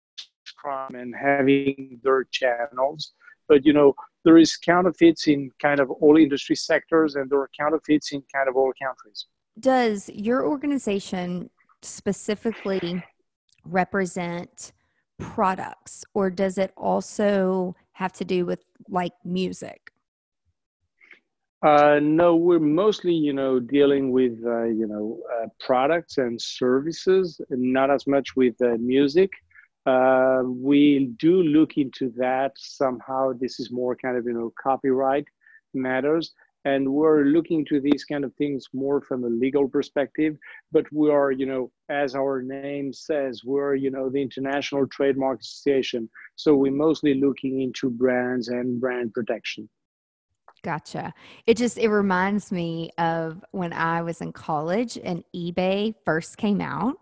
crime 0.57 0.95
and 0.95 1.15
having 1.15 1.99
their 2.03 2.25
channels. 2.31 3.13
But, 3.47 3.65
you 3.65 3.73
know, 3.73 3.93
there 4.23 4.37
is 4.37 4.57
counterfeits 4.57 5.27
in 5.27 5.51
kind 5.61 5.79
of 5.79 5.91
all 5.91 6.17
industry 6.17 6.55
sectors 6.55 7.15
and 7.15 7.29
there 7.29 7.39
are 7.39 7.49
counterfeits 7.57 8.11
in 8.11 8.23
kind 8.33 8.49
of 8.49 8.55
all 8.55 8.73
countries. 8.81 9.27
Does 9.59 10.09
your 10.09 10.45
organization 10.45 11.49
specifically 11.81 13.03
represent 13.63 14.73
products 15.19 16.03
or 16.13 16.29
does 16.29 16.57
it 16.57 16.73
also 16.75 17.75
have 17.93 18.11
to 18.13 18.25
do 18.25 18.45
with 18.45 18.63
like 18.89 19.13
music? 19.23 19.91
Uh, 21.65 21.99
no, 21.99 22.35
we're 22.35 22.59
mostly, 22.59 23.11
you 23.11 23.33
know, 23.33 23.59
dealing 23.59 24.11
with, 24.11 24.37
uh, 24.45 24.65
you 24.65 24.85
know, 24.85 25.19
uh, 25.33 25.47
products 25.59 26.19
and 26.19 26.39
services, 26.39 27.41
not 27.49 27.89
as 27.89 28.05
much 28.05 28.35
with 28.35 28.53
uh, 28.61 28.77
music. 28.77 29.31
Uh, 29.87 30.43
we 30.45 31.11
do 31.17 31.41
look 31.41 31.77
into 31.77 32.13
that 32.15 32.51
somehow. 32.55 33.31
This 33.33 33.59
is 33.59 33.71
more 33.71 33.95
kind 33.95 34.15
of, 34.15 34.25
you 34.25 34.33
know, 34.33 34.53
copyright 34.61 35.25
matters. 35.73 36.35
And 36.65 36.87
we're 36.93 37.23
looking 37.23 37.65
to 37.65 37.81
these 37.81 38.03
kind 38.03 38.23
of 38.23 38.35
things 38.35 38.67
more 38.71 39.01
from 39.01 39.23
a 39.23 39.27
legal 39.27 39.67
perspective. 39.67 40.37
But 40.71 40.85
we 40.91 41.09
are, 41.09 41.31
you 41.31 41.47
know, 41.47 41.71
as 41.89 42.13
our 42.13 42.43
name 42.43 42.93
says, 42.93 43.41
we're, 43.43 43.73
you 43.73 43.89
know, 43.89 44.11
the 44.11 44.21
International 44.21 44.85
Trademark 44.85 45.41
Association. 45.41 46.11
So 46.35 46.53
we're 46.53 46.71
mostly 46.71 47.15
looking 47.15 47.61
into 47.61 47.89
brands 47.89 48.49
and 48.49 48.79
brand 48.79 49.15
protection. 49.15 49.67
Gotcha. 50.65 51.13
It 51.45 51.57
just 51.57 51.77
it 51.77 51.89
reminds 51.89 52.51
me 52.51 52.89
of 52.97 53.45
when 53.51 53.71
I 53.71 54.01
was 54.01 54.19
in 54.19 54.33
college 54.33 54.97
and 54.97 55.23
eBay 55.35 55.93
first 56.05 56.37
came 56.37 56.59
out 56.59 56.95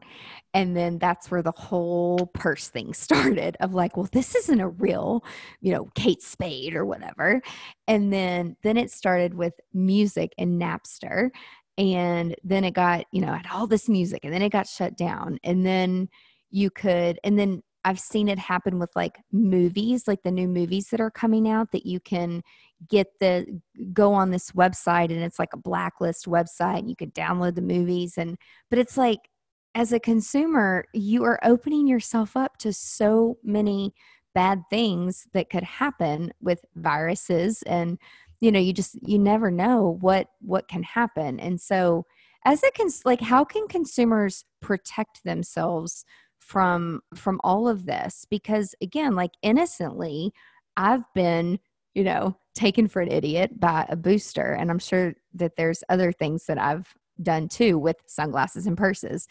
and 0.53 0.75
then 0.75 0.99
that's 0.99 1.31
where 1.31 1.41
the 1.41 1.53
whole 1.55 2.29
purse 2.33 2.67
thing 2.67 2.93
started 2.93 3.55
of 3.61 3.73
like, 3.73 3.95
well, 3.95 4.09
this 4.11 4.35
isn't 4.35 4.59
a 4.59 4.67
real, 4.67 5.23
you 5.61 5.71
know, 5.71 5.87
Kate 5.95 6.21
Spade 6.21 6.75
or 6.75 6.85
whatever. 6.85 7.41
And 7.87 8.11
then 8.11 8.57
then 8.63 8.75
it 8.75 8.91
started 8.91 9.33
with 9.33 9.53
music 9.73 10.33
and 10.37 10.61
Napster 10.61 11.29
and 11.77 12.35
then 12.43 12.65
it 12.65 12.73
got, 12.73 13.05
you 13.13 13.21
know, 13.21 13.31
had 13.31 13.47
all 13.49 13.65
this 13.65 13.87
music 13.87 14.25
and 14.25 14.33
then 14.33 14.41
it 14.41 14.51
got 14.51 14.67
shut 14.67 14.97
down 14.97 15.39
and 15.45 15.65
then 15.65 16.09
you 16.51 16.69
could 16.69 17.17
and 17.23 17.39
then 17.39 17.63
I've 17.85 17.99
seen 17.99 18.29
it 18.29 18.39
happen 18.39 18.79
with 18.79 18.91
like 18.95 19.19
movies, 19.31 20.07
like 20.07 20.23
the 20.23 20.31
new 20.31 20.47
movies 20.47 20.87
that 20.89 21.01
are 21.01 21.11
coming 21.11 21.49
out 21.49 21.71
that 21.71 21.85
you 21.85 21.99
can 21.99 22.43
get 22.89 23.07
the 23.19 23.61
go 23.93 24.13
on 24.13 24.31
this 24.31 24.51
website 24.51 25.11
and 25.11 25.21
it's 25.21 25.39
like 25.39 25.53
a 25.53 25.57
blacklist 25.57 26.25
website 26.25 26.79
and 26.79 26.89
you 26.89 26.95
can 26.95 27.11
download 27.11 27.55
the 27.55 27.61
movies 27.61 28.17
and 28.17 28.37
but 28.69 28.79
it's 28.79 28.97
like 28.97 29.29
as 29.75 29.91
a 29.91 29.99
consumer, 29.99 30.85
you 30.93 31.23
are 31.23 31.39
opening 31.43 31.87
yourself 31.87 32.37
up 32.37 32.57
to 32.57 32.71
so 32.71 33.37
many 33.43 33.93
bad 34.35 34.63
things 34.69 35.27
that 35.33 35.49
could 35.49 35.63
happen 35.63 36.31
with 36.41 36.63
viruses 36.75 37.61
and 37.63 37.97
you 38.39 38.51
know, 38.51 38.59
you 38.59 38.73
just 38.73 38.97
you 39.07 39.17
never 39.17 39.49
know 39.49 39.97
what 40.01 40.27
what 40.41 40.67
can 40.67 40.83
happen. 40.83 41.39
And 41.39 41.61
so 41.61 42.05
as 42.45 42.61
a 42.61 42.71
cons- 42.71 43.05
like 43.05 43.21
how 43.21 43.45
can 43.45 43.67
consumers 43.67 44.43
protect 44.61 45.23
themselves 45.23 46.03
from 46.39 47.01
from 47.15 47.39
all 47.43 47.69
of 47.69 47.85
this 47.85 48.25
because 48.29 48.75
again 48.81 49.15
like 49.15 49.31
innocently 49.41 50.33
i've 50.75 51.05
been 51.15 51.57
you 51.93 52.03
know 52.03 52.35
taken 52.55 52.87
for 52.87 53.01
an 53.01 53.11
idiot 53.11 53.59
by 53.59 53.85
a 53.89 53.95
booster. 53.95 54.53
And 54.53 54.69
i'm 54.69 54.79
sure 54.79 55.15
that 55.35 55.55
there's 55.55 55.83
other 55.89 56.11
things 56.11 56.45
that 56.45 56.59
i've 56.59 56.93
done 57.21 57.47
too 57.47 57.77
with 57.77 57.97
sunglasses 58.07 58.67
and 58.67 58.77
purses. 58.77 59.27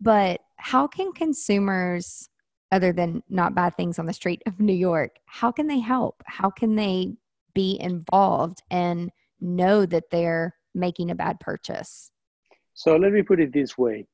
But 0.00 0.40
how 0.56 0.86
can 0.86 1.12
consumers 1.12 2.28
other 2.72 2.92
than 2.92 3.22
not 3.28 3.54
buy 3.54 3.70
things 3.70 3.98
on 3.98 4.06
the 4.06 4.12
street 4.12 4.42
of 4.46 4.60
new 4.60 4.72
york 4.72 5.18
how 5.34 5.50
can 5.50 5.66
they 5.66 5.80
help? 5.80 6.22
How 6.26 6.48
can 6.48 6.76
they 6.76 7.16
be 7.54 7.76
involved 7.80 8.62
and 8.70 9.10
know 9.40 9.84
that 9.84 10.10
they're 10.10 10.54
making 10.76 11.10
a 11.10 11.16
bad 11.16 11.40
purchase? 11.40 12.12
So 12.74 12.96
let 12.96 13.12
me 13.12 13.22
put 13.22 13.40
it 13.40 13.52
this 13.52 13.76
way. 13.76 14.06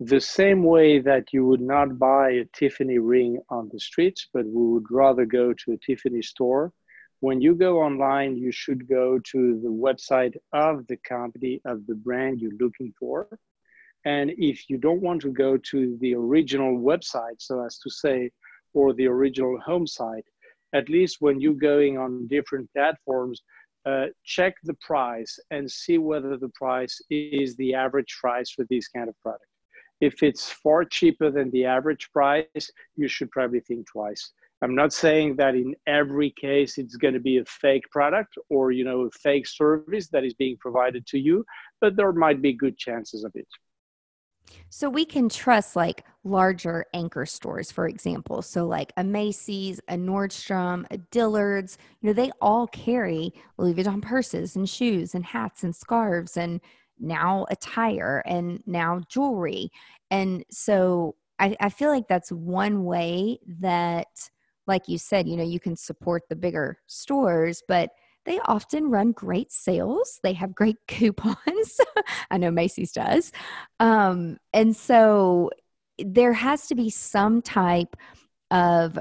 The 0.00 0.18
same 0.18 0.64
way 0.64 0.98
that 1.00 1.26
you 1.34 1.44
would 1.44 1.60
not 1.60 1.98
buy 1.98 2.30
a 2.30 2.46
Tiffany 2.54 2.98
ring 2.98 3.38
on 3.50 3.68
the 3.70 3.78
streets, 3.78 4.28
but 4.32 4.46
we 4.46 4.66
would 4.72 4.90
rather 4.90 5.26
go 5.26 5.52
to 5.52 5.72
a 5.72 5.76
Tiffany 5.76 6.22
store. 6.22 6.72
When 7.22 7.40
you 7.40 7.54
go 7.54 7.80
online, 7.80 8.34
you 8.34 8.50
should 8.50 8.88
go 8.88 9.16
to 9.30 9.60
the 9.62 9.68
website 9.68 10.34
of 10.52 10.84
the 10.88 10.96
company, 11.08 11.60
of 11.64 11.86
the 11.86 11.94
brand 11.94 12.40
you're 12.40 12.58
looking 12.58 12.92
for. 12.98 13.28
And 14.04 14.32
if 14.38 14.68
you 14.68 14.76
don't 14.76 15.00
want 15.00 15.22
to 15.22 15.30
go 15.30 15.56
to 15.56 15.96
the 16.00 16.16
original 16.16 16.80
website, 16.80 17.38
so 17.38 17.64
as 17.64 17.78
to 17.78 17.90
say, 17.90 18.32
or 18.74 18.92
the 18.92 19.06
original 19.06 19.56
home 19.60 19.86
site, 19.86 20.26
at 20.72 20.88
least 20.88 21.18
when 21.20 21.40
you're 21.40 21.54
going 21.72 21.96
on 21.96 22.26
different 22.26 22.68
platforms, 22.72 23.40
uh, 23.86 24.06
check 24.24 24.54
the 24.64 24.74
price 24.80 25.38
and 25.52 25.70
see 25.70 25.98
whether 25.98 26.36
the 26.36 26.50
price 26.56 27.00
is 27.08 27.54
the 27.54 27.72
average 27.72 28.18
price 28.20 28.50
for 28.50 28.64
these 28.68 28.88
kind 28.88 29.08
of 29.08 29.14
products. 29.22 29.46
If 30.00 30.24
it's 30.24 30.50
far 30.50 30.84
cheaper 30.84 31.30
than 31.30 31.52
the 31.52 31.66
average 31.66 32.10
price, 32.12 32.66
you 32.96 33.06
should 33.06 33.30
probably 33.30 33.60
think 33.60 33.86
twice. 33.86 34.32
I'm 34.62 34.76
not 34.76 34.92
saying 34.92 35.36
that 35.36 35.56
in 35.56 35.74
every 35.88 36.30
case 36.40 36.78
it's 36.78 36.96
going 36.96 37.14
to 37.14 37.20
be 37.20 37.38
a 37.38 37.44
fake 37.44 37.82
product 37.90 38.34
or 38.48 38.70
you 38.70 38.84
know 38.84 39.02
a 39.02 39.10
fake 39.10 39.46
service 39.46 40.08
that 40.08 40.24
is 40.24 40.34
being 40.34 40.56
provided 40.58 41.04
to 41.08 41.18
you, 41.18 41.44
but 41.80 41.96
there 41.96 42.12
might 42.12 42.40
be 42.40 42.52
good 42.52 42.78
chances 42.78 43.24
of 43.24 43.32
it. 43.34 43.48
So 44.68 44.88
we 44.88 45.04
can 45.04 45.28
trust 45.28 45.76
like 45.76 46.04
larger 46.24 46.84
anchor 46.94 47.26
stores, 47.26 47.72
for 47.72 47.88
example. 47.88 48.42
So 48.42 48.66
like 48.66 48.92
a 48.96 49.04
Macy's, 49.04 49.80
a 49.88 49.94
Nordstrom, 49.94 50.86
a 50.90 50.98
Dillard's, 50.98 51.78
you 52.00 52.08
know, 52.08 52.12
they 52.12 52.30
all 52.40 52.66
carry 52.66 53.32
Louis 53.56 53.74
Vuitton 53.74 54.02
purses 54.02 54.56
and 54.56 54.68
shoes 54.68 55.14
and 55.14 55.24
hats 55.24 55.64
and 55.64 55.74
scarves 55.74 56.36
and 56.36 56.60
now 56.98 57.46
attire 57.50 58.22
and 58.26 58.62
now 58.66 59.00
jewelry. 59.08 59.70
And 60.10 60.44
so 60.50 61.16
I, 61.38 61.56
I 61.60 61.68
feel 61.68 61.90
like 61.90 62.08
that's 62.08 62.30
one 62.30 62.84
way 62.84 63.38
that, 63.60 64.30
like 64.66 64.88
you 64.88 64.98
said, 64.98 65.28
you 65.28 65.36
know, 65.36 65.44
you 65.44 65.60
can 65.60 65.76
support 65.76 66.22
the 66.28 66.36
bigger 66.36 66.78
stores, 66.86 67.62
but 67.66 67.90
they 68.24 68.38
often 68.44 68.90
run 68.90 69.12
great 69.12 69.50
sales. 69.52 70.20
They 70.22 70.32
have 70.34 70.54
great 70.54 70.76
coupons. 70.88 71.80
I 72.30 72.38
know 72.38 72.50
Macy's 72.50 72.92
does. 72.92 73.32
Um, 73.80 74.38
and 74.52 74.76
so 74.76 75.50
there 75.98 76.32
has 76.32 76.68
to 76.68 76.74
be 76.74 76.90
some 76.90 77.42
type 77.42 77.96
of 78.50 78.98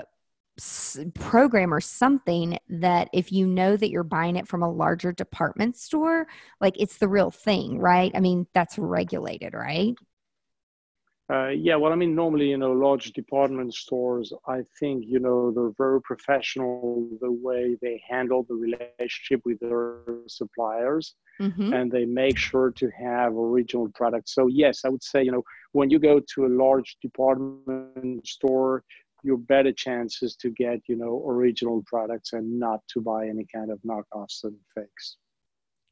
program 1.16 1.74
or 1.74 1.82
something 1.82 2.57
that 2.70 3.09
if 3.14 3.32
you 3.32 3.47
know 3.47 3.76
that 3.76 3.89
you're 3.89 4.03
buying 4.03 4.36
it 4.36 4.47
from 4.47 4.62
a 4.62 4.72
larger 4.72 5.12
department 5.12 5.76
store, 5.76 6.28
like 6.59 6.76
it's 6.80 6.97
the 6.97 7.07
real 7.07 7.32
thing, 7.32 7.80
right? 7.80 8.12
I 8.14 8.20
mean, 8.20 8.47
that's 8.53 8.78
regulated, 8.78 9.53
right? 9.53 9.95
Uh, 11.32 11.48
yeah, 11.48 11.78
well, 11.78 11.94
I 11.94 11.96
mean, 11.96 12.14
normally, 12.14 12.50
you 12.50 12.58
know, 12.58 12.74
large 12.74 13.14
department 13.14 13.74
stores, 13.74 14.34
I 14.48 14.64
think, 14.80 15.06
you 15.08 15.20
know, 15.20 15.52
they're 15.52 15.72
very 15.78 16.02
professional 16.02 17.08
the 17.22 17.32
way 17.32 17.78
they 17.82 18.04
handle 18.10 18.44
the 18.50 18.56
relationship 18.56 19.40
with 19.46 19.58
their 19.62 20.00
suppliers 20.28 21.16
mm-hmm. 21.40 21.72
and 21.72 21.90
they 21.90 22.04
make 22.04 22.38
sure 22.38 22.72
to 22.72 22.90
have 22.90 23.34
original 23.34 23.88
products. 23.96 24.36
So, 24.36 24.48
yes, 24.48 24.82
I 24.84 24.90
would 24.90 25.04
say, 25.04 25.24
you 25.24 25.32
know, 25.32 25.44
when 25.72 25.90
you 25.90 26.00
go 26.00 26.20
to 26.34 26.46
a 26.48 26.52
large 26.66 26.98
department 27.02 28.28
store, 28.28 28.84
your 29.24 29.38
better 29.38 29.72
chances 29.72 30.36
to 30.36 30.50
get, 30.50 30.82
you 30.88 30.98
know, 30.98 31.24
original 31.26 31.82
products 31.86 32.34
and 32.34 32.60
not 32.60 32.82
to 32.90 33.00
buy 33.00 33.28
any 33.28 33.46
kind 33.56 33.72
of 33.72 33.80
knockoffs 33.88 34.44
and 34.44 34.56
fakes. 34.76 35.16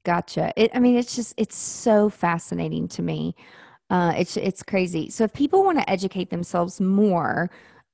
Gotcha. 0.04 0.52
It, 0.58 0.72
I 0.74 0.80
mean, 0.80 0.98
it's 0.98 1.16
just, 1.16 1.34
it's 1.38 1.56
so 1.56 2.10
fascinating 2.10 2.90
to 2.90 3.02
me. 3.02 3.36
Uh, 3.90 4.14
it's 4.18 4.38
it's 4.38 4.64
crazy. 4.64 5.10
So 5.10 5.24
if 5.24 5.34
people 5.34 5.64
want 5.64 5.80
to 5.80 5.90
educate 5.90 6.30
themselves 6.30 6.80
more 6.80 7.50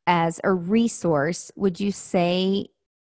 as 0.08 0.42
a 0.44 0.52
resource, 0.52 1.52
would 1.56 1.80
you 1.80 1.92
say 1.92 2.68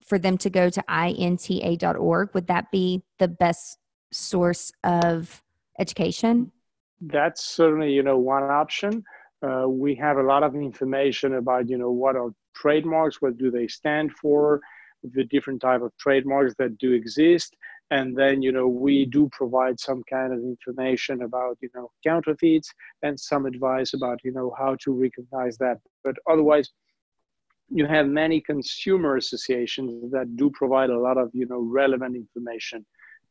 for 0.06 0.20
them 0.20 0.38
to 0.40 0.50
go 0.50 0.70
to 0.70 0.84
inta.org? 0.90 2.30
Would 2.34 2.48
that 2.48 2.72
be 2.72 3.04
the 3.20 3.30
best 3.30 3.78
source 4.12 4.72
of 4.84 5.42
education? 5.80 6.52
That's 7.00 7.44
certainly 7.44 7.92
you 7.94 8.04
know 8.04 8.18
one 8.18 8.44
option. 8.44 9.04
Uh, 9.42 9.68
we 9.68 9.96
have 9.96 10.18
a 10.18 10.24
lot 10.24 10.44
of 10.44 10.56
information 10.56 11.36
about 11.36 11.70
you 11.70 11.78
know 11.78 11.92
what 11.92 12.16
are 12.16 12.34
trademarks, 12.54 13.22
what 13.22 13.38
do 13.38 13.50
they 13.50 13.68
stand 13.68 14.12
for, 14.12 14.62
the 15.04 15.24
different 15.26 15.62
type 15.62 15.82
of 15.82 15.92
trademarks 15.98 16.54
that 16.60 16.78
do 16.78 16.92
exist, 16.92 17.56
and 17.94 18.18
then 18.18 18.42
you 18.42 18.52
know 18.52 18.68
we 18.68 19.06
do 19.06 19.30
provide 19.32 19.80
some 19.80 20.02
kind 20.10 20.34
of 20.34 20.40
information 20.40 21.22
about 21.22 21.58
you 21.62 21.70
know 21.76 21.92
counterfeits 22.04 22.70
and 23.04 23.20
some 23.20 23.46
advice 23.46 23.94
about 23.94 24.20
you 24.24 24.34
know 24.34 24.50
how 24.58 24.76
to 24.84 24.92
recognize 25.06 25.58
that. 25.58 25.78
But 26.04 26.16
otherwise 26.30 26.72
you 27.70 27.86
have 27.86 28.08
many 28.08 28.42
consumer 28.42 29.18
associations 29.18 30.12
that 30.12 30.36
do 30.36 30.50
provide 30.62 30.90
a 30.90 31.00
lot 31.00 31.18
of 31.18 31.30
you 31.34 31.46
know 31.46 31.62
relevant 31.82 32.16
information 32.16 32.84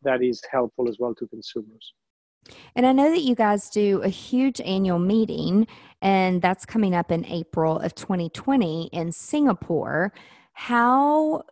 that 0.02 0.22
is 0.22 0.40
helpful 0.50 0.88
as 0.88 0.96
well 1.00 1.14
to 1.16 1.26
consumers. 1.26 1.92
And 2.74 2.86
I 2.86 2.92
know 2.92 3.10
that 3.10 3.22
you 3.22 3.34
guys 3.34 3.70
do 3.70 4.00
a 4.02 4.08
huge 4.08 4.60
annual 4.60 4.98
meeting, 4.98 5.66
and 6.00 6.40
that's 6.40 6.64
coming 6.64 6.94
up 6.94 7.10
in 7.10 7.24
April 7.26 7.78
of 7.78 7.94
2020 7.94 8.90
in 8.92 9.12
Singapore 9.12 10.12
how 10.52 11.42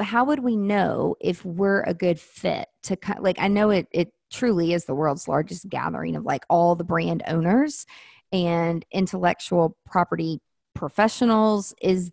how 0.00 0.24
would 0.24 0.40
we 0.40 0.56
know 0.56 1.16
if 1.20 1.44
we're 1.44 1.82
a 1.82 1.94
good 1.94 2.18
fit 2.18 2.66
to 2.82 2.96
cut? 2.96 3.22
like 3.22 3.38
i 3.38 3.48
know 3.48 3.70
it 3.70 3.86
it 3.92 4.12
truly 4.30 4.72
is 4.72 4.84
the 4.84 4.94
world's 4.94 5.28
largest 5.28 5.68
gathering 5.68 6.16
of 6.16 6.24
like 6.24 6.44
all 6.50 6.74
the 6.74 6.84
brand 6.84 7.22
owners 7.26 7.86
and 8.32 8.84
intellectual 8.90 9.76
property 9.86 10.40
professionals 10.74 11.74
is 11.80 12.10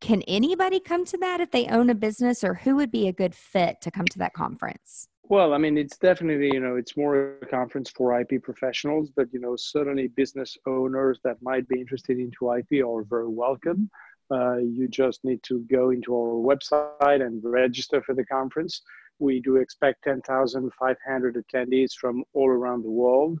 can 0.00 0.22
anybody 0.22 0.80
come 0.80 1.04
to 1.04 1.16
that 1.18 1.40
if 1.40 1.50
they 1.50 1.66
own 1.66 1.88
a 1.88 1.94
business 1.94 2.42
or 2.42 2.54
who 2.54 2.76
would 2.76 2.90
be 2.90 3.06
a 3.06 3.12
good 3.12 3.34
fit 3.34 3.80
to 3.80 3.90
come 3.90 4.06
to 4.06 4.18
that 4.18 4.34
conference 4.34 5.08
well 5.22 5.54
i 5.54 5.58
mean 5.58 5.78
it's 5.78 5.96
definitely 5.96 6.50
you 6.52 6.60
know 6.60 6.76
it's 6.76 6.96
more 6.96 7.38
a 7.40 7.46
conference 7.46 7.90
for 7.90 8.20
ip 8.20 8.42
professionals 8.42 9.10
but 9.16 9.28
you 9.32 9.40
know 9.40 9.54
certainly 9.56 10.08
business 10.08 10.58
owners 10.66 11.20
that 11.22 11.40
might 11.40 11.66
be 11.68 11.80
interested 11.80 12.18
into 12.18 12.52
ip 12.52 12.84
are 12.84 13.04
very 13.04 13.28
welcome 13.28 13.88
uh, 14.30 14.56
you 14.56 14.88
just 14.88 15.24
need 15.24 15.42
to 15.44 15.60
go 15.70 15.90
into 15.90 16.14
our 16.14 16.34
website 16.34 17.24
and 17.24 17.42
register 17.44 18.02
for 18.02 18.14
the 18.14 18.24
conference. 18.24 18.82
We 19.18 19.40
do 19.40 19.56
expect 19.56 20.04
10,500 20.04 21.36
attendees 21.36 21.92
from 21.92 22.24
all 22.34 22.48
around 22.48 22.82
the 22.82 22.90
world. 22.90 23.38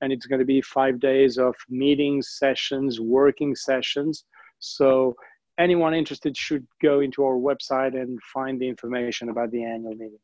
And 0.00 0.12
it's 0.12 0.26
going 0.26 0.38
to 0.38 0.44
be 0.44 0.60
five 0.62 1.00
days 1.00 1.38
of 1.38 1.54
meetings, 1.68 2.36
sessions, 2.38 3.00
working 3.00 3.54
sessions. 3.56 4.24
So 4.60 5.16
anyone 5.58 5.92
interested 5.92 6.36
should 6.36 6.66
go 6.80 7.00
into 7.00 7.24
our 7.24 7.34
website 7.34 8.00
and 8.00 8.18
find 8.32 8.60
the 8.60 8.68
information 8.68 9.28
about 9.28 9.50
the 9.50 9.64
annual 9.64 9.94
meeting. 9.94 10.18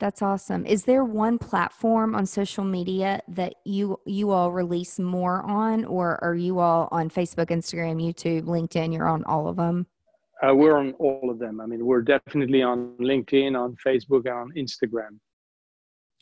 That's 0.00 0.22
awesome. 0.22 0.64
Is 0.64 0.84
there 0.84 1.04
one 1.04 1.36
platform 1.36 2.14
on 2.14 2.24
social 2.24 2.64
media 2.64 3.20
that 3.28 3.56
you 3.66 4.00
you 4.06 4.30
all 4.30 4.50
release 4.50 4.98
more 4.98 5.42
on, 5.42 5.84
or 5.84 6.18
are 6.24 6.34
you 6.34 6.58
all 6.58 6.88
on 6.90 7.10
Facebook, 7.10 7.48
Instagram, 7.48 8.02
YouTube, 8.02 8.44
LinkedIn? 8.44 8.94
You're 8.94 9.06
on 9.06 9.22
all 9.24 9.46
of 9.46 9.56
them. 9.56 9.86
Uh, 10.42 10.54
we're 10.54 10.78
on 10.78 10.92
all 10.92 11.28
of 11.30 11.38
them. 11.38 11.60
I 11.60 11.66
mean, 11.66 11.84
we're 11.84 12.00
definitely 12.00 12.62
on 12.62 12.94
LinkedIn, 12.98 13.54
on 13.60 13.76
Facebook, 13.86 14.24
and 14.24 14.34
on 14.34 14.52
Instagram. 14.56 15.18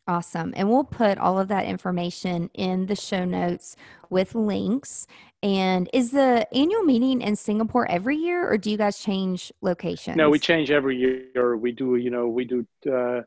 Awesome. 0.09 0.53
And 0.57 0.69
we'll 0.69 0.83
put 0.83 1.17
all 1.19 1.39
of 1.39 1.47
that 1.49 1.67
information 1.67 2.51
in 2.55 2.87
the 2.87 2.97
show 2.97 3.25
notes 3.25 3.77
with 4.11 4.35
links. 4.35 5.07
And 5.43 5.89
is 5.93 6.11
the 6.11 6.49
annual 6.53 6.83
meeting 6.83 7.21
in 7.21 7.37
Singapore 7.37 7.89
every 7.89 8.17
year, 8.17 8.51
or 8.51 8.59
do 8.59 8.73
you 8.73 8.77
guys 8.77 8.99
change 8.99 9.53
locations? 9.61 10.17
No, 10.17 10.31
we 10.31 10.41
change 10.41 10.73
every 10.73 10.97
year. 10.97 11.57
We 11.57 11.71
do, 11.71 11.95
you 11.95 12.11
know, 12.11 12.27
we 12.27 12.45
do. 12.45 12.67
Uh, 12.91 13.21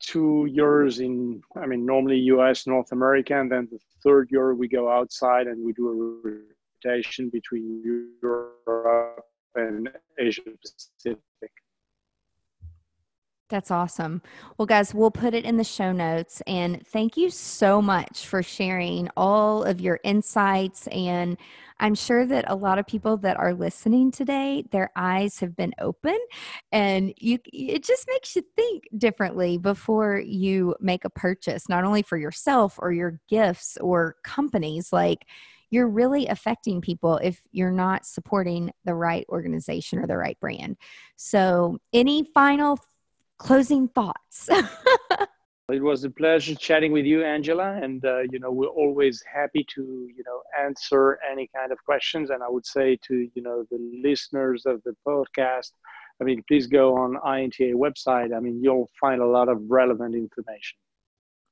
two 0.00 0.46
years 0.50 1.00
in, 1.00 1.42
I 1.56 1.66
mean, 1.66 1.84
normally 1.84 2.18
US, 2.32 2.66
North 2.66 2.92
America, 2.92 3.38
and 3.38 3.50
then 3.50 3.68
the 3.70 3.78
third 4.02 4.28
year 4.30 4.54
we 4.54 4.68
go 4.68 4.90
outside 4.90 5.46
and 5.46 5.64
we 5.64 5.72
do 5.72 5.88
a 5.88 6.84
rotation 6.84 7.28
between 7.30 7.82
Europe 8.22 9.24
and 9.54 9.88
Asia 10.18 10.42
Pacific. 10.62 11.52
That's 13.48 13.70
awesome. 13.70 14.20
Well, 14.58 14.66
guys, 14.66 14.92
we'll 14.92 15.10
put 15.10 15.32
it 15.32 15.46
in 15.46 15.56
the 15.56 15.64
show 15.64 15.90
notes. 15.90 16.42
And 16.46 16.86
thank 16.86 17.16
you 17.16 17.30
so 17.30 17.80
much 17.80 18.26
for 18.26 18.42
sharing 18.42 19.08
all 19.16 19.64
of 19.64 19.80
your 19.80 20.00
insights. 20.04 20.86
And 20.88 21.38
I'm 21.80 21.94
sure 21.94 22.26
that 22.26 22.44
a 22.48 22.54
lot 22.54 22.78
of 22.78 22.86
people 22.86 23.16
that 23.18 23.38
are 23.38 23.54
listening 23.54 24.10
today, 24.10 24.64
their 24.70 24.90
eyes 24.96 25.38
have 25.40 25.56
been 25.56 25.72
open 25.80 26.18
and 26.72 27.14
you 27.16 27.38
it 27.46 27.84
just 27.84 28.06
makes 28.08 28.36
you 28.36 28.42
think 28.56 28.84
differently 28.98 29.56
before 29.56 30.18
you 30.18 30.74
make 30.80 31.04
a 31.06 31.10
purchase, 31.10 31.68
not 31.68 31.84
only 31.84 32.02
for 32.02 32.18
yourself 32.18 32.74
or 32.78 32.92
your 32.92 33.18
gifts 33.28 33.78
or 33.80 34.16
companies 34.24 34.92
like 34.92 35.24
you're 35.70 35.88
really 35.88 36.26
affecting 36.26 36.80
people 36.80 37.18
if 37.18 37.42
you're 37.52 37.70
not 37.70 38.06
supporting 38.06 38.72
the 38.84 38.94
right 38.94 39.26
organization 39.28 39.98
or 39.98 40.06
the 40.06 40.16
right 40.16 40.38
brand. 40.40 40.76
So, 41.16 41.78
any 41.92 42.24
final 42.34 42.78
closing 43.38 43.88
thoughts. 43.88 44.48
it 45.72 45.82
was 45.82 46.04
a 46.04 46.10
pleasure 46.10 46.54
chatting 46.54 46.92
with 46.92 47.04
you, 47.04 47.24
Angela, 47.24 47.78
and 47.82 48.04
uh, 48.04 48.20
you 48.30 48.38
know 48.38 48.50
we're 48.50 48.66
always 48.66 49.22
happy 49.32 49.64
to 49.74 49.82
you 49.82 50.22
know 50.26 50.42
answer 50.58 51.18
any 51.30 51.48
kind 51.54 51.72
of 51.72 51.78
questions. 51.84 52.30
And 52.30 52.42
I 52.42 52.48
would 52.48 52.66
say 52.66 52.98
to 53.08 53.28
you 53.34 53.42
know 53.42 53.64
the 53.70 53.78
listeners 54.02 54.64
of 54.66 54.82
the 54.84 54.94
podcast, 55.06 55.72
I 56.20 56.24
mean, 56.24 56.42
please 56.48 56.66
go 56.66 56.96
on 56.96 57.16
INTA 57.38 57.72
website. 57.74 58.36
I 58.36 58.40
mean, 58.40 58.60
you'll 58.62 58.90
find 59.00 59.20
a 59.20 59.26
lot 59.26 59.48
of 59.48 59.58
relevant 59.68 60.14
information. 60.14 60.78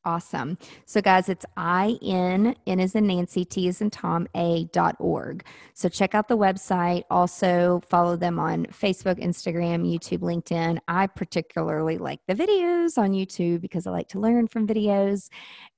Awesome. 0.07 0.57
So, 0.85 1.01
guys, 1.01 1.29
it's 1.29 1.45
I 1.57 1.99
N 2.01 2.55
N 2.65 2.79
is 2.79 2.95
in 2.95 3.09
Nancy, 3.09 3.45
T 3.45 3.67
is 3.67 3.81
in 3.81 3.91
Tom, 3.91 4.29
A 4.37 4.67
dot 4.67 4.95
org. 5.01 5.45
So, 5.75 5.89
check 5.89 6.15
out 6.15 6.29
the 6.29 6.39
website. 6.39 7.03
Also, 7.11 7.83
follow 7.91 8.15
them 8.15 8.39
on 8.39 8.67
Facebook, 8.67 9.21
Instagram, 9.21 9.85
YouTube, 9.85 10.21
LinkedIn. 10.21 10.79
I 10.87 11.09
particularly 11.09 11.99
like 11.99 12.21
the 12.29 12.37
videos 12.37 12.97
on 12.97 13.11
YouTube 13.11 13.61
because 13.61 13.89
I 13.89 13.91
like 13.91 14.07
to 14.11 14.21
learn 14.21 14.47
from 14.47 14.69
videos. 14.69 15.29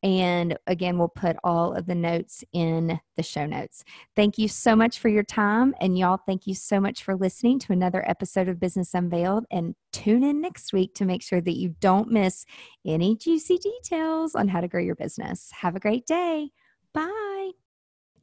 And 0.03 0.59
again, 0.66 0.99
we'll 0.99 1.09
put 1.09 1.37
all 1.43 1.72
of 1.72 1.87
the 1.87 1.95
notes 1.95 2.45
in 2.53 3.01
the 3.16 3.22
show 3.22 3.47
notes. 3.47 3.83
Thank 4.14 4.37
you 4.37 4.47
so 4.47 4.76
much 4.76 4.99
for 4.99 5.09
your 5.09 5.24
time. 5.24 5.74
And 5.81 5.99
y'all, 5.99 6.20
thank 6.26 6.47
you 6.47 6.55
so 6.55 6.81
much 6.81 7.03
for 7.03 7.16
listening 7.16 7.59
to 7.61 7.72
another 7.72 8.09
episode 8.09 8.49
of 8.49 8.61
Business 8.61 8.93
Unveiled. 8.93 9.47
And 9.51 9.74
tune 9.93 10.22
in 10.22 10.41
next 10.41 10.72
week 10.72 10.95
to 10.95 11.05
make 11.05 11.22
sure 11.22 11.41
that 11.41 11.57
you 11.57 11.74
don't 11.80 12.11
miss 12.11 12.45
any 12.86 13.16
juicy 13.16 13.59
details 13.59 14.34
on 14.34 14.49
how 14.49 14.61
to 14.61 14.68
grow 14.68 14.80
your 14.80 14.95
business. 14.95 15.51
Have 15.61 15.76
a 15.76 15.80
great 15.80 16.07
day. 16.07 16.51
Bye. 16.93 17.51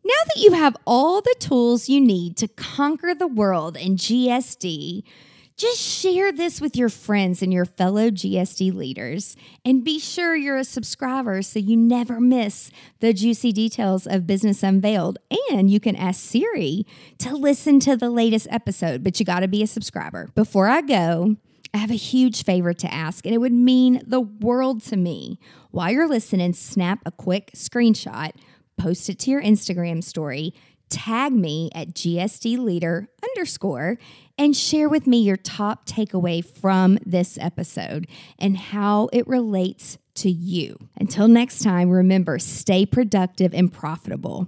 Now 0.04 0.14
that 0.28 0.42
you 0.42 0.52
have 0.52 0.78
all 0.86 1.22
the 1.22 1.36
tools 1.40 1.90
you 1.90 2.00
need 2.00 2.38
to 2.38 2.48
conquer 2.48 3.16
the 3.16 3.28
world 3.28 3.76
in 3.76 3.96
GSD, 3.96 5.04
just 5.58 5.80
share 5.80 6.34
this 6.34 6.60
with 6.60 6.76
your 6.76 6.90
friends 6.90 7.42
and 7.42 7.54
your 7.54 7.64
fellow 7.64 8.10
GSD 8.10 8.74
leaders. 8.74 9.38
And 9.64 9.86
be 9.86 10.00
sure 10.00 10.36
you're 10.36 10.58
a 10.58 10.66
subscriber 10.66 11.42
so 11.42 11.60
you 11.60 11.78
never 11.78 12.20
miss 12.20 12.70
the 13.00 13.14
juicy 13.14 13.54
details 13.54 14.06
of 14.06 14.28
Business 14.28 14.64
Unveiled. 14.64 15.18
And 15.50 15.70
you 15.70 15.80
can 15.80 15.96
ask 15.96 16.20
Siri 16.20 16.86
to 17.20 17.34
listen 17.36 17.80
to 17.82 17.96
the 17.96 18.10
latest 18.10 18.48
episode, 18.52 19.02
but 19.02 19.20
you 19.20 19.26
got 19.26 19.40
to 19.40 19.48
be 19.48 19.64
a 19.64 19.68
subscriber. 19.68 20.30
Before 20.36 20.68
I 20.68 20.82
go, 20.82 21.38
I 21.76 21.78
have 21.78 21.92
a 21.92 21.96
huge 21.96 22.46
favor 22.46 22.74
to 22.74 22.94
ask, 22.94 23.26
and 23.26 23.36
it 23.36 23.40
would 23.40 23.52
mean 23.52 24.02
the 24.08 24.22
world 24.22 24.82
to 24.84 24.96
me. 24.96 25.42
While 25.72 25.92
you're 25.92 26.08
listening, 26.08 26.54
snap 26.54 27.00
a 27.06 27.12
quick 27.12 27.52
screenshot, 27.54 28.32
post 28.78 29.10
it 29.10 29.20
to 29.20 29.32
your 29.32 29.44
Instagram 29.44 30.02
story, 30.02 30.54
tag 30.90 31.34
me 31.34 31.70
at 31.76 31.90
GSD 31.90 32.60
leader 32.60 33.10
underscore 33.22 33.98
and 34.38 34.56
share 34.56 34.88
with 34.88 35.06
me 35.06 35.18
your 35.18 35.36
top 35.36 35.86
takeaway 35.86 36.46
from 36.46 36.98
this 37.06 37.38
episode 37.42 38.08
and 38.40 38.56
how 38.56 39.10
it 39.12 39.28
relates 39.28 39.98
to 40.14 40.32
you. 40.32 40.78
Until 40.98 41.28
next 41.28 41.62
time, 41.62 41.90
remember 41.90 42.40
stay 42.40 42.86
productive 42.86 43.54
and 43.54 43.70
profitable. 43.70 44.48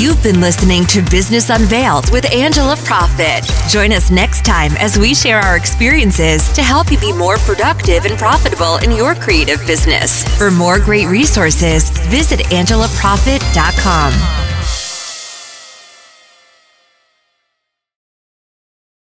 You've 0.00 0.22
been 0.22 0.40
listening 0.40 0.86
to 0.86 1.02
Business 1.10 1.50
Unveiled 1.50 2.10
with 2.10 2.24
Angela 2.32 2.74
Proffitt. 2.74 3.44
Join 3.68 3.92
us 3.92 4.10
next 4.10 4.46
time 4.46 4.72
as 4.78 4.98
we 4.98 5.14
share 5.14 5.40
our 5.40 5.58
experiences 5.58 6.50
to 6.54 6.62
help 6.62 6.90
you 6.90 6.98
be 6.98 7.12
more 7.12 7.36
productive 7.36 8.06
and 8.06 8.18
profitable 8.18 8.78
in 8.78 8.92
your 8.92 9.14
creative 9.14 9.60
business. 9.66 10.24
For 10.38 10.50
more 10.50 10.80
great 10.80 11.08
resources, 11.08 11.90
visit 12.08 12.40
angelaproffitt.com. 12.46 14.59